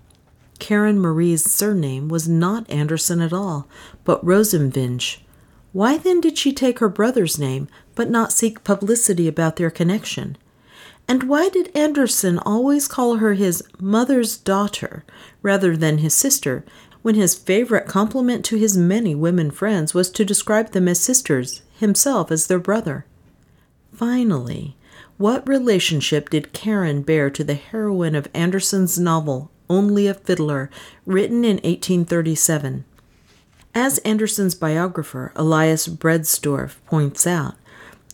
Karen 0.59 0.99
Marie's 0.99 1.49
surname 1.51 2.09
was 2.09 2.29
not 2.29 2.69
Andersen 2.71 3.21
at 3.21 3.33
all, 3.33 3.69
but 4.05 4.25
Rosenvinge. 4.25 5.19
Why 5.73 5.99
then 5.99 6.21
did 6.21 6.39
she 6.39 6.53
take 6.53 6.79
her 6.79 6.89
brother's 6.89 7.39
name, 7.39 7.69
but 7.95 8.11
not 8.11 8.33
seek 8.33 8.65
publicity 8.65 9.29
about 9.29 9.57
their 9.57 9.71
connection? 9.71 10.37
And 11.07 11.25
why 11.25 11.49
did 11.49 11.77
Andersen 11.77 12.39
always 12.39 12.89
call 12.89 13.17
her 13.17 13.35
his 13.35 13.63
mother's 13.79 14.37
daughter 14.37 15.05
rather 15.43 15.77
than 15.77 15.99
his 15.99 16.15
sister, 16.15 16.65
when 17.03 17.15
his 17.15 17.35
favorite 17.35 17.87
compliment 17.87 18.45
to 18.47 18.57
his 18.57 18.77
many 18.77 19.15
women 19.15 19.51
friends 19.51 19.93
was 19.93 20.09
to 20.11 20.25
describe 20.25 20.71
them 20.71 20.89
as 20.89 20.99
sisters, 20.99 21.61
himself 21.79 22.31
as 22.31 22.47
their 22.47 22.59
brother? 22.59 23.07
Finally, 23.93 24.77
what 25.17 25.49
relationship 25.49 26.31
did 26.31 26.53
Karen 26.53 27.03
bear 27.03 27.31
to 27.31 27.45
the 27.45 27.55
heroine 27.55 28.15
of 28.15 28.29
Andersen's 28.35 28.99
novel, 28.99 29.51
Only 29.71 30.07
a 30.07 30.15
Fiddler, 30.15 30.71
written 31.07 31.45
in 31.45 31.57
1837? 31.59 32.85
As 33.75 33.99
Andersen's 33.99 34.55
biographer, 34.55 35.33
Elias 35.37 35.89
Bredsdorff, 35.89 36.77
points 36.87 37.27
out, 37.27 37.55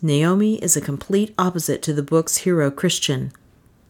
Naomi 0.02 0.56
is 0.62 0.76
a 0.76 0.80
complete 0.80 1.34
opposite 1.36 1.82
to 1.82 1.92
the 1.92 2.02
book's 2.02 2.38
hero 2.38 2.70
Christian. 2.70 3.32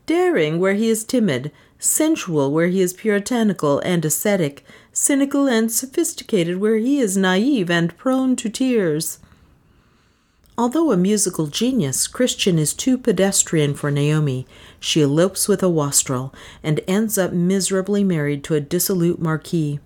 Daring 0.06 0.58
where 0.58 0.74
he 0.74 0.88
is 0.88 1.04
timid, 1.04 1.52
sensual 1.78 2.50
where 2.52 2.66
he 2.66 2.80
is 2.80 2.92
puritanical 2.92 3.78
and 3.80 4.04
ascetic, 4.04 4.64
cynical 4.92 5.46
and 5.46 5.70
sophisticated 5.70 6.58
where 6.58 6.78
he 6.78 7.00
is 7.00 7.16
naive 7.16 7.70
and 7.70 7.96
prone 7.96 8.34
to 8.36 8.48
tears. 8.48 9.18
Although 10.61 10.92
a 10.92 10.96
musical 10.98 11.46
genius, 11.46 12.06
Christian 12.06 12.58
is 12.58 12.74
too 12.74 12.98
pedestrian 12.98 13.72
for 13.72 13.90
Naomi. 13.90 14.46
She 14.78 15.00
elopes 15.00 15.48
with 15.48 15.62
a 15.62 15.70
wastrel 15.70 16.34
and 16.62 16.82
ends 16.86 17.16
up 17.16 17.32
miserably 17.32 18.04
married 18.04 18.44
to 18.44 18.54
a 18.54 18.61
dissolute 18.61 19.22
marquis. 19.22 19.80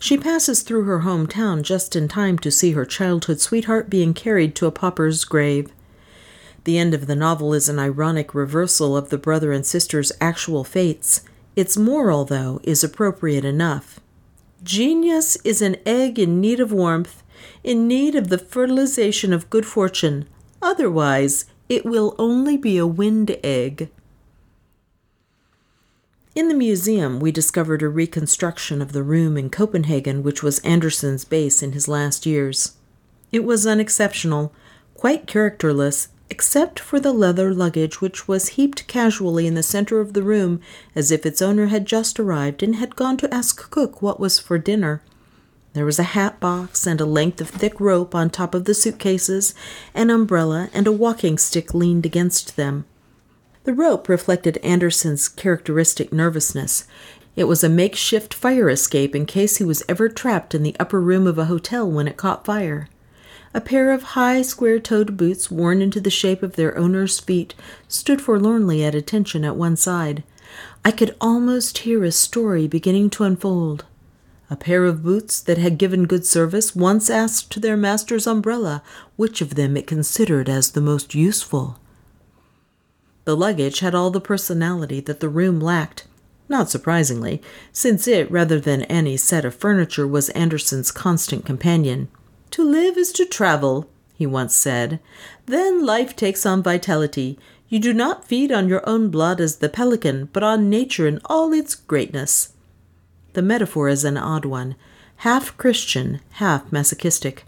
She 0.00 0.18
passes 0.18 0.62
through 0.62 0.82
her 0.82 1.02
hometown 1.02 1.62
just 1.62 1.94
in 1.94 2.08
time 2.08 2.40
to 2.40 2.50
see 2.50 2.72
her 2.72 2.84
childhood 2.84 3.40
sweetheart 3.40 3.88
being 3.88 4.14
carried 4.14 4.56
to 4.56 4.66
a 4.66 4.72
pauper's 4.72 5.22
grave. 5.24 5.70
The 6.64 6.76
end 6.76 6.92
of 6.92 7.06
the 7.06 7.14
novel 7.14 7.54
is 7.54 7.68
an 7.68 7.78
ironic 7.78 8.34
reversal 8.34 8.96
of 8.96 9.10
the 9.10 9.18
brother 9.18 9.52
and 9.52 9.64
sister's 9.64 10.10
actual 10.20 10.64
fates. 10.64 11.20
Its 11.54 11.76
moral, 11.76 12.24
though, 12.24 12.58
is 12.64 12.82
appropriate 12.82 13.44
enough. 13.44 14.00
Genius 14.64 15.36
is 15.44 15.62
an 15.62 15.76
egg 15.86 16.18
in 16.18 16.40
need 16.40 16.58
of 16.58 16.72
warmth, 16.72 17.22
in 17.66 17.88
need 17.88 18.14
of 18.14 18.28
the 18.28 18.38
fertilization 18.38 19.32
of 19.32 19.50
good 19.50 19.66
fortune. 19.66 20.24
Otherwise, 20.62 21.46
it 21.68 21.84
will 21.84 22.14
only 22.16 22.56
be 22.56 22.78
a 22.78 22.86
wind 22.86 23.36
egg. 23.42 23.90
In 26.36 26.46
the 26.46 26.54
museum, 26.54 27.18
we 27.18 27.32
discovered 27.32 27.82
a 27.82 27.88
reconstruction 27.88 28.80
of 28.80 28.92
the 28.92 29.02
room 29.02 29.36
in 29.36 29.50
Copenhagen 29.50 30.22
which 30.22 30.44
was 30.44 30.60
Andersen's 30.60 31.24
base 31.24 31.60
in 31.60 31.72
his 31.72 31.88
last 31.88 32.24
years. 32.24 32.76
It 33.32 33.42
was 33.42 33.66
unexceptional, 33.66 34.52
quite 34.94 35.26
characterless, 35.26 36.06
except 36.30 36.78
for 36.78 37.00
the 37.00 37.12
leather 37.12 37.52
luggage 37.52 38.00
which 38.00 38.28
was 38.28 38.50
heaped 38.50 38.86
casually 38.86 39.48
in 39.48 39.54
the 39.54 39.62
center 39.62 39.98
of 39.98 40.12
the 40.12 40.22
room 40.22 40.60
as 40.94 41.10
if 41.10 41.26
its 41.26 41.42
owner 41.42 41.66
had 41.66 41.84
just 41.84 42.20
arrived 42.20 42.62
and 42.62 42.76
had 42.76 42.94
gone 42.94 43.16
to 43.16 43.34
ask 43.34 43.68
cook 43.70 44.00
what 44.00 44.20
was 44.20 44.38
for 44.38 44.56
dinner. 44.56 45.02
There 45.76 45.84
was 45.84 45.98
a 45.98 46.14
hat 46.14 46.40
box 46.40 46.86
and 46.86 46.98
a 47.02 47.04
length 47.04 47.38
of 47.42 47.50
thick 47.50 47.78
rope 47.78 48.14
on 48.14 48.30
top 48.30 48.54
of 48.54 48.64
the 48.64 48.72
suitcases, 48.72 49.54
an 49.92 50.08
umbrella, 50.08 50.70
and 50.72 50.86
a 50.86 50.90
walking 50.90 51.36
stick 51.36 51.74
leaned 51.74 52.06
against 52.06 52.56
them. 52.56 52.86
The 53.64 53.74
rope 53.74 54.08
reflected 54.08 54.56
Andersen's 54.62 55.28
characteristic 55.28 56.14
nervousness. 56.14 56.86
It 57.36 57.44
was 57.44 57.62
a 57.62 57.68
makeshift 57.68 58.32
fire 58.32 58.70
escape 58.70 59.14
in 59.14 59.26
case 59.26 59.58
he 59.58 59.64
was 59.64 59.82
ever 59.86 60.08
trapped 60.08 60.54
in 60.54 60.62
the 60.62 60.74
upper 60.80 60.98
room 60.98 61.26
of 61.26 61.36
a 61.36 61.44
hotel 61.44 61.86
when 61.90 62.08
it 62.08 62.16
caught 62.16 62.46
fire. 62.46 62.88
A 63.52 63.60
pair 63.60 63.92
of 63.92 64.02
high, 64.16 64.40
square 64.40 64.80
toed 64.80 65.18
boots, 65.18 65.50
worn 65.50 65.82
into 65.82 66.00
the 66.00 66.08
shape 66.08 66.42
of 66.42 66.56
their 66.56 66.74
owner's 66.78 67.20
feet, 67.20 67.54
stood 67.86 68.22
forlornly 68.22 68.82
at 68.82 68.94
attention 68.94 69.44
at 69.44 69.56
one 69.56 69.76
side. 69.76 70.24
I 70.86 70.90
could 70.90 71.14
almost 71.20 71.76
hear 71.84 72.02
a 72.02 72.12
story 72.12 72.66
beginning 72.66 73.10
to 73.10 73.24
unfold. 73.24 73.84
A 74.48 74.56
pair 74.56 74.84
of 74.84 75.02
boots 75.02 75.40
that 75.40 75.58
had 75.58 75.78
given 75.78 76.06
good 76.06 76.24
service 76.24 76.76
once 76.76 77.10
asked 77.10 77.60
their 77.60 77.76
master's 77.76 78.28
umbrella 78.28 78.82
which 79.16 79.40
of 79.40 79.56
them 79.56 79.76
it 79.76 79.86
considered 79.88 80.48
as 80.48 80.70
the 80.70 80.80
most 80.80 81.14
useful. 81.14 81.80
The 83.24 83.36
luggage 83.36 83.80
had 83.80 83.94
all 83.94 84.10
the 84.10 84.20
personality 84.20 85.00
that 85.00 85.18
the 85.18 85.28
room 85.28 85.58
lacked, 85.58 86.06
not 86.48 86.70
surprisingly, 86.70 87.42
since 87.72 88.06
it, 88.06 88.30
rather 88.30 88.60
than 88.60 88.82
any 88.82 89.16
set 89.16 89.44
of 89.44 89.54
furniture, 89.54 90.06
was 90.06 90.28
Andersen's 90.28 90.92
constant 90.92 91.44
companion. 91.44 92.06
To 92.52 92.62
live 92.62 92.96
is 92.96 93.10
to 93.12 93.24
travel, 93.24 93.90
he 94.14 94.26
once 94.26 94.54
said. 94.54 95.00
Then 95.46 95.84
life 95.84 96.14
takes 96.14 96.46
on 96.46 96.62
vitality. 96.62 97.36
You 97.68 97.80
do 97.80 97.92
not 97.92 98.24
feed 98.24 98.52
on 98.52 98.68
your 98.68 98.88
own 98.88 99.08
blood 99.08 99.40
as 99.40 99.56
the 99.56 99.68
pelican, 99.68 100.28
but 100.32 100.44
on 100.44 100.70
nature 100.70 101.08
in 101.08 101.20
all 101.24 101.52
its 101.52 101.74
greatness. 101.74 102.52
The 103.36 103.42
metaphor 103.42 103.90
is 103.90 104.02
an 104.02 104.16
odd 104.16 104.46
one, 104.46 104.76
half 105.16 105.54
Christian, 105.58 106.20
half 106.40 106.72
masochistic. 106.72 107.44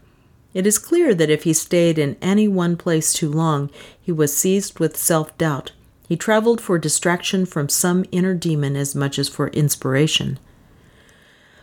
It 0.53 0.67
is 0.67 0.79
clear 0.79 1.15
that 1.15 1.31
if 1.31 1.45
he 1.45 1.55
stayed 1.55 1.99
in 1.99 2.19
any 2.21 2.47
one 2.47 2.77
place 2.77 3.15
too 3.15 3.33
long, 3.33 3.71
he 3.99 4.13
was 4.13 4.37
seized 4.37 4.81
with 4.81 4.99
self 4.99 5.39
doubt. 5.39 5.73
He 6.07 6.15
traveled 6.15 6.61
for 6.61 6.77
distraction 6.77 7.47
from 7.47 7.71
some 7.71 8.05
inner 8.13 8.35
demon 8.35 8.77
as 8.77 8.95
much 8.95 9.19
as 9.19 9.31
for 9.31 9.49
inspiration. 9.49 10.39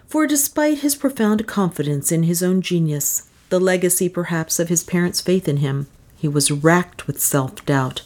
For 0.07 0.25
despite 0.25 0.79
his 0.79 0.95
profound 0.95 1.45
confidence 1.45 2.11
in 2.11 2.23
his 2.23 2.41
own 2.41 2.61
genius, 2.61 3.29
the 3.49 3.59
legacy 3.59 4.09
perhaps 4.09 4.57
of 4.57 4.69
his 4.69 4.83
parents' 4.83 5.21
faith 5.21 5.47
in 5.47 5.57
him, 5.57 5.85
he 6.17 6.27
was 6.27 6.49
racked 6.49 7.05
with 7.05 7.21
self 7.21 7.63
doubt. 7.67 8.01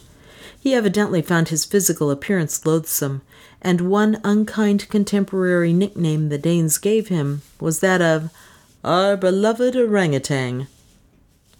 He 0.60 0.74
evidently 0.74 1.22
found 1.22 1.48
his 1.48 1.64
physical 1.64 2.10
appearance 2.10 2.66
loathsome, 2.66 3.22
and 3.62 3.80
one 3.82 4.20
unkind 4.24 4.88
contemporary 4.88 5.72
nickname 5.72 6.28
the 6.28 6.38
Danes 6.38 6.78
gave 6.78 7.08
him 7.08 7.42
was 7.60 7.80
that 7.80 8.00
of 8.00 8.30
our 8.82 9.16
beloved 9.16 9.76
orangutan. 9.76 10.66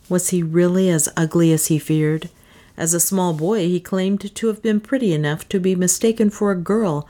Was 0.08 0.30
he 0.30 0.42
really 0.42 0.88
as 0.88 1.08
ugly 1.16 1.52
as 1.52 1.66
he 1.66 1.78
feared? 1.78 2.30
As 2.76 2.94
a 2.94 3.00
small 3.00 3.34
boy, 3.34 3.68
he 3.68 3.78
claimed 3.78 4.34
to 4.34 4.46
have 4.46 4.62
been 4.62 4.80
pretty 4.80 5.12
enough 5.12 5.46
to 5.50 5.60
be 5.60 5.74
mistaken 5.74 6.30
for 6.30 6.50
a 6.50 6.56
girl, 6.56 7.06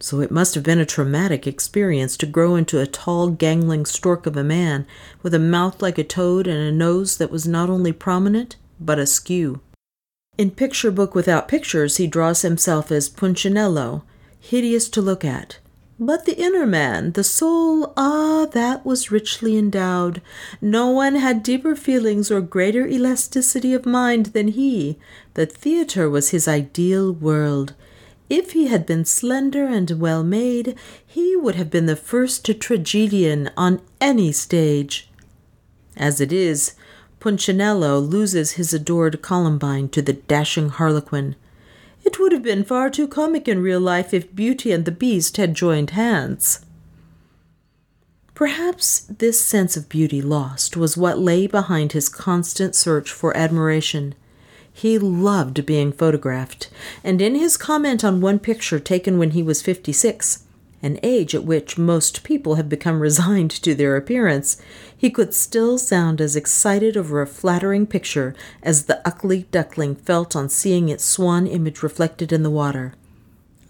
so 0.00 0.20
it 0.20 0.32
must 0.32 0.54
have 0.56 0.64
been 0.64 0.80
a 0.80 0.84
traumatic 0.84 1.46
experience 1.46 2.16
to 2.16 2.26
grow 2.26 2.56
into 2.56 2.80
a 2.80 2.86
tall, 2.86 3.30
gangling 3.30 3.86
stork 3.86 4.26
of 4.26 4.36
a 4.36 4.42
man, 4.42 4.86
with 5.22 5.32
a 5.32 5.38
mouth 5.38 5.80
like 5.80 5.98
a 5.98 6.04
toad 6.04 6.48
and 6.48 6.58
a 6.58 6.72
nose 6.72 7.16
that 7.18 7.30
was 7.30 7.46
not 7.46 7.70
only 7.70 7.92
prominent, 7.92 8.56
but 8.80 8.98
askew. 8.98 9.60
In 10.36 10.50
Picture 10.50 10.90
Book 10.90 11.14
Without 11.14 11.46
Pictures, 11.46 11.98
he 11.98 12.08
draws 12.08 12.42
himself 12.42 12.90
as 12.90 13.08
Punchinello, 13.08 14.02
hideous 14.44 14.88
to 14.90 15.00
look 15.00 15.24
at, 15.24 15.58
but 15.98 16.26
the 16.26 16.36
inner 16.36 16.66
man, 16.66 17.12
the 17.12 17.24
soul, 17.24 17.94
ah, 17.96 18.46
that 18.52 18.84
was 18.84 19.10
richly 19.10 19.56
endowed. 19.56 20.20
No 20.60 20.88
one 20.90 21.14
had 21.14 21.42
deeper 21.42 21.74
feelings 21.74 22.30
or 22.30 22.40
greater 22.40 22.86
elasticity 22.86 23.72
of 23.72 23.86
mind 23.86 24.26
than 24.26 24.48
he. 24.48 24.98
The 25.34 25.46
theatre 25.46 26.10
was 26.10 26.30
his 26.30 26.46
ideal 26.46 27.12
world. 27.12 27.74
If 28.28 28.52
he 28.52 28.66
had 28.66 28.84
been 28.84 29.04
slender 29.04 29.66
and 29.66 29.90
well 29.92 30.24
made, 30.24 30.76
he 31.06 31.36
would 31.36 31.54
have 31.54 31.70
been 31.70 31.86
the 31.86 31.96
first 31.96 32.44
tragedian 32.60 33.50
on 33.56 33.80
any 34.00 34.32
stage. 34.32 35.08
As 35.96 36.20
it 36.20 36.32
is, 36.32 36.74
Punchinello 37.20 37.98
loses 37.98 38.52
his 38.52 38.74
adored 38.74 39.22
Columbine 39.22 39.88
to 39.90 40.02
the 40.02 40.12
dashing 40.12 40.68
Harlequin. 40.68 41.36
It 42.04 42.18
would 42.18 42.32
have 42.32 42.42
been 42.42 42.64
far 42.64 42.90
too 42.90 43.08
comic 43.08 43.48
in 43.48 43.62
real 43.62 43.80
life 43.80 44.12
if 44.12 44.34
Beauty 44.34 44.72
and 44.72 44.84
the 44.84 44.92
Beast 44.92 45.36
had 45.36 45.54
joined 45.54 45.90
hands. 45.90 46.60
Perhaps 48.34 49.00
this 49.18 49.40
sense 49.40 49.76
of 49.76 49.88
beauty 49.88 50.20
lost 50.20 50.76
was 50.76 50.96
what 50.96 51.18
lay 51.18 51.46
behind 51.46 51.92
his 51.92 52.08
constant 52.08 52.74
search 52.74 53.12
for 53.12 53.36
admiration. 53.36 54.14
He 54.72 54.98
loved 54.98 55.64
being 55.64 55.92
photographed, 55.92 56.68
and 57.04 57.22
in 57.22 57.36
his 57.36 57.56
comment 57.56 58.04
on 58.04 58.20
one 58.20 58.40
picture 58.40 58.80
taken 58.80 59.18
when 59.18 59.30
he 59.30 59.42
was 59.42 59.62
56, 59.62 60.42
an 60.84 61.00
age 61.02 61.34
at 61.34 61.44
which 61.44 61.78
most 61.78 62.22
people 62.22 62.56
have 62.56 62.68
become 62.68 63.00
resigned 63.00 63.50
to 63.50 63.74
their 63.74 63.96
appearance, 63.96 64.58
he 64.94 65.08
could 65.08 65.32
still 65.32 65.78
sound 65.78 66.20
as 66.20 66.36
excited 66.36 66.94
over 66.94 67.22
a 67.22 67.26
flattering 67.26 67.86
picture 67.86 68.34
as 68.62 68.84
the 68.84 69.00
ugly 69.08 69.46
duckling 69.50 69.94
felt 69.94 70.36
on 70.36 70.46
seeing 70.46 70.90
its 70.90 71.02
swan 71.02 71.46
image 71.46 71.82
reflected 71.82 72.32
in 72.32 72.42
the 72.42 72.50
water. 72.50 72.92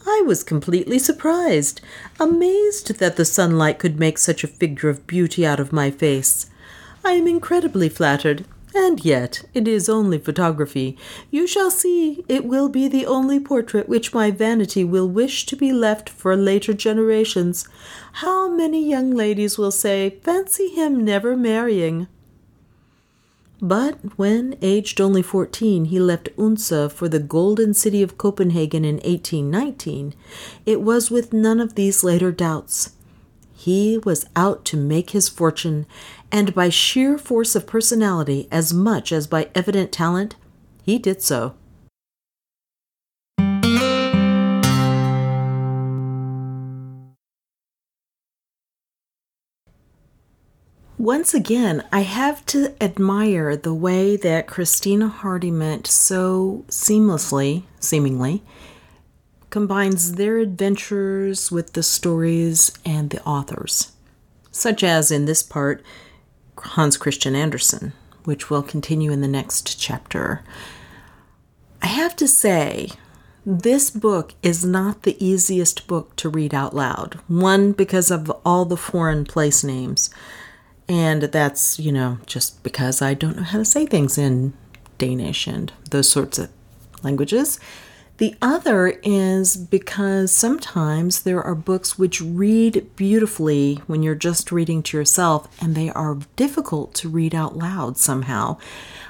I 0.05 0.25
was 0.27 0.43
completely 0.43 0.99
surprised, 0.99 1.81
amazed 2.19 2.99
that 2.99 3.15
the 3.15 3.25
sunlight 3.25 3.79
could 3.79 4.01
make 4.01 4.19
such 4.19 4.43
a 4.43 4.49
figure 4.49 4.89
of 4.89 5.07
beauty 5.07 5.47
out 5.47 5.61
of 5.61 5.73
my 5.73 5.93
face. 5.93 6.51
I 7.05 7.12
am 7.12 7.29
incredibly 7.29 7.89
flattered, 7.89 8.45
and 8.75 9.05
yet 9.05 9.45
it 9.55 9.68
is 9.68 9.89
only 9.89 10.18
photography. 10.18 10.97
You 11.31 11.47
shall 11.47 11.70
see 11.70 12.25
it 12.29 12.45
will 12.45 12.68
be 12.68 12.89
the 12.89 13.07
only 13.07 13.39
portrait 13.39 13.89
which 13.89 14.12
my 14.12 14.31
vanity 14.31 14.85
will 14.85 15.09
wish 15.09 15.47
to 15.47 15.57
be 15.57 15.72
left 15.72 16.09
for 16.09 16.37
later 16.37 16.75
generations. 16.75 17.68
How 18.14 18.49
many 18.49 18.89
young 18.89 19.12
ladies 19.12 19.57
will 19.57 19.70
say, 19.70 20.18
Fancy 20.22 20.68
him 20.68 21.05
never 21.05 21.37
marrying! 21.37 22.09
But 23.62 24.18
when, 24.18 24.57
aged 24.61 25.01
only 25.01 25.22
fourteen, 25.22 25.87
he 25.87 25.99
left 25.99 26.29
Odense 26.37 26.93
for 26.93 27.09
the 27.09 27.20
golden 27.20 27.72
city 27.72 28.03
of 28.03 28.18
Copenhagen 28.18 28.85
in 28.85 28.97
1819, 28.97 30.14
it 30.66 30.83
was 30.83 31.11
with 31.11 31.33
none 31.33 31.61
of 31.61 31.75
these 31.75 32.05
later 32.05 32.33
doubts. 32.33 32.91
He 33.55 33.97
was 33.97 34.27
out 34.37 34.66
to 34.66 34.77
make 34.77 35.11
his 35.11 35.31
fortune, 35.31 35.87
and 36.35 36.53
by 36.53 36.68
sheer 36.68 37.16
force 37.16 37.55
of 37.55 37.64
personality, 37.64 38.49
as 38.51 38.74
much 38.74 39.12
as 39.12 39.24
by 39.28 39.49
evident 39.55 39.93
talent, 39.93 40.35
he 40.82 40.99
did 40.99 41.22
so. 41.22 41.55
Once 50.99 51.32
again, 51.35 51.85
I 51.93 52.01
have 52.01 52.45
to 52.47 52.74
admire 52.82 53.57
the 53.57 53.72
way 53.72 54.16
that 54.16 54.49
Christina 54.49 55.09
Hardyment 55.09 55.87
so 55.87 56.64
seamlessly, 56.66 57.62
seemingly, 57.78 58.43
combines 59.51 60.14
their 60.14 60.39
adventures 60.39 61.53
with 61.53 61.74
the 61.74 61.85
stories 61.85 62.72
and 62.85 63.11
the 63.11 63.22
authors, 63.22 63.93
such 64.51 64.82
as 64.82 65.12
in 65.12 65.26
this 65.26 65.45
part, 65.45 65.80
Hans 66.65 66.97
Christian 66.97 67.37
Andersen, 67.37 67.93
which 68.25 68.51
will 68.51 68.62
continue 68.62 69.12
in 69.12 69.21
the 69.21 69.29
next 69.29 69.79
chapter. 69.79 70.43
I 71.83 71.87
have 71.87 72.17
to 72.17 72.27
say, 72.27 72.91
this 73.47 73.91
book 73.91 74.35
is 74.43 74.65
not 74.65 75.03
the 75.03 75.23
easiest 75.25 75.87
book 75.87 76.17
to 76.17 76.31
read 76.31 76.55
out 76.55 76.75
loud. 76.75 77.21
One, 77.29 77.73
because 77.73 78.11
of 78.11 78.31
all 78.45 78.65
the 78.65 78.77
foreign 78.77 79.25
place 79.25 79.62
names. 79.62 80.09
And 80.89 81.25
that's, 81.25 81.79
you 81.79 81.93
know, 81.93 82.19
just 82.27 82.62
because 82.62 83.03
I 83.03 83.15
don't 83.15 83.37
know 83.37 83.43
how 83.43 83.59
to 83.59 83.65
say 83.65 83.85
things 83.87 84.17
in 84.17 84.55
Danish 84.97 85.47
and 85.47 85.73
those 85.91 86.09
sorts 86.11 86.39
of 86.39 86.51
languages. 87.03 87.61
The 88.19 88.37
other 88.41 89.01
is 89.03 89.57
because 89.57 90.31
sometimes 90.31 91.23
there 91.23 91.43
are 91.43 91.55
books 91.55 91.99
which 91.99 92.21
read 92.21 92.89
beautifully 92.95 93.83
when 93.89 94.05
you're 94.05 94.15
just 94.15 94.53
reading 94.53 94.85
to 94.85 94.97
yourself 94.97 95.49
and 95.61 95.75
they 95.75 95.91
are 95.91 96.19
difficult 96.37 96.95
to 96.95 97.09
read 97.09 97.35
out 97.35 97.57
loud 97.59 97.97
somehow. 97.97 98.57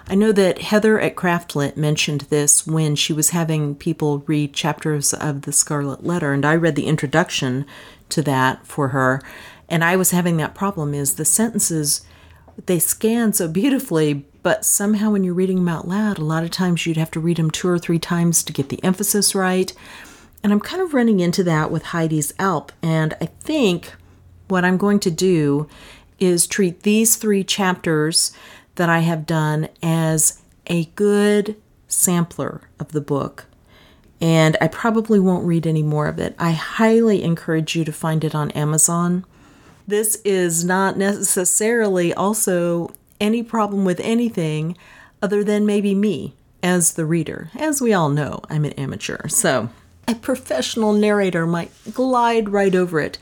I 0.08 0.14
know 0.14 0.32
that 0.32 0.62
Heather 0.62 0.98
at 0.98 1.16
Craftlit 1.16 1.76
mentioned 1.76 2.22
this 2.22 2.66
when 2.66 2.96
she 2.96 3.12
was 3.12 3.30
having 3.30 3.74
people 3.74 4.24
read 4.26 4.54
chapters 4.54 5.12
of 5.12 5.42
The 5.42 5.52
Scarlet 5.52 6.04
Letter, 6.04 6.32
and 6.32 6.44
I 6.44 6.54
read 6.56 6.74
the 6.74 6.86
introduction 6.86 7.66
to 8.10 8.22
that 8.22 8.66
for 8.66 8.88
her 8.88 9.22
and 9.68 9.84
I 9.84 9.96
was 9.96 10.10
having 10.10 10.36
that 10.38 10.54
problem 10.54 10.94
is 10.94 11.14
the 11.14 11.24
sentences 11.24 12.02
they 12.66 12.78
scan 12.78 13.32
so 13.32 13.48
beautifully, 13.48 14.24
but 14.42 14.64
somehow 14.64 15.10
when 15.10 15.24
you're 15.24 15.34
reading 15.34 15.56
them 15.56 15.68
out 15.68 15.88
loud, 15.88 16.18
a 16.18 16.24
lot 16.24 16.44
of 16.44 16.50
times 16.50 16.86
you'd 16.86 16.96
have 16.96 17.10
to 17.12 17.20
read 17.20 17.36
them 17.36 17.50
two 17.50 17.68
or 17.68 17.78
three 17.78 17.98
times 17.98 18.42
to 18.44 18.52
get 18.52 18.68
the 18.68 18.82
emphasis 18.84 19.34
right. 19.34 19.72
And 20.42 20.52
I'm 20.52 20.60
kind 20.60 20.82
of 20.82 20.94
running 20.94 21.20
into 21.20 21.42
that 21.44 21.70
with 21.70 21.84
Heidi's 21.84 22.34
Alp, 22.38 22.72
and 22.82 23.14
I 23.20 23.26
think 23.26 23.94
what 24.48 24.64
I'm 24.64 24.76
going 24.76 25.00
to 25.00 25.10
do 25.10 25.68
is 26.18 26.46
treat 26.46 26.82
these 26.82 27.16
three 27.16 27.42
chapters 27.42 28.32
that 28.76 28.88
I 28.88 29.00
have 29.00 29.26
done 29.26 29.68
as 29.82 30.42
a 30.66 30.86
good 30.96 31.56
sampler 31.88 32.68
of 32.78 32.92
the 32.92 33.00
book. 33.00 33.46
And 34.20 34.56
I 34.60 34.68
probably 34.68 35.18
won't 35.20 35.46
read 35.46 35.66
any 35.66 35.82
more 35.82 36.06
of 36.06 36.18
it. 36.18 36.34
I 36.38 36.52
highly 36.52 37.22
encourage 37.22 37.76
you 37.76 37.84
to 37.84 37.92
find 37.92 38.24
it 38.24 38.34
on 38.34 38.50
Amazon. 38.52 39.24
This 39.86 40.16
is 40.24 40.64
not 40.64 40.96
necessarily 40.96 42.12
also 42.14 42.92
any 43.20 43.42
problem 43.42 43.84
with 43.84 44.00
anything 44.00 44.76
other 45.22 45.44
than 45.44 45.66
maybe 45.66 45.94
me 45.94 46.34
as 46.62 46.94
the 46.94 47.04
reader. 47.04 47.50
As 47.54 47.80
we 47.80 47.92
all 47.92 48.08
know, 48.08 48.40
I'm 48.48 48.64
an 48.64 48.72
amateur, 48.72 49.28
so 49.28 49.68
a 50.08 50.14
professional 50.14 50.92
narrator 50.92 51.46
might 51.46 51.70
glide 51.92 52.48
right 52.48 52.74
over 52.74 53.00
it. 53.00 53.18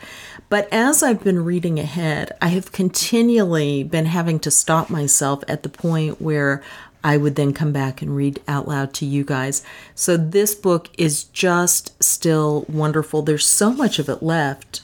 But 0.48 0.68
as 0.72 1.02
I've 1.02 1.24
been 1.24 1.44
reading 1.44 1.78
ahead, 1.78 2.32
I 2.40 2.48
have 2.48 2.72
continually 2.72 3.82
been 3.82 4.06
having 4.06 4.38
to 4.40 4.50
stop 4.50 4.90
myself 4.90 5.42
at 5.48 5.62
the 5.62 5.68
point 5.68 6.20
where 6.20 6.62
I 7.04 7.16
would 7.16 7.34
then 7.34 7.52
come 7.52 7.72
back 7.72 8.02
and 8.02 8.14
read 8.14 8.40
out 8.46 8.68
loud 8.68 8.92
to 8.94 9.06
you 9.06 9.24
guys. 9.24 9.64
So 9.94 10.16
this 10.16 10.54
book 10.54 10.90
is 10.96 11.24
just 11.24 12.00
still 12.02 12.64
wonderful. 12.68 13.22
There's 13.22 13.46
so 13.46 13.72
much 13.72 13.98
of 13.98 14.08
it 14.08 14.22
left. 14.22 14.82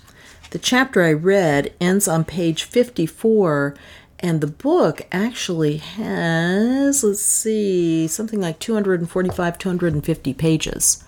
The 0.50 0.58
chapter 0.58 1.02
I 1.02 1.12
read 1.12 1.74
ends 1.78 2.08
on 2.08 2.24
page 2.24 2.64
54, 2.64 3.76
and 4.20 4.40
the 4.40 4.46
book 4.46 5.02
actually 5.12 5.76
has, 5.76 7.04
let's 7.04 7.20
see, 7.20 8.08
something 8.08 8.40
like 8.40 8.58
245, 8.58 9.58
250 9.58 10.34
pages. 10.34 11.04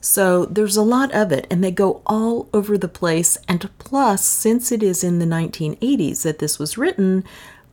So 0.00 0.44
there's 0.46 0.76
a 0.76 0.82
lot 0.82 1.10
of 1.10 1.32
it, 1.32 1.48
and 1.50 1.62
they 1.62 1.72
go 1.72 2.02
all 2.06 2.48
over 2.54 2.78
the 2.78 2.86
place. 2.86 3.36
And 3.48 3.68
plus, 3.78 4.24
since 4.24 4.70
it 4.70 4.82
is 4.82 5.02
in 5.02 5.18
the 5.18 5.26
1980s 5.26 6.22
that 6.22 6.38
this 6.38 6.60
was 6.60 6.78
written, 6.78 7.24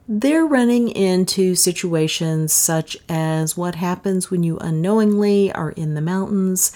they're 0.08 0.46
running 0.46 0.90
into 0.90 1.54
situations 1.54 2.52
such 2.52 2.98
as 3.08 3.56
what 3.56 3.76
happens 3.76 4.32
when 4.32 4.42
you 4.42 4.58
unknowingly 4.58 5.52
are 5.54 5.70
in 5.72 5.94
the 5.94 6.02
mountains 6.02 6.72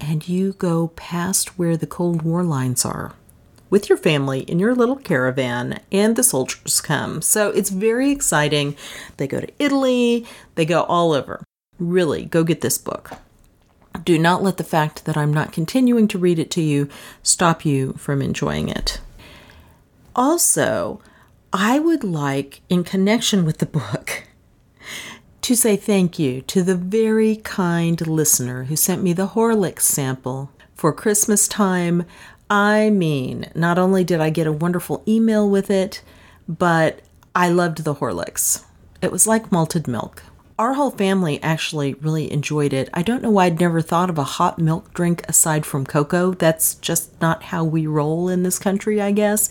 and 0.00 0.28
you 0.28 0.52
go 0.52 0.88
past 0.88 1.58
where 1.58 1.76
the 1.76 1.86
Cold 1.88 2.22
War 2.22 2.44
lines 2.44 2.84
are 2.84 3.16
with 3.70 3.88
your 3.88 3.98
family 3.98 4.40
in 4.40 4.58
your 4.58 4.74
little 4.74 4.96
caravan, 4.96 5.80
and 5.90 6.16
the 6.16 6.22
soldiers 6.22 6.80
come. 6.80 7.22
So 7.22 7.50
it's 7.50 7.70
very 7.70 8.10
exciting. 8.10 8.76
They 9.16 9.26
go 9.26 9.40
to 9.40 9.52
Italy, 9.58 10.26
they 10.54 10.64
go 10.64 10.82
all 10.84 11.12
over. 11.12 11.42
Really, 11.78 12.24
go 12.24 12.44
get 12.44 12.60
this 12.60 12.78
book. 12.78 13.12
Do 14.04 14.18
not 14.18 14.42
let 14.42 14.56
the 14.56 14.64
fact 14.64 15.04
that 15.04 15.16
I'm 15.16 15.32
not 15.32 15.52
continuing 15.52 16.08
to 16.08 16.18
read 16.18 16.38
it 16.38 16.50
to 16.52 16.62
you 16.62 16.88
stop 17.22 17.64
you 17.64 17.94
from 17.94 18.22
enjoying 18.22 18.68
it. 18.68 19.00
Also, 20.14 21.00
I 21.52 21.78
would 21.78 22.04
like, 22.04 22.60
in 22.68 22.84
connection 22.84 23.44
with 23.44 23.58
the 23.58 23.66
book, 23.66 24.24
to 25.42 25.54
say 25.54 25.76
thank 25.76 26.18
you 26.18 26.42
to 26.42 26.62
the 26.62 26.74
very 26.76 27.36
kind 27.36 28.06
listener 28.06 28.64
who 28.64 28.76
sent 28.76 29.02
me 29.02 29.12
the 29.12 29.28
Horlicks 29.28 29.82
sample 29.82 30.50
for 30.74 30.92
Christmas 30.92 31.48
time. 31.48 32.04
I 32.48 32.90
mean, 32.90 33.50
not 33.54 33.78
only 33.78 34.04
did 34.04 34.20
I 34.20 34.30
get 34.30 34.46
a 34.46 34.52
wonderful 34.52 35.02
email 35.06 35.48
with 35.48 35.70
it, 35.70 36.02
but 36.48 37.00
I 37.34 37.48
loved 37.48 37.84
the 37.84 37.96
Horlicks. 37.96 38.64
It 39.02 39.10
was 39.10 39.26
like 39.26 39.50
malted 39.50 39.88
milk. 39.88 40.22
Our 40.58 40.74
whole 40.74 40.90
family 40.90 41.42
actually 41.42 41.94
really 41.94 42.32
enjoyed 42.32 42.72
it. 42.72 42.88
I 42.94 43.02
don't 43.02 43.22
know 43.22 43.30
why 43.30 43.46
I'd 43.46 43.60
never 43.60 43.82
thought 43.82 44.08
of 44.08 44.16
a 44.16 44.24
hot 44.24 44.58
milk 44.58 44.94
drink 44.94 45.28
aside 45.28 45.66
from 45.66 45.84
cocoa. 45.84 46.32
That's 46.32 46.76
just 46.76 47.20
not 47.20 47.42
how 47.42 47.62
we 47.62 47.86
roll 47.86 48.28
in 48.28 48.42
this 48.42 48.58
country, 48.58 49.02
I 49.02 49.12
guess. 49.12 49.50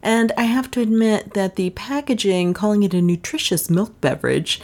And 0.00 0.30
I 0.36 0.44
have 0.44 0.70
to 0.72 0.80
admit 0.80 1.34
that 1.34 1.56
the 1.56 1.70
packaging, 1.70 2.54
calling 2.54 2.84
it 2.84 2.94
a 2.94 3.02
nutritious 3.02 3.68
milk 3.68 4.00
beverage, 4.00 4.60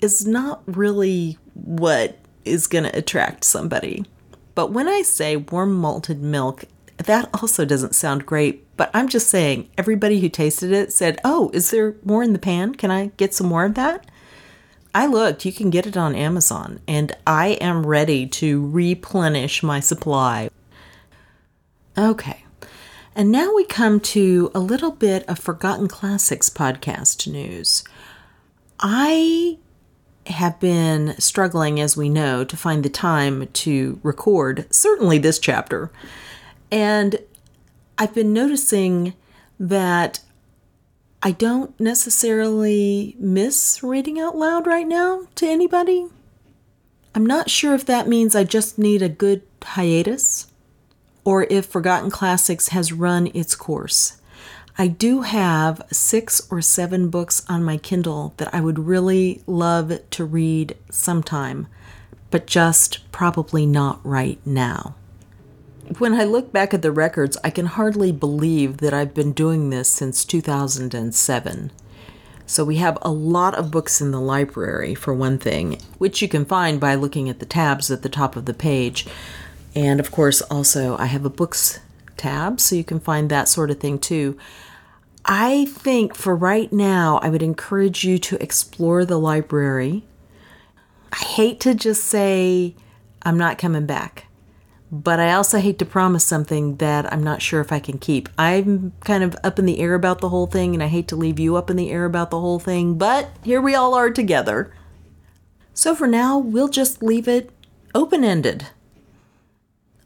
is 0.00 0.26
not 0.26 0.62
really 0.66 1.36
what 1.52 2.18
is 2.44 2.66
going 2.66 2.84
to 2.84 2.96
attract 2.96 3.44
somebody. 3.44 4.06
But 4.54 4.72
when 4.72 4.88
I 4.88 5.02
say 5.02 5.36
warm 5.36 5.74
malted 5.74 6.22
milk, 6.22 6.64
that 6.98 7.30
also 7.34 7.64
doesn't 7.64 7.94
sound 7.94 8.26
great, 8.26 8.64
but 8.76 8.90
I'm 8.92 9.08
just 9.08 9.28
saying, 9.28 9.68
everybody 9.78 10.20
who 10.20 10.28
tasted 10.28 10.72
it 10.72 10.92
said, 10.92 11.18
Oh, 11.24 11.50
is 11.54 11.70
there 11.70 11.96
more 12.04 12.22
in 12.22 12.32
the 12.32 12.38
pan? 12.38 12.74
Can 12.74 12.90
I 12.90 13.12
get 13.16 13.34
some 13.34 13.46
more 13.46 13.64
of 13.64 13.74
that? 13.74 14.10
I 14.94 15.06
looked, 15.06 15.44
you 15.44 15.52
can 15.52 15.70
get 15.70 15.86
it 15.86 15.96
on 15.96 16.14
Amazon, 16.14 16.80
and 16.88 17.14
I 17.26 17.48
am 17.60 17.86
ready 17.86 18.26
to 18.26 18.66
replenish 18.68 19.62
my 19.62 19.80
supply. 19.80 20.50
Okay, 21.96 22.44
and 23.14 23.30
now 23.30 23.52
we 23.54 23.64
come 23.64 24.00
to 24.00 24.50
a 24.54 24.60
little 24.60 24.92
bit 24.92 25.28
of 25.28 25.38
Forgotten 25.38 25.88
Classics 25.88 26.48
podcast 26.48 27.30
news. 27.30 27.84
I 28.80 29.58
have 30.26 30.60
been 30.60 31.14
struggling, 31.18 31.80
as 31.80 31.96
we 31.96 32.08
know, 32.08 32.44
to 32.44 32.56
find 32.56 32.84
the 32.84 32.88
time 32.88 33.48
to 33.48 33.98
record, 34.02 34.66
certainly 34.70 35.18
this 35.18 35.38
chapter. 35.38 35.90
And 36.70 37.18
I've 37.96 38.14
been 38.14 38.32
noticing 38.32 39.14
that 39.58 40.20
I 41.22 41.32
don't 41.32 41.78
necessarily 41.80 43.16
miss 43.18 43.82
reading 43.82 44.20
out 44.20 44.36
loud 44.36 44.66
right 44.66 44.86
now 44.86 45.26
to 45.36 45.46
anybody. 45.46 46.06
I'm 47.14 47.26
not 47.26 47.50
sure 47.50 47.74
if 47.74 47.84
that 47.86 48.06
means 48.06 48.36
I 48.36 48.44
just 48.44 48.78
need 48.78 49.02
a 49.02 49.08
good 49.08 49.42
hiatus 49.62 50.46
or 51.24 51.46
if 51.50 51.66
Forgotten 51.66 52.10
Classics 52.10 52.68
has 52.68 52.92
run 52.92 53.28
its 53.34 53.56
course. 53.56 54.20
I 54.78 54.86
do 54.86 55.22
have 55.22 55.82
six 55.90 56.40
or 56.52 56.62
seven 56.62 57.10
books 57.10 57.44
on 57.48 57.64
my 57.64 57.78
Kindle 57.78 58.34
that 58.36 58.54
I 58.54 58.60
would 58.60 58.78
really 58.78 59.42
love 59.44 59.98
to 60.10 60.24
read 60.24 60.76
sometime, 60.88 61.66
but 62.30 62.46
just 62.46 63.10
probably 63.10 63.66
not 63.66 63.98
right 64.04 64.38
now. 64.46 64.94
When 65.96 66.14
I 66.14 66.24
look 66.24 66.52
back 66.52 66.74
at 66.74 66.82
the 66.82 66.92
records, 66.92 67.38
I 67.42 67.48
can 67.48 67.64
hardly 67.64 68.12
believe 68.12 68.76
that 68.76 68.92
I've 68.92 69.14
been 69.14 69.32
doing 69.32 69.70
this 69.70 69.88
since 69.88 70.22
2007. 70.24 71.72
So 72.46 72.64
we 72.64 72.76
have 72.76 72.98
a 73.00 73.10
lot 73.10 73.54
of 73.54 73.70
books 73.70 74.00
in 74.00 74.10
the 74.10 74.20
library, 74.20 74.94
for 74.94 75.14
one 75.14 75.38
thing, 75.38 75.80
which 75.96 76.20
you 76.20 76.28
can 76.28 76.44
find 76.44 76.78
by 76.78 76.94
looking 76.94 77.28
at 77.28 77.40
the 77.40 77.46
tabs 77.46 77.90
at 77.90 78.02
the 78.02 78.08
top 78.10 78.36
of 78.36 78.44
the 78.44 78.54
page. 78.54 79.06
And 79.74 79.98
of 79.98 80.10
course, 80.10 80.42
also, 80.42 80.96
I 80.98 81.06
have 81.06 81.24
a 81.24 81.30
books 81.30 81.80
tab, 82.16 82.60
so 82.60 82.76
you 82.76 82.84
can 82.84 83.00
find 83.00 83.30
that 83.30 83.48
sort 83.48 83.70
of 83.70 83.80
thing 83.80 83.98
too. 83.98 84.36
I 85.24 85.66
think 85.66 86.14
for 86.14 86.36
right 86.36 86.72
now, 86.72 87.18
I 87.22 87.28
would 87.28 87.42
encourage 87.42 88.04
you 88.04 88.18
to 88.18 88.42
explore 88.42 89.04
the 89.04 89.18
library. 89.18 90.04
I 91.12 91.16
hate 91.16 91.60
to 91.60 91.74
just 91.74 92.04
say, 92.04 92.74
I'm 93.22 93.38
not 93.38 93.58
coming 93.58 93.86
back, 93.86 94.26
but 94.90 95.20
I 95.20 95.32
also 95.32 95.58
hate 95.58 95.78
to 95.80 95.84
promise 95.84 96.24
something 96.24 96.76
that 96.76 97.12
I'm 97.12 97.22
not 97.22 97.42
sure 97.42 97.60
if 97.60 97.72
I 97.72 97.78
can 97.78 97.98
keep. 97.98 98.28
I'm 98.38 98.92
kind 99.00 99.22
of 99.22 99.36
up 99.44 99.58
in 99.58 99.66
the 99.66 99.80
air 99.80 99.94
about 99.94 100.20
the 100.20 100.30
whole 100.30 100.46
thing, 100.46 100.74
and 100.74 100.82
I 100.82 100.86
hate 100.86 101.08
to 101.08 101.16
leave 101.16 101.38
you 101.38 101.56
up 101.56 101.70
in 101.70 101.76
the 101.76 101.90
air 101.90 102.04
about 102.04 102.30
the 102.30 102.40
whole 102.40 102.58
thing, 102.58 102.96
but 102.96 103.30
here 103.42 103.60
we 103.60 103.74
all 103.74 103.94
are 103.94 104.10
together. 104.10 104.72
So 105.74 105.94
for 105.94 106.06
now, 106.06 106.38
we'll 106.38 106.68
just 106.68 107.02
leave 107.02 107.28
it 107.28 107.50
open 107.94 108.24
ended. 108.24 108.68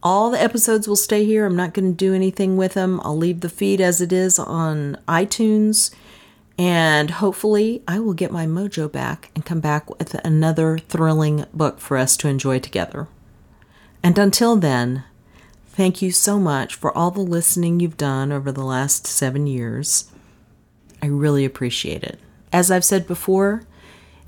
All 0.03 0.31
the 0.31 0.43
episodes 0.43 0.89
will 0.89 0.97
stay 0.97 1.25
here. 1.25 1.47
I'm 1.47 1.57
not 1.57 1.75
going 1.75 1.93
to 1.93 1.97
do 1.97 2.13
anything 2.13 2.57
with 2.57 2.75
them. 2.75 3.01
I'll 3.05 3.17
leave 3.17 3.41
the 3.41 3.49
feed 3.49 3.81
as 3.81 4.01
it 4.01 4.13
is 4.13 4.39
on 4.39 4.99
iTunes. 5.07 5.95
And 6.59 7.11
hopefully, 7.11 7.83
I 7.87 8.01
will 8.01 8.13
get 8.13 8.33
my 8.33 8.47
mojo 8.47 8.91
back 8.91 9.31
and 9.35 9.47
come 9.47 9.61
back 9.61 9.89
with 9.99 10.15
another 10.25 10.79
thrilling 10.79 11.47
book 11.55 11.79
for 11.79 11.97
us 11.97 12.17
to 12.19 12.29
enjoy 12.29 12.59
together. 12.59 13.07
And 14.03 14.19
until 14.19 14.57
then, 14.57 15.05
thank 15.69 16.03
you 16.03 16.11
so 16.11 16.39
much 16.39 16.75
for 16.75 16.97
all 16.97 17.11
the 17.11 17.21
listening 17.21 17.81
you've 17.81 17.97
done 17.97 18.33
over 18.33 18.51
the 18.51 18.65
last 18.65 19.07
seven 19.07 19.47
years. 19.47 20.11
I 21.03 21.07
really 21.07 21.45
appreciate 21.45 22.03
it. 22.03 22.19
As 22.53 22.71
I've 22.71 22.85
said 22.85 23.07
before, 23.07 23.65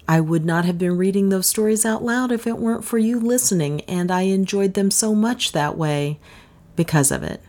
I 0.07 0.21
would 0.21 0.45
not 0.45 0.65
have 0.65 0.79
been 0.79 0.99
reading 0.99 1.29
those 1.29 1.47
stories 1.47 1.85
out 1.85 2.05
loud 2.05 2.31
if 2.31 2.47
it 2.47 2.59
weren't 2.59 2.85
for 2.85 2.99
you 2.99 3.19
listening, 3.19 3.81
and 3.83 4.11
I 4.11 4.23
enjoyed 4.23 4.75
them 4.75 4.91
so 4.91 5.15
much 5.15 5.53
that 5.53 5.77
way 5.77 6.19
because 6.77 7.11
of 7.11 7.23
it. 7.23 7.41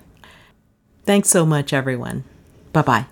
Thanks 1.06 1.30
so 1.30 1.46
much, 1.46 1.74
everyone. 1.74 2.24
Bye 2.72 2.82
bye. 2.82 3.06